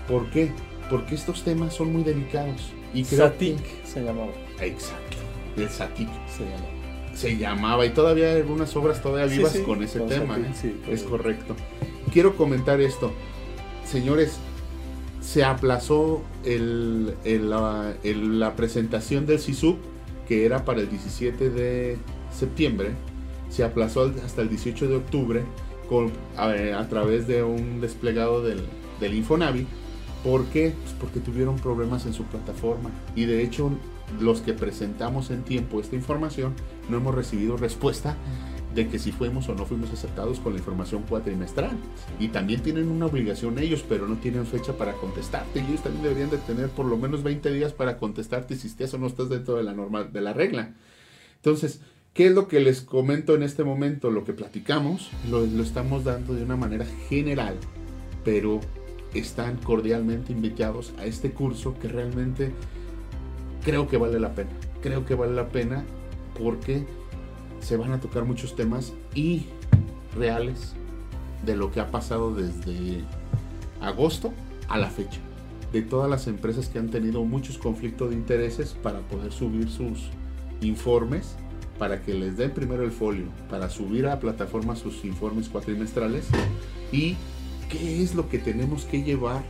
¿Por 0.08 0.30
qué? 0.30 0.52
Porque 0.90 1.16
estos 1.16 1.44
temas 1.44 1.74
son 1.74 1.94
muy 1.94 2.04
delicados. 2.04 2.74
Y 2.94 3.06
Satic 3.06 3.58
se 3.86 4.04
llamaba. 4.04 4.34
Exacto, 4.60 5.18
el 5.56 5.70
Satic. 5.70 6.10
Se 6.28 6.44
llamaba. 6.44 6.82
Se 7.14 7.38
llamaba 7.38 7.86
y 7.86 7.90
todavía 7.92 8.28
hay 8.28 8.38
algunas 8.38 8.76
obras 8.76 9.02
todavía 9.02 9.34
vivas 9.34 9.58
con 9.60 9.84
ese 9.84 10.00
tema. 10.02 10.38
¿eh? 10.38 10.76
es 10.90 11.04
correcto. 11.04 11.56
Quiero 12.12 12.36
comentar 12.36 12.82
esto. 12.82 13.12
Señores, 13.86 14.40
se 15.22 15.44
aplazó 15.44 16.24
el, 16.44 17.16
la, 17.24 18.54
presentación 18.56 19.26
del 19.26 19.40
SISUP, 19.40 19.78
que 20.28 20.46
era 20.46 20.66
para 20.66 20.82
el 20.82 20.90
17 20.90 21.50
de 21.50 21.98
septiembre 22.32 22.92
se 23.50 23.64
aplazó 23.64 24.12
hasta 24.26 24.42
el 24.42 24.50
18 24.50 24.88
de 24.88 24.96
octubre 24.96 25.44
a, 26.38 26.88
través 26.88 27.28
de 27.28 27.44
un 27.44 27.82
desplegado 27.82 28.42
del, 28.42 28.62
del 29.02 29.14
Infonavi. 29.14 29.68
¿Por 30.24 30.46
qué? 30.46 30.74
Pues 30.82 30.96
porque 30.98 31.20
tuvieron 31.20 31.58
problemas 31.58 32.06
en 32.06 32.14
su 32.14 32.24
plataforma. 32.24 32.90
Y 33.14 33.26
de 33.26 33.44
hecho, 33.44 33.72
los 34.22 34.40
que 34.40 34.54
presentamos 34.54 35.32
en 35.32 35.44
tiempo 35.44 35.82
esta 35.82 35.98
información 35.98 36.54
no 36.90 36.98
hemos 36.98 37.14
recibido 37.14 37.58
respuesta 37.58 38.16
de 38.76 38.88
que 38.88 39.00
si 39.00 39.12
fuimos 39.12 39.50
o 39.50 39.56
no 39.56 39.66
fuimos 39.66 39.92
aceptados 39.92 40.40
con 40.40 40.54
la 40.54 40.60
información 40.60 41.04
cuatrimestral. 41.08 41.78
Y 42.20 42.30
también 42.30 42.62
tienen 42.62 42.90
una 42.90 43.08
obligación 43.08 43.60
ellos, 43.60 43.84
pero 43.88 44.08
no 44.08 44.16
tienen 44.16 44.46
fecha 44.46 44.74
para 44.74 44.94
contestarte. 44.94 45.60
Y 45.60 45.64
ellos 45.66 45.84
también 45.84 46.04
deberían 46.04 46.30
de 46.30 46.38
tener 46.38 46.70
por 46.70 46.86
lo 46.86 46.98
menos 46.98 47.24
20 47.24 47.52
días 47.52 47.74
para 47.74 47.98
contestarte 47.98 48.56
si 48.56 48.68
estás 48.68 48.94
o 48.94 48.98
no 48.98 49.08
estás 49.08 49.30
dentro 49.30 49.56
de 49.56 49.64
la 49.64 49.74
normal, 49.74 50.14
de 50.14 50.22
la 50.22 50.34
regla. 50.34 50.74
Entonces, 51.36 51.82
¿Qué 52.14 52.28
es 52.28 52.34
lo 52.34 52.50
que 52.50 52.60
les 52.60 52.82
comento 52.82 53.36
en 53.36 53.44
este 53.44 53.64
momento? 53.64 54.12
Lo 54.12 54.26
que 54.26 54.34
platicamos 54.34 55.10
lo, 55.30 55.46
estamos 55.64 56.04
dando 56.04 56.34
de 56.34 56.44
una 56.44 56.58
manera 56.58 56.86
general, 57.08 57.56
pero 58.26 58.60
están 59.14 59.56
cordialmente 59.56 60.34
invitados 60.34 60.94
a 60.98 61.06
este 61.06 61.32
curso 61.32 61.74
que 61.80 61.88
realmente 61.88 62.52
creo 63.64 63.88
que 63.88 63.96
vale 63.96 64.20
la 64.20 64.36
pena. 64.36 64.50
Creo 64.82 65.06
que 65.06 65.16
vale 65.16 65.34
la 65.34 65.48
pena 65.48 65.86
porque 66.38 66.86
se 67.62 67.78
van 67.78 67.94
a 67.94 68.00
tocar 68.00 68.26
muchos 68.26 68.56
temas 68.56 68.94
y 69.16 69.46
reales 70.16 70.74
de 71.46 71.56
lo 71.56 71.72
que 71.72 71.80
ha 71.80 71.90
pasado 71.90 72.36
desde 72.36 73.04
agosto 73.80 74.34
a 74.68 74.78
la 74.78 74.90
fecha. 74.90 75.20
De 75.72 75.82
todas 75.82 76.10
las 76.10 76.28
empresas 76.28 76.68
que 76.68 76.80
han 76.80 76.90
tenido 76.90 77.24
muchos 77.24 77.58
conflictos 77.58 78.10
de 78.10 78.16
intereses 78.16 78.76
para 78.84 79.00
poder 79.00 79.32
subir 79.32 79.70
sus 79.70 80.10
informes 80.62 81.36
para 81.82 82.04
que 82.04 82.14
les 82.14 82.38
den 82.38 82.52
primero 82.52 82.84
el 82.84 82.92
folio, 82.92 83.26
para 83.50 83.68
subir 83.68 84.06
a 84.06 84.10
la 84.10 84.20
plataforma 84.20 84.76
sus 84.76 85.04
informes 85.04 85.50
cuatrimestrales 85.50 86.28
y 86.92 87.16
qué 87.70 88.04
es 88.04 88.14
lo 88.14 88.30
que 88.30 88.38
tenemos 88.38 88.86
que 88.86 89.02
llevar 89.02 89.42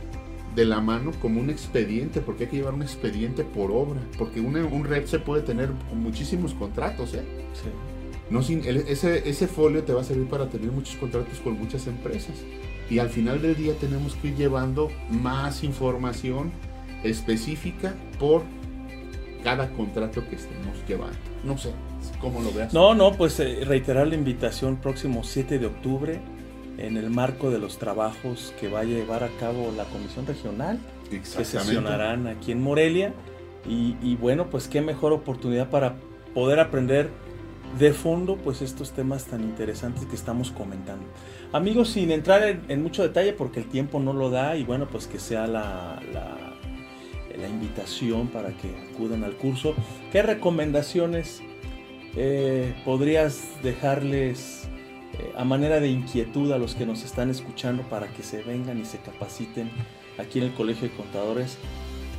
de 0.56 0.64
la 0.64 0.80
mano 0.80 1.12
como 1.20 1.40
un 1.40 1.50
expediente, 1.50 2.22
porque 2.22 2.44
hay 2.44 2.50
que 2.50 2.56
llevar 2.56 2.72
un 2.72 2.82
expediente 2.82 3.44
por 3.44 3.70
obra, 3.70 4.00
porque 4.16 4.40
un 4.40 4.84
red 4.84 5.04
se 5.04 5.18
puede 5.18 5.42
tener 5.42 5.70
muchísimos 5.94 6.54
contratos, 6.54 7.12
¿eh? 7.12 7.22
No 8.30 8.42
sin, 8.42 8.62
ese, 8.64 9.28
ese 9.28 9.46
folio 9.46 9.84
te 9.84 9.92
va 9.92 10.00
a 10.00 10.04
servir 10.04 10.28
para 10.28 10.48
tener 10.48 10.70
muchos 10.70 10.96
contratos 10.96 11.38
con 11.40 11.58
muchas 11.58 11.86
empresas. 11.86 12.36
Y 12.88 12.98
al 12.98 13.08
final 13.08 13.40
del 13.42 13.56
día 13.56 13.74
tenemos 13.74 14.14
que 14.16 14.28
ir 14.28 14.36
llevando 14.36 14.90
más 15.10 15.64
información 15.64 16.52
específica 17.04 17.94
por 18.18 18.42
cada 19.42 19.70
contrato 19.72 20.26
que 20.28 20.36
estemos 20.36 20.76
llevando. 20.86 21.16
No 21.44 21.58
sé, 21.58 21.72
¿cómo 22.20 22.40
lo 22.40 22.52
veas? 22.52 22.72
No, 22.72 22.94
no, 22.94 23.12
pues 23.12 23.38
eh, 23.40 23.64
reiterar 23.64 24.06
la 24.06 24.14
invitación 24.14 24.76
próximo 24.76 25.24
7 25.24 25.58
de 25.58 25.66
octubre 25.66 26.20
en 26.78 26.96
el 26.96 27.10
marco 27.10 27.50
de 27.50 27.58
los 27.58 27.78
trabajos 27.78 28.54
que 28.60 28.68
va 28.68 28.80
a 28.80 28.84
llevar 28.84 29.24
a 29.24 29.28
cabo 29.38 29.72
la 29.76 29.84
Comisión 29.84 30.26
Regional, 30.26 30.78
que 31.10 31.24
sesionarán 31.24 32.26
aquí 32.26 32.52
en 32.52 32.62
Morelia. 32.62 33.12
Y, 33.64 34.16
bueno, 34.16 34.50
pues 34.50 34.66
qué 34.66 34.80
mejor 34.80 35.12
oportunidad 35.12 35.70
para 35.70 35.94
poder 36.34 36.58
aprender 36.58 37.10
de 37.78 37.92
fondo 37.92 38.36
pues 38.36 38.62
estos 38.62 38.90
temas 38.90 39.24
tan 39.26 39.42
interesantes 39.42 40.06
que 40.06 40.16
estamos 40.16 40.50
comentando. 40.50 41.04
Amigos, 41.52 41.90
sin 41.90 42.10
entrar 42.10 42.42
en, 42.68 42.82
mucho 42.82 43.02
detalle 43.02 43.32
porque 43.32 43.60
el 43.60 43.66
tiempo 43.66 44.00
no 44.00 44.12
lo 44.12 44.30
da 44.30 44.56
y 44.56 44.64
bueno, 44.64 44.88
pues 44.88 45.06
que 45.06 45.18
sea 45.18 45.46
la 45.46 46.00
la 47.38 47.48
invitación 47.48 48.28
para 48.28 48.50
que 48.50 48.70
acudan 48.92 49.24
al 49.24 49.34
curso. 49.36 49.74
¿Qué 50.10 50.22
recomendaciones 50.22 51.42
eh, 52.16 52.74
podrías 52.84 53.42
dejarles 53.62 54.64
eh, 55.18 55.32
a 55.36 55.44
manera 55.44 55.80
de 55.80 55.88
inquietud 55.88 56.52
a 56.52 56.58
los 56.58 56.74
que 56.74 56.86
nos 56.86 57.04
están 57.04 57.30
escuchando 57.30 57.82
para 57.84 58.08
que 58.08 58.22
se 58.22 58.42
vengan 58.42 58.78
y 58.78 58.84
se 58.84 58.98
capaciten 58.98 59.70
aquí 60.18 60.38
en 60.38 60.46
el 60.46 60.54
Colegio 60.54 60.88
de 60.88 60.94
Contadores 60.94 61.58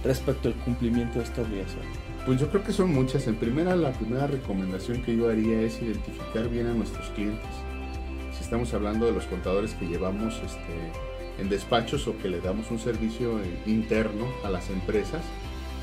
respecto 0.04 0.50
al 0.50 0.56
cumplimiento 0.56 1.20
de 1.20 1.26
esta 1.26 1.42
obligación? 1.42 2.03
Pues 2.26 2.40
yo 2.40 2.50
creo 2.50 2.64
que 2.64 2.72
son 2.72 2.94
muchas. 2.94 3.28
En 3.28 3.36
primera, 3.36 3.76
la 3.76 3.92
primera 3.92 4.28
recomendación 4.28 5.02
que 5.02 5.16
yo 5.16 5.30
haría 5.30 5.62
es 5.62 5.82
identificar 5.82 6.48
bien 6.48 6.68
a 6.68 6.74
nuestros 6.74 7.10
clientes. 7.10 7.50
Si 8.36 8.44
estamos 8.44 8.74
hablando 8.74 9.06
de 9.06 9.12
los 9.12 9.26
contadores 9.26 9.74
que 9.74 9.88
llevamos 9.88 10.36
este, 10.36 10.92
en 11.38 11.50
despachos 11.50 12.08
o 12.08 12.18
que 12.18 12.30
le 12.30 12.40
damos 12.40 12.72
un 12.72 12.80
servicio 12.80 13.42
eh, 13.42 13.60
interno 13.66 14.26
a 14.46 14.50
las 14.50 14.70
empresas, 14.70 15.22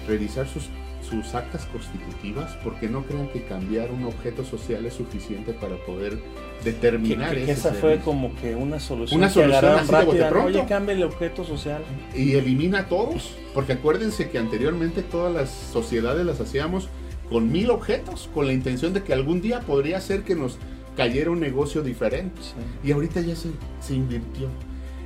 revisar 0.09 0.49
sus, 0.49 0.70
sus 1.11 1.34
actas 1.34 1.66
constitutivas, 1.66 2.56
porque 2.62 2.88
no 2.88 3.04
crean 3.04 3.28
que 3.28 3.42
cambiar 3.42 3.90
un 3.90 4.04
objeto 4.04 4.44
social 4.44 4.86
es 4.86 4.94
suficiente 4.94 5.52
para 5.52 5.76
poder 5.84 6.18
determinar 6.64 7.34
que, 7.34 7.46
que 7.46 7.52
esa 7.52 7.72
fue 7.74 7.98
como 7.98 8.34
que 8.36 8.54
una 8.54 8.78
solución. 8.78 9.18
Una 9.18 9.28
solución 9.28 9.74
así 9.74 9.90
rápida, 9.90 10.30
de 10.30 10.38
Oye, 10.38 10.64
cambia 10.68 10.94
el 10.94 11.02
objeto 11.02 11.44
social. 11.44 11.82
Y 12.14 12.34
elimina 12.34 12.80
a 12.80 12.88
todos, 12.88 13.34
porque 13.54 13.72
acuérdense 13.72 14.30
que 14.30 14.38
anteriormente 14.38 15.02
todas 15.02 15.34
las 15.34 15.50
sociedades 15.50 16.24
las 16.24 16.40
hacíamos 16.40 16.88
con 17.28 17.50
mil 17.50 17.70
objetos, 17.70 18.28
con 18.32 18.46
la 18.46 18.52
intención 18.52 18.92
de 18.92 19.02
que 19.02 19.12
algún 19.12 19.40
día 19.40 19.61
podría 19.61 20.00
ser 20.00 20.22
que 20.22 20.34
nos 20.34 20.58
cayera 20.96 21.30
un 21.30 21.40
negocio 21.40 21.82
diferente. 21.82 22.40
Y 22.84 22.92
ahorita 22.92 23.20
ya 23.20 23.34
se, 23.34 23.50
se 23.80 23.94
invirtió. 23.94 24.48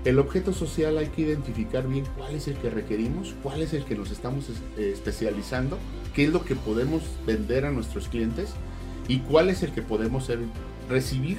El 0.05 0.19
objeto 0.19 0.53
social 0.53 0.99
hay 0.99 1.07
que 1.07 1.23
identificar 1.23 1.89
bien 1.89 2.05
cuál 2.19 2.35
es 2.35 2.47
el 2.47 2.57
que 2.57 2.69
requerimos, 2.69 3.35
cuál 3.43 3.63
es 3.63 3.73
el 3.73 3.85
que 3.85 3.95
nos 3.95 4.11
estamos 4.11 4.51
eh, 4.77 4.91
especializando, 4.93 5.79
qué 6.15 6.25
es 6.25 6.33
lo 6.33 6.45
que 6.45 6.55
podemos 6.55 7.03
vender 7.27 7.65
a 7.65 7.71
nuestros 7.71 8.09
clientes 8.09 8.51
y 9.09 9.21
cuál 9.21 9.49
es 9.49 9.63
el 9.63 9.73
que 9.73 9.81
podemos 9.81 10.31
recibir. 10.91 11.39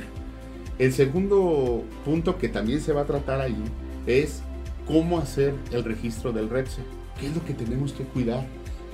El 0.79 0.93
segundo 0.93 1.83
punto 2.03 2.39
que 2.39 2.49
también 2.49 2.81
se 2.81 2.91
va 2.91 3.01
a 3.01 3.05
tratar 3.05 3.39
ahí 3.39 3.55
es 4.07 4.41
cómo 4.87 5.19
hacer 5.19 5.53
el 5.71 5.83
registro 5.83 6.33
del 6.33 6.49
REPSE. 6.49 6.81
¿Qué 7.19 7.27
es 7.27 7.35
lo 7.35 7.45
que 7.45 7.53
tenemos 7.53 7.93
que 7.93 8.03
cuidar? 8.03 8.47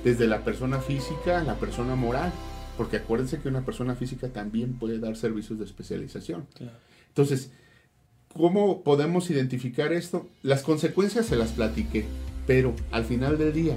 Desde 0.04 0.26
la 0.26 0.44
persona 0.44 0.80
física 0.80 1.40
a 1.40 1.44
la 1.44 1.54
persona 1.54 1.96
moral. 1.96 2.30
Porque 2.76 2.98
acuérdense 2.98 3.38
que 3.38 3.48
una 3.48 3.64
persona 3.64 3.94
física 3.94 4.28
también 4.28 4.74
puede 4.74 4.98
dar 4.98 5.16
servicios 5.16 5.58
de 5.58 5.64
especialización. 5.64 6.46
Entonces, 7.08 7.50
¿Cómo 8.36 8.82
podemos 8.82 9.28
identificar 9.30 9.92
esto? 9.92 10.26
Las 10.42 10.62
consecuencias 10.62 11.26
se 11.26 11.36
las 11.36 11.52
platiqué, 11.52 12.06
pero 12.46 12.74
al 12.90 13.04
final 13.04 13.36
del 13.36 13.52
día, 13.52 13.76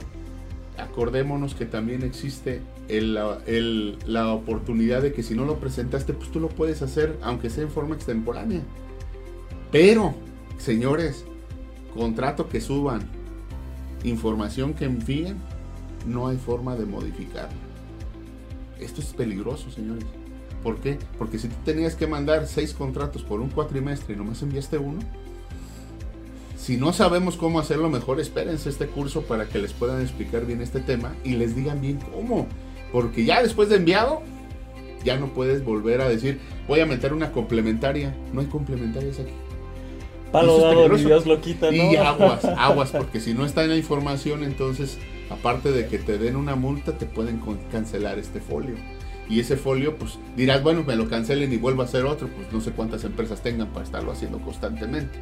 acordémonos 0.78 1.56
que 1.56 1.66
también 1.66 2.04
existe 2.04 2.62
la 2.88 4.34
oportunidad 4.34 5.02
de 5.02 5.12
que 5.12 5.24
si 5.24 5.36
no 5.36 5.44
lo 5.46 5.60
presentaste, 5.60 6.14
pues 6.14 6.32
tú 6.32 6.40
lo 6.40 6.48
puedes 6.48 6.82
hacer, 6.82 7.18
aunque 7.22 7.50
sea 7.50 7.64
en 7.64 7.70
forma 7.70 7.96
extemporánea. 7.96 8.62
Pero, 9.72 10.16
señores, 10.58 11.26
contrato 11.94 12.48
que 12.48 12.62
suban, 12.62 13.02
información 14.06 14.74
que 14.74 14.86
envíen, 14.86 15.38
no 16.08 16.28
hay 16.30 16.38
forma 16.38 16.76
de 16.78 16.86
modificarlo. 16.86 17.58
Esto 18.80 19.02
es 19.02 19.08
peligroso, 19.08 19.70
señores. 19.70 20.06
¿Por 20.66 20.78
qué? 20.78 20.98
Porque 21.20 21.38
si 21.38 21.48
tú 21.48 21.56
tenías 21.64 21.94
que 21.94 22.08
mandar 22.08 22.48
seis 22.48 22.74
contratos 22.74 23.22
por 23.22 23.40
un 23.40 23.50
cuatrimestre 23.50 24.16
y 24.16 24.18
nomás 24.18 24.42
enviaste 24.42 24.80
uno, 24.80 24.98
si 26.58 26.78
no 26.78 26.92
sabemos 26.92 27.38
cómo 27.38 27.60
hacerlo 27.60 27.88
mejor, 27.92 28.20
espérense 28.20 28.70
este 28.70 28.88
curso 28.88 29.22
para 29.22 29.48
que 29.48 29.60
les 29.60 29.74
puedan 29.74 30.02
explicar 30.02 30.44
bien 30.48 30.64
este 30.64 30.80
tema 30.80 31.14
y 31.24 31.36
les 31.36 31.56
digan 31.56 31.82
bien 31.82 32.00
cómo. 32.12 32.48
Porque 32.92 33.26
ya 33.26 33.44
después 33.44 33.70
de 33.70 33.76
enviado, 33.76 34.24
ya 35.04 35.18
no 35.18 35.36
puedes 35.36 35.64
volver 35.64 36.02
a 36.02 36.10
decir, 36.10 36.40
voy 36.68 36.80
a 36.80 36.88
meter 36.88 37.14
una 37.14 37.32
complementaria. 37.32 38.18
No 38.34 38.42
hay 38.42 38.48
complementarias 38.48 39.20
aquí. 39.20 39.34
Palo 40.32 40.58
dado, 40.58 40.90
Dios 40.98 41.28
lo 41.28 41.42
quita, 41.42 41.70
¿no? 41.70 41.92
Y 41.92 41.96
aguas, 41.96 42.44
aguas, 42.58 42.90
porque 42.90 43.20
si 43.20 43.36
no 43.36 43.46
está 43.46 43.64
en 43.64 43.70
la 43.70 43.78
información, 43.78 44.44
entonces, 44.44 44.98
aparte 45.30 45.72
de 45.72 45.86
que 45.86 46.00
te 46.00 46.18
den 46.18 46.36
una 46.36 46.56
multa, 46.56 46.98
te 46.98 47.06
pueden 47.06 47.40
cancelar 47.72 48.18
este 48.18 48.40
folio. 48.40 48.74
Y 49.28 49.40
ese 49.40 49.58
folio, 49.58 49.96
pues 49.98 50.20
dirás, 50.36 50.62
bueno, 50.62 50.84
me 50.84 50.96
lo 50.96 51.10
cancelen 51.10 51.52
y 51.52 51.58
vuelvo 51.58 51.82
a 51.82 51.86
hacer 51.86 52.06
otro, 52.06 52.28
pues 52.28 52.52
no 52.52 52.62
sé 52.62 52.72
cuántas 52.72 53.04
empresas 53.04 53.42
tengan 53.42 53.70
para 53.70 53.86
estarlo 53.86 54.12
haciendo 54.12 54.40
constantemente. 54.40 55.20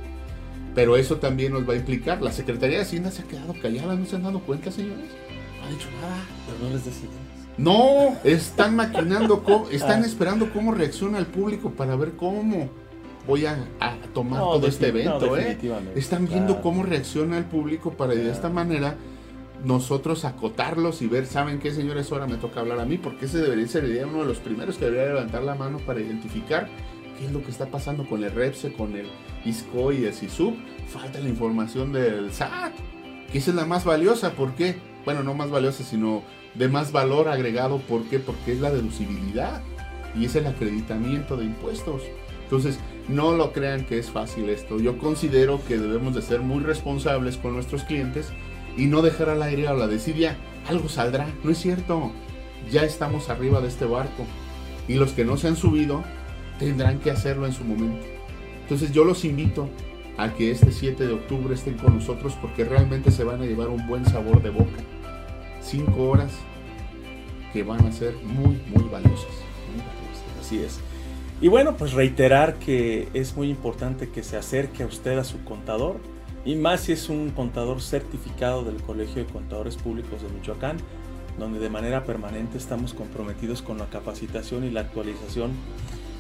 Pero 0.76 0.98
eso 0.98 1.18
también 1.18 1.54
nos 1.54 1.68
va 1.68 1.74
a 1.74 1.78
implicar. 1.78 2.22
La 2.22 2.32
Secretaría 2.32 2.78
de 2.78 2.84
Hacienda 2.84 3.12
se 3.12 3.22
ha 3.22 3.26
quedado 3.26 3.54
callada, 3.62 3.96
¿no 3.96 4.06
se 4.06 4.16
han 4.16 4.24
dado 4.24 4.40
cuenta, 4.40 4.72
señores? 4.72 5.12
No 5.60 5.68
ha 5.68 5.70
dicho 5.70 5.88
nada. 6.02 6.18
Pero 6.48 6.68
no 6.68 6.76
les 6.76 6.86
decimos. 6.86 7.16
No, 7.58 8.18
están 8.24 8.76
maquinando, 8.76 9.44
están 9.72 10.04
ah. 10.04 10.06
esperando 10.06 10.52
cómo 10.52 10.72
reacciona 10.74 11.20
el 11.20 11.28
público 11.28 11.70
para 11.70 11.96
ver 11.96 12.14
cómo 12.14 12.70
voy 13.28 13.46
a, 13.46 13.58
tomar 14.14 14.40
todo 14.40 14.68
este 14.68 14.88
evento. 14.88 15.38
¿eh? 15.38 15.58
Están 15.96 16.28
viendo 16.28 16.62
cómo 16.62 16.84
reacciona 16.84 17.38
el 17.38 17.46
público 17.46 17.92
para 17.92 18.16
de 18.16 18.32
esta 18.32 18.50
manera 18.50 18.96
nosotros 19.64 20.26
acotarlos 20.26 21.02
y 21.02 21.08
ver, 21.08 21.26
¿saben 21.26 21.60
qué, 21.60 21.72
señores? 21.72 22.12
Ahora 22.12 22.28
me 22.28 22.38
toca 22.38 22.60
hablar 22.60 22.80
a 22.80 22.86
mí, 22.86 22.98
porque 22.98 23.26
ese 23.26 23.40
debería 23.40 23.68
ser 23.68 23.86
uno 24.06 24.20
de 24.20 24.26
los 24.26 24.40
primeros 24.40 24.78
que 24.78 24.86
debería 24.86 25.14
levantar 25.14 25.44
la 25.44 25.56
mano 25.56 25.78
para 25.80 26.02
identificar 26.02 26.70
qué 27.18 27.26
es 27.26 27.32
lo 27.32 27.44
que 27.44 27.52
está 27.52 27.68
pasando 27.68 28.06
con 28.06 28.24
el 28.24 28.32
REPSE, 28.32 28.74
con 28.74 28.96
el 28.96 29.08
ISCO 29.46 29.92
y 29.94 30.06
el 30.06 30.14
SISUB. 30.14 30.54
Falta 30.88 31.20
la 31.20 31.30
información 31.30 31.94
del 31.94 32.32
SAT, 32.34 32.74
que 33.32 33.38
esa 33.38 33.52
es 33.52 33.56
la 33.56 33.66
más 33.66 33.86
valiosa. 33.86 34.32
¿Por 34.32 34.54
qué? 34.56 34.76
Bueno, 35.06 35.24
no 35.24 35.34
más 35.34 35.50
valiosa, 35.50 35.84
sino 35.84 36.24
de 36.56 36.68
más 36.68 36.92
valor 36.92 37.30
agregado. 37.30 37.80
¿Por 37.80 38.04
qué? 38.06 38.20
Porque 38.20 38.52
es 38.52 38.60
la 38.60 38.72
deducibilidad 38.72 39.62
y 40.16 40.26
es 40.26 40.36
el 40.36 40.46
acreditamiento 40.48 41.38
de 41.38 41.46
impuestos. 41.46 42.04
Entonces, 42.44 42.80
no 43.08 43.36
lo 43.36 43.54
crean 43.54 43.86
que 43.86 43.98
es 43.98 44.12
fácil 44.12 44.50
esto. 44.50 44.80
Yo 44.80 44.98
considero 44.98 45.62
que 45.66 45.78
debemos 45.78 46.16
de 46.16 46.22
ser 46.22 46.42
muy 46.42 46.64
responsables 46.64 47.38
con 47.38 47.54
nuestros 47.54 47.84
clientes 47.84 48.32
y 48.78 48.86
no 48.86 49.02
dejar 49.02 49.30
al 49.30 49.44
aire 49.44 49.68
a 49.68 49.74
la 49.74 49.88
desidia. 49.88 50.38
Algo 50.68 50.90
saldrá. 50.90 51.28
No 51.44 51.52
es 51.52 51.58
cierto. 51.58 52.12
Ya 52.72 52.84
estamos 52.84 53.30
arriba 53.30 53.62
de 53.62 53.68
este 53.68 53.86
barco. 53.86 54.26
Y 54.88 54.96
los 54.96 55.12
que 55.12 55.26
no 55.26 55.38
se 55.38 55.48
han 55.48 55.56
subido 55.56 56.04
tendrán 56.60 57.00
que 57.00 57.12
hacerlo 57.12 57.46
en 57.46 57.54
su 57.54 57.64
momento. 57.64 58.06
Entonces 58.62 58.92
yo 58.92 59.04
los 59.04 59.26
invito 59.26 59.70
a 60.18 60.34
que 60.34 60.52
este 60.52 60.72
7 60.72 61.08
de 61.08 61.14
octubre 61.14 61.54
estén 61.54 61.78
con 61.78 61.96
nosotros 61.96 62.38
porque 62.40 62.64
realmente 62.64 63.12
se 63.12 63.24
van 63.24 63.42
a 63.42 63.46
llevar 63.46 63.70
un 63.70 63.88
buen 63.88 64.06
sabor 64.06 64.42
de 64.42 64.50
boca. 64.50 64.78
Cinco 65.62 66.10
horas 66.10 66.32
que 67.52 67.64
van 67.64 67.86
a 67.86 67.92
ser 67.92 68.16
muy, 68.24 68.62
muy 68.74 68.90
valiosas. 68.90 69.32
Así 70.40 70.60
es. 70.60 70.80
Y 71.42 71.48
bueno, 71.48 71.76
pues 71.76 71.94
reiterar 71.94 72.56
que 72.56 73.10
es 73.14 73.36
muy 73.36 73.50
importante 73.50 74.10
que 74.10 74.24
se 74.24 74.38
acerque 74.38 74.84
a 74.84 74.86
usted 74.86 75.18
a 75.18 75.24
su 75.24 75.44
contador 75.44 76.00
y 76.46 76.56
más 76.56 76.82
si 76.82 76.92
es 76.92 77.10
un 77.10 77.30
contador 77.32 77.82
certificado 77.82 78.64
del 78.64 78.82
Colegio 78.82 79.24
de 79.24 79.32
Contadores 79.32 79.78
Públicos 79.78 80.22
de 80.22 80.30
Michoacán, 80.30 80.78
donde 81.40 81.60
de 81.60 81.70
manera 81.70 82.04
permanente 82.04 82.58
estamos 82.58 82.94
comprometidos 82.94 83.62
con 83.62 83.78
la 83.78 83.86
capacitación 83.86 84.64
y 84.64 84.70
la 84.70 84.82
actualización 84.82 85.52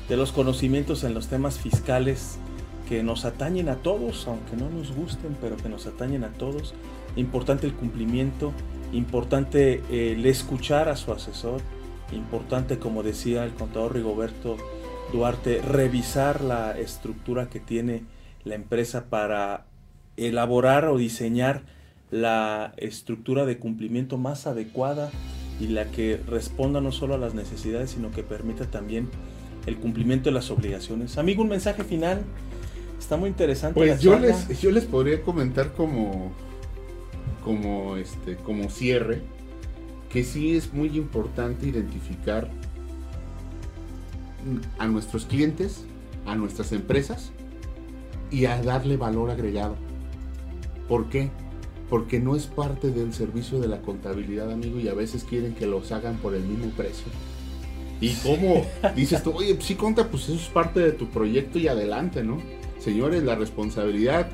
de 0.07 0.17
los 0.17 0.31
conocimientos 0.31 1.03
en 1.03 1.13
los 1.13 1.27
temas 1.27 1.59
fiscales 1.59 2.37
que 2.87 3.03
nos 3.03 3.25
atañen 3.25 3.69
a 3.69 3.75
todos, 3.77 4.27
aunque 4.27 4.55
no 4.57 4.69
nos 4.69 4.93
gusten, 4.95 5.37
pero 5.39 5.55
que 5.57 5.69
nos 5.69 5.87
atañen 5.87 6.23
a 6.23 6.29
todos. 6.29 6.73
Importante 7.15 7.67
el 7.67 7.73
cumplimiento, 7.73 8.51
importante 8.91 9.81
el 9.89 10.25
escuchar 10.25 10.89
a 10.89 10.95
su 10.95 11.11
asesor, 11.11 11.61
importante, 12.11 12.79
como 12.79 13.03
decía 13.03 13.43
el 13.43 13.53
contador 13.53 13.93
Rigoberto, 13.93 14.57
Duarte, 15.11 15.61
revisar 15.61 16.41
la 16.41 16.77
estructura 16.77 17.49
que 17.49 17.59
tiene 17.59 18.03
la 18.43 18.55
empresa 18.55 19.05
para 19.09 19.65
elaborar 20.17 20.85
o 20.85 20.97
diseñar 20.97 21.63
la 22.11 22.73
estructura 22.77 23.45
de 23.45 23.57
cumplimiento 23.57 24.17
más 24.17 24.45
adecuada 24.45 25.09
y 25.59 25.67
la 25.67 25.85
que 25.85 26.19
responda 26.27 26.81
no 26.81 26.91
solo 26.91 27.15
a 27.15 27.17
las 27.17 27.33
necesidades, 27.33 27.91
sino 27.91 28.11
que 28.11 28.23
permita 28.23 28.65
también 28.65 29.09
el 29.65 29.77
cumplimiento 29.77 30.29
de 30.29 30.33
las 30.33 30.51
obligaciones. 30.51 31.17
Amigo, 31.17 31.41
un 31.41 31.49
mensaje 31.49 31.83
final. 31.83 32.21
Está 32.99 33.17
muy 33.17 33.29
interesante. 33.29 33.75
Pues 33.75 34.01
yo 34.01 34.17
les, 34.17 34.61
yo 34.61 34.71
les 34.71 34.85
podría 34.85 35.21
comentar 35.21 35.73
como, 35.73 36.31
como, 37.43 37.97
este, 37.97 38.35
como 38.37 38.69
cierre 38.69 39.21
que 40.09 40.23
sí 40.23 40.55
es 40.55 40.71
muy 40.73 40.95
importante 40.95 41.67
identificar 41.67 42.47
a 44.77 44.87
nuestros 44.87 45.25
clientes, 45.25 45.85
a 46.27 46.35
nuestras 46.35 46.71
empresas 46.71 47.31
y 48.29 48.45
a 48.45 48.61
darle 48.61 48.95
valor 48.95 49.31
agregado. 49.31 49.75
¿Por 50.87 51.09
qué? 51.09 51.29
Porque 51.89 52.19
no 52.19 52.35
es 52.35 52.47
parte 52.47 52.91
del 52.91 53.13
servicio 53.13 53.59
de 53.59 53.67
la 53.67 53.81
contabilidad, 53.81 54.51
amigo, 54.51 54.79
y 54.79 54.87
a 54.87 54.93
veces 54.93 55.23
quieren 55.23 55.53
que 55.53 55.67
los 55.67 55.91
hagan 55.91 56.17
por 56.17 56.35
el 56.35 56.43
mismo 56.43 56.71
precio. 56.71 57.05
Y 58.01 58.13
como 58.15 58.65
dices 58.95 59.23
tú, 59.23 59.31
oye, 59.31 59.55
pues 59.55 59.67
sí, 59.67 59.75
conta, 59.75 60.09
pues 60.09 60.23
eso 60.23 60.35
es 60.35 60.47
parte 60.47 60.79
de 60.79 60.91
tu 60.91 61.07
proyecto 61.09 61.59
y 61.59 61.67
adelante, 61.67 62.23
¿no? 62.23 62.41
Señores, 62.79 63.23
la 63.23 63.35
responsabilidad 63.35 64.29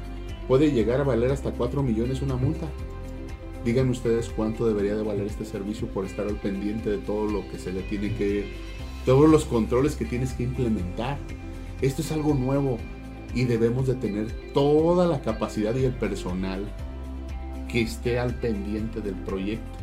puede 0.48 0.72
llegar 0.72 1.02
a 1.02 1.04
valer 1.04 1.32
hasta 1.32 1.52
4 1.52 1.84
millones 1.84 2.22
una 2.22 2.36
multa. 2.36 2.68
Digan 3.64 3.90
ustedes 3.90 4.30
cuánto 4.30 4.66
debería 4.66 4.96
de 4.96 5.04
valer 5.04 5.28
este 5.28 5.46
servicio 5.46 5.88
por 5.88 6.06
estar 6.06 6.26
al 6.26 6.38
pendiente 6.38 6.90
de 6.90 6.98
todo 6.98 7.28
lo 7.28 7.48
que 7.50 7.60
se 7.60 7.72
le 7.72 7.82
tiene 7.82 8.16
que 8.16 8.52
todos 9.06 9.30
los 9.30 9.46
controles 9.46 9.96
que 9.96 10.06
tienes 10.06 10.34
que 10.34 10.44
implementar. 10.44 11.18
Esto 11.82 12.02
es 12.02 12.12
algo 12.12 12.34
nuevo 12.34 12.80
y 13.34 13.46
debemos 13.46 13.88
de 13.88 13.96
tener 13.96 14.28
toda 14.54 15.08
la 15.08 15.22
capacidad 15.22 15.76
y 15.76 15.86
el 15.86 15.94
personal 15.94 16.66
que 17.68 17.82
esté 17.82 18.20
al 18.20 18.36
pendiente 18.36 19.02
del 19.02 19.16
proyecto. 19.16 19.78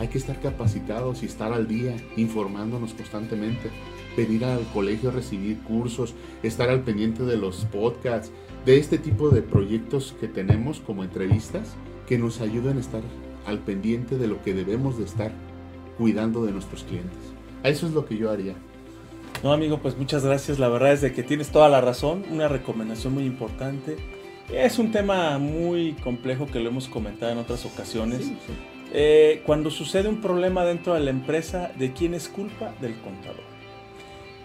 Hay 0.00 0.08
que 0.08 0.18
estar 0.18 0.40
capacitados 0.40 1.22
y 1.22 1.26
estar 1.26 1.52
al 1.52 1.66
día, 1.66 1.96
informándonos 2.16 2.94
constantemente, 2.94 3.70
venir 4.16 4.44
al 4.44 4.64
colegio 4.72 5.10
recibir 5.10 5.58
cursos, 5.60 6.14
estar 6.42 6.68
al 6.68 6.82
pendiente 6.82 7.24
de 7.24 7.36
los 7.36 7.64
podcasts, 7.66 8.30
de 8.64 8.78
este 8.78 8.98
tipo 8.98 9.30
de 9.30 9.42
proyectos 9.42 10.14
que 10.20 10.28
tenemos 10.28 10.80
como 10.80 11.04
entrevistas 11.04 11.74
que 12.06 12.18
nos 12.18 12.40
ayuden 12.40 12.76
a 12.76 12.80
estar 12.80 13.02
al 13.46 13.60
pendiente 13.60 14.18
de 14.18 14.26
lo 14.26 14.42
que 14.42 14.54
debemos 14.54 14.98
de 14.98 15.04
estar 15.04 15.32
cuidando 15.96 16.44
de 16.44 16.52
nuestros 16.52 16.84
clientes. 16.84 17.18
Eso 17.62 17.86
es 17.86 17.92
lo 17.92 18.06
que 18.06 18.16
yo 18.16 18.30
haría. 18.30 18.54
No, 19.42 19.52
amigo, 19.52 19.78
pues 19.78 19.96
muchas 19.96 20.24
gracias. 20.24 20.58
La 20.58 20.68
verdad 20.68 20.92
es 20.92 21.00
de 21.00 21.12
que 21.12 21.22
tienes 21.22 21.50
toda 21.50 21.68
la 21.68 21.80
razón. 21.80 22.24
Una 22.30 22.48
recomendación 22.48 23.14
muy 23.14 23.24
importante. 23.24 23.96
Es 24.52 24.78
un 24.78 24.90
tema 24.90 25.38
muy 25.38 25.92
complejo 25.92 26.46
que 26.46 26.58
lo 26.58 26.70
hemos 26.70 26.88
comentado 26.88 27.30
en 27.30 27.38
otras 27.38 27.64
ocasiones. 27.64 28.32
Eh, 28.92 29.42
cuando 29.46 29.70
sucede 29.70 30.08
un 30.08 30.20
problema 30.20 30.64
dentro 30.64 30.94
de 30.94 31.00
la 31.00 31.10
empresa, 31.10 31.70
¿de 31.78 31.92
quién 31.92 32.14
es 32.14 32.28
culpa? 32.28 32.72
Del 32.80 32.98
contador. 33.00 33.44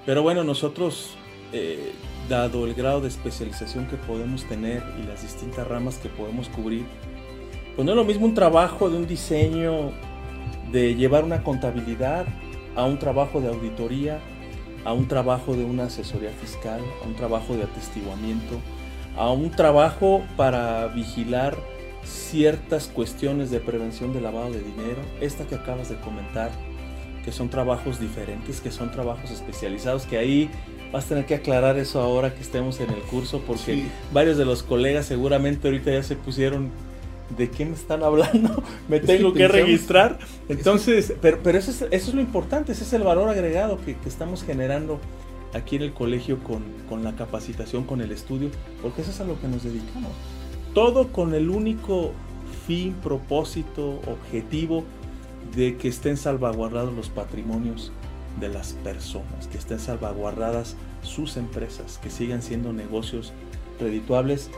Pero 0.05 0.21
bueno, 0.21 0.43
nosotros, 0.43 1.15
eh, 1.53 1.93
dado 2.29 2.67
el 2.67 2.75
grado 2.75 3.01
de 3.01 3.07
especialización 3.07 3.87
que 3.87 3.95
podemos 3.95 4.43
tener 4.45 4.83
y 5.01 5.07
las 5.07 5.23
distintas 5.23 5.67
ramas 5.67 5.97
que 5.97 6.09
podemos 6.09 6.49
cubrir, 6.49 6.85
pues 7.75 7.85
no 7.85 7.93
es 7.93 7.95
lo 7.95 8.03
mismo 8.03 8.25
un 8.25 8.35
trabajo 8.35 8.89
de 8.89 8.97
un 8.97 9.07
diseño, 9.07 9.91
de 10.71 10.93
llevar 10.93 11.23
una 11.23 11.41
contabilidad, 11.41 12.27
a 12.75 12.85
un 12.85 12.99
trabajo 12.99 13.39
de 13.39 13.47
auditoría, 13.47 14.19
a 14.85 14.93
un 14.93 15.07
trabajo 15.07 15.55
de 15.55 15.65
una 15.65 15.85
asesoría 15.85 16.31
fiscal, 16.31 16.81
a 17.03 17.07
un 17.07 17.15
trabajo 17.15 17.55
de 17.55 17.63
atestiguamiento, 17.63 18.59
a 19.17 19.31
un 19.31 19.51
trabajo 19.51 20.23
para 20.35 20.87
vigilar 20.87 21.57
ciertas 22.03 22.87
cuestiones 22.87 23.49
de 23.51 23.59
prevención 23.59 24.13
de 24.13 24.21
lavado 24.21 24.51
de 24.51 24.59
dinero, 24.59 25.01
esta 25.21 25.45
que 25.45 25.55
acabas 25.55 25.89
de 25.89 25.95
comentar, 25.97 26.51
que 27.23 27.31
son 27.31 27.49
trabajos 27.49 27.99
diferentes, 27.99 28.59
que 28.59 28.71
son 28.71 28.91
trabajos 28.91 29.31
especializados, 29.31 30.05
que 30.05 30.17
ahí 30.17 30.49
vas 30.91 31.05
a 31.05 31.09
tener 31.09 31.25
que 31.25 31.35
aclarar 31.35 31.77
eso 31.77 32.01
ahora 32.01 32.33
que 32.33 32.41
estemos 32.41 32.79
en 32.79 32.89
el 32.89 32.99
curso, 33.03 33.41
porque 33.47 33.85
varios 34.11 34.37
de 34.37 34.45
los 34.45 34.63
colegas 34.63 35.05
seguramente 35.05 35.67
ahorita 35.67 35.91
ya 35.91 36.03
se 36.03 36.15
pusieron 36.15 36.71
¿de 37.37 37.49
qué 37.49 37.65
me 37.65 37.73
están 37.73 38.03
hablando? 38.03 38.63
me 38.87 38.99
tengo 38.99 39.33
que, 39.33 39.47
registrar. 39.47 40.19
Entonces, 40.49 41.13
pero, 41.21 41.39
pero 41.43 41.57
eso, 41.57 41.71
es, 41.71 41.81
eso 41.81 42.09
es 42.09 42.13
lo 42.13 42.21
importante, 42.21 42.71
ese 42.71 42.83
es 42.83 42.93
el 42.93 43.03
valor 43.03 43.29
agregado 43.29 43.79
que, 43.83 43.95
estamos 44.05 44.43
generando 44.43 44.99
aquí 45.53 45.75
en 45.75 45.83
el 45.83 45.93
colegio 45.93 46.39
con, 46.43 46.63
con, 46.89 47.03
la 47.03 47.15
capacitación, 47.15 47.83
con 47.83 48.01
el 48.01 48.11
estudio, 48.11 48.49
porque 48.81 49.01
eso 49.01 49.11
es 49.11 49.19
a 49.19 49.25
lo 49.25 49.39
que 49.39 49.47
nos 49.47 49.63
dedicamos. 49.63 50.11
Todo 50.73 51.09
con 51.11 51.33
el 51.35 51.49
único 51.49 52.11
fin, 52.65 52.93
propósito, 53.03 54.01
objetivo 54.07 54.83
de 55.55 55.77
que 55.77 55.87
estén 55.87 56.17
salvaguardados 56.17 56.93
los 56.93 57.09
patrimonios 57.09 57.91
de 58.39 58.49
las 58.49 58.73
personas, 58.73 59.47
que 59.47 59.57
estén 59.57 59.79
salvaguardadas 59.79 60.75
sus 61.03 61.37
empresas, 61.37 61.99
que 62.01 62.09
sigan 62.09 62.41
siendo 62.41 62.73
negocios 62.73 63.33
redituables 63.79 64.49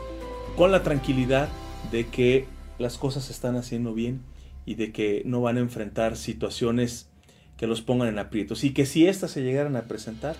con 0.56 0.72
la 0.72 0.82
tranquilidad 0.82 1.48
de 1.90 2.06
que 2.06 2.46
las 2.78 2.98
cosas 2.98 3.24
se 3.24 3.32
están 3.32 3.56
haciendo 3.56 3.94
bien 3.94 4.22
y 4.64 4.74
de 4.74 4.92
que 4.92 5.22
no 5.24 5.40
van 5.40 5.56
a 5.56 5.60
enfrentar 5.60 6.16
situaciones 6.16 7.08
que 7.56 7.66
los 7.66 7.82
pongan 7.82 8.08
en 8.08 8.18
aprietos 8.18 8.64
y 8.64 8.72
que 8.72 8.84
si 8.84 9.06
éstas 9.06 9.30
se 9.30 9.42
llegaran 9.42 9.76
a 9.76 9.82
presentar, 9.82 10.36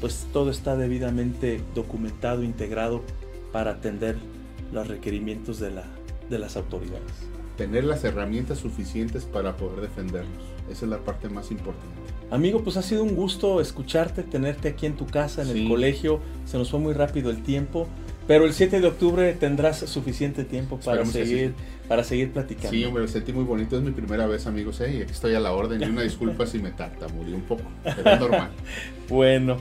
pues 0.00 0.26
todo 0.32 0.50
está 0.50 0.76
debidamente 0.76 1.60
documentado, 1.74 2.42
integrado 2.42 3.02
para 3.52 3.72
atender 3.72 4.16
los 4.72 4.88
requerimientos 4.88 5.60
de, 5.60 5.70
la, 5.70 5.84
de 6.30 6.38
las 6.38 6.56
autoridades. 6.56 7.12
Tener 7.56 7.84
las 7.84 8.02
herramientas 8.02 8.58
suficientes 8.58 9.24
para 9.24 9.56
poder 9.56 9.80
defenderlos. 9.80 10.42
Esa 10.70 10.86
es 10.86 10.90
la 10.90 10.98
parte 10.98 11.28
más 11.28 11.50
importante. 11.50 11.94
Amigo, 12.30 12.64
pues 12.64 12.76
ha 12.76 12.82
sido 12.82 13.04
un 13.04 13.14
gusto 13.14 13.60
escucharte, 13.60 14.22
tenerte 14.22 14.68
aquí 14.68 14.86
en 14.86 14.96
tu 14.96 15.06
casa, 15.06 15.42
en 15.42 15.50
el 15.50 15.68
colegio. 15.68 16.20
Se 16.46 16.58
nos 16.58 16.70
fue 16.70 16.80
muy 16.80 16.94
rápido 16.94 17.30
el 17.30 17.42
tiempo. 17.42 17.86
Pero 18.26 18.46
el 18.46 18.54
7 18.54 18.80
de 18.80 18.86
octubre 18.86 19.32
tendrás 19.34 19.78
suficiente 19.80 20.44
tiempo 20.44 20.80
para 20.80 21.04
seguir, 21.04 21.52
para 21.88 22.04
seguir 22.04 22.32
platicando. 22.32 22.70
Sí, 22.70 22.84
hombre, 22.84 23.02
me 23.02 23.08
sentí 23.08 23.32
muy 23.32 23.44
bonito. 23.44 23.76
Es 23.76 23.82
mi 23.82 23.90
primera 23.90 24.26
vez, 24.26 24.46
amigos, 24.46 24.80
¿eh? 24.80 24.94
y 24.96 25.02
aquí 25.02 25.12
estoy 25.12 25.34
a 25.34 25.40
la 25.40 25.52
orden. 25.52 25.82
Y 25.82 25.84
una 25.84 26.02
disculpa 26.02 26.46
si 26.46 26.58
me 26.58 26.70
tartamudeé 26.70 27.34
un 27.34 27.42
poco, 27.42 27.64
pero 27.82 28.10
es 28.10 28.20
normal. 28.20 28.50
bueno, 29.08 29.58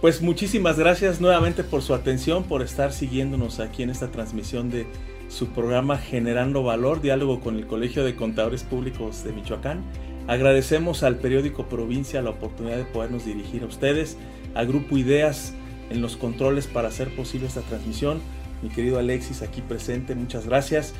pues 0.00 0.22
muchísimas 0.22 0.78
gracias 0.78 1.20
nuevamente 1.20 1.62
por 1.62 1.82
su 1.82 1.94
atención, 1.94 2.44
por 2.44 2.62
estar 2.62 2.92
siguiéndonos 2.92 3.60
aquí 3.60 3.84
en 3.84 3.90
esta 3.90 4.10
transmisión 4.10 4.70
de 4.70 4.86
su 5.28 5.46
programa 5.50 5.96
Generando 5.96 6.64
Valor, 6.64 7.00
diálogo 7.00 7.40
con 7.40 7.56
el 7.56 7.66
Colegio 7.66 8.02
de 8.04 8.16
Contadores 8.16 8.64
Públicos 8.64 9.22
de 9.22 9.32
Michoacán. 9.32 9.84
Agradecemos 10.26 11.04
al 11.04 11.16
periódico 11.16 11.68
Provincia 11.68 12.20
la 12.22 12.30
oportunidad 12.30 12.76
de 12.76 12.84
podernos 12.84 13.24
dirigir 13.24 13.62
a 13.62 13.66
ustedes, 13.66 14.16
al 14.54 14.66
Grupo 14.66 14.98
Ideas 14.98 15.54
en 15.90 16.00
los 16.00 16.16
controles 16.16 16.66
para 16.66 16.88
hacer 16.88 17.14
posible 17.14 17.46
esta 17.46 17.60
transmisión. 17.62 18.20
Mi 18.62 18.68
querido 18.68 18.98
Alexis 18.98 19.42
aquí 19.42 19.60
presente, 19.60 20.14
muchas 20.14 20.46
gracias. 20.46 20.94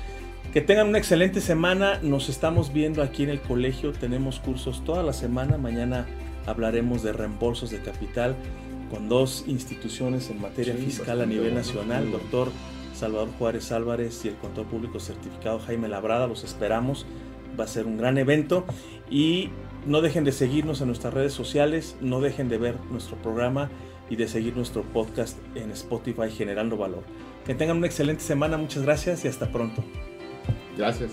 Que 0.53 0.61
tengan 0.61 0.89
una 0.89 0.99
excelente 0.99 1.41
semana. 1.41 2.01
Nos 2.03 2.29
estamos 2.29 2.73
viendo 2.73 3.03
aquí 3.03 3.23
en 3.23 3.31
el 3.31 3.41
colegio. 3.41 3.93
Tenemos 3.93 4.41
cursos 4.41 4.85
toda 4.85 5.03
la 5.03 5.13
semana. 5.13 5.59
Mañana 5.59 6.07
hablaremos 6.47 7.03
de 7.03 7.13
reembolsos 7.13 7.71
de 7.71 7.81
capital 7.81 8.35
con 8.91 9.09
dos 9.09 9.45
instituciones 9.47 10.31
en 10.31 10.41
materia 10.41 10.75
fiscal 10.75 11.21
a 11.21 11.27
nivel 11.27 11.55
nacional, 11.55 12.11
doctor 12.11 12.51
Salvador 12.93 13.29
Juárez 13.39 13.71
Álvarez 13.71 14.25
y 14.25 14.29
el 14.29 14.35
contador 14.35 14.67
público 14.67 14.99
certificado 14.99 15.61
Jaime 15.61 15.89
Labrada. 15.89 16.27
Los 16.27 16.43
esperamos. 16.43 17.07
Va 17.59 17.65
a 17.65 17.69
ser 17.69 17.87
un 17.87 17.97
gran 17.97 18.19
evento 18.19 18.65
y 19.11 19.51
no 19.87 20.01
dejen 20.01 20.25
de 20.25 20.33
seguirnos 20.33 20.81
en 20.81 20.89
nuestras 20.89 21.15
redes 21.15 21.33
sociales, 21.33 21.97
no 22.01 22.21
dejen 22.21 22.49
de 22.49 22.59
ver 22.59 22.77
nuestro 22.91 23.17
programa 23.17 23.71
y 24.11 24.17
de 24.17 24.29
seguir 24.29 24.57
nuestro 24.57 24.83
podcast 24.83 25.39
en 25.55 25.71
Spotify 25.71 26.31
generando 26.31 26.77
valor. 26.77 27.05
Que 27.47 27.55
tengan 27.55 27.79
una 27.79 27.87
excelente 27.87 28.23
semana, 28.23 28.59
muchas 28.59 28.83
gracias 28.83 29.25
y 29.25 29.29
hasta 29.29 29.51
pronto. 29.51 29.83
Gracias. 30.77 31.13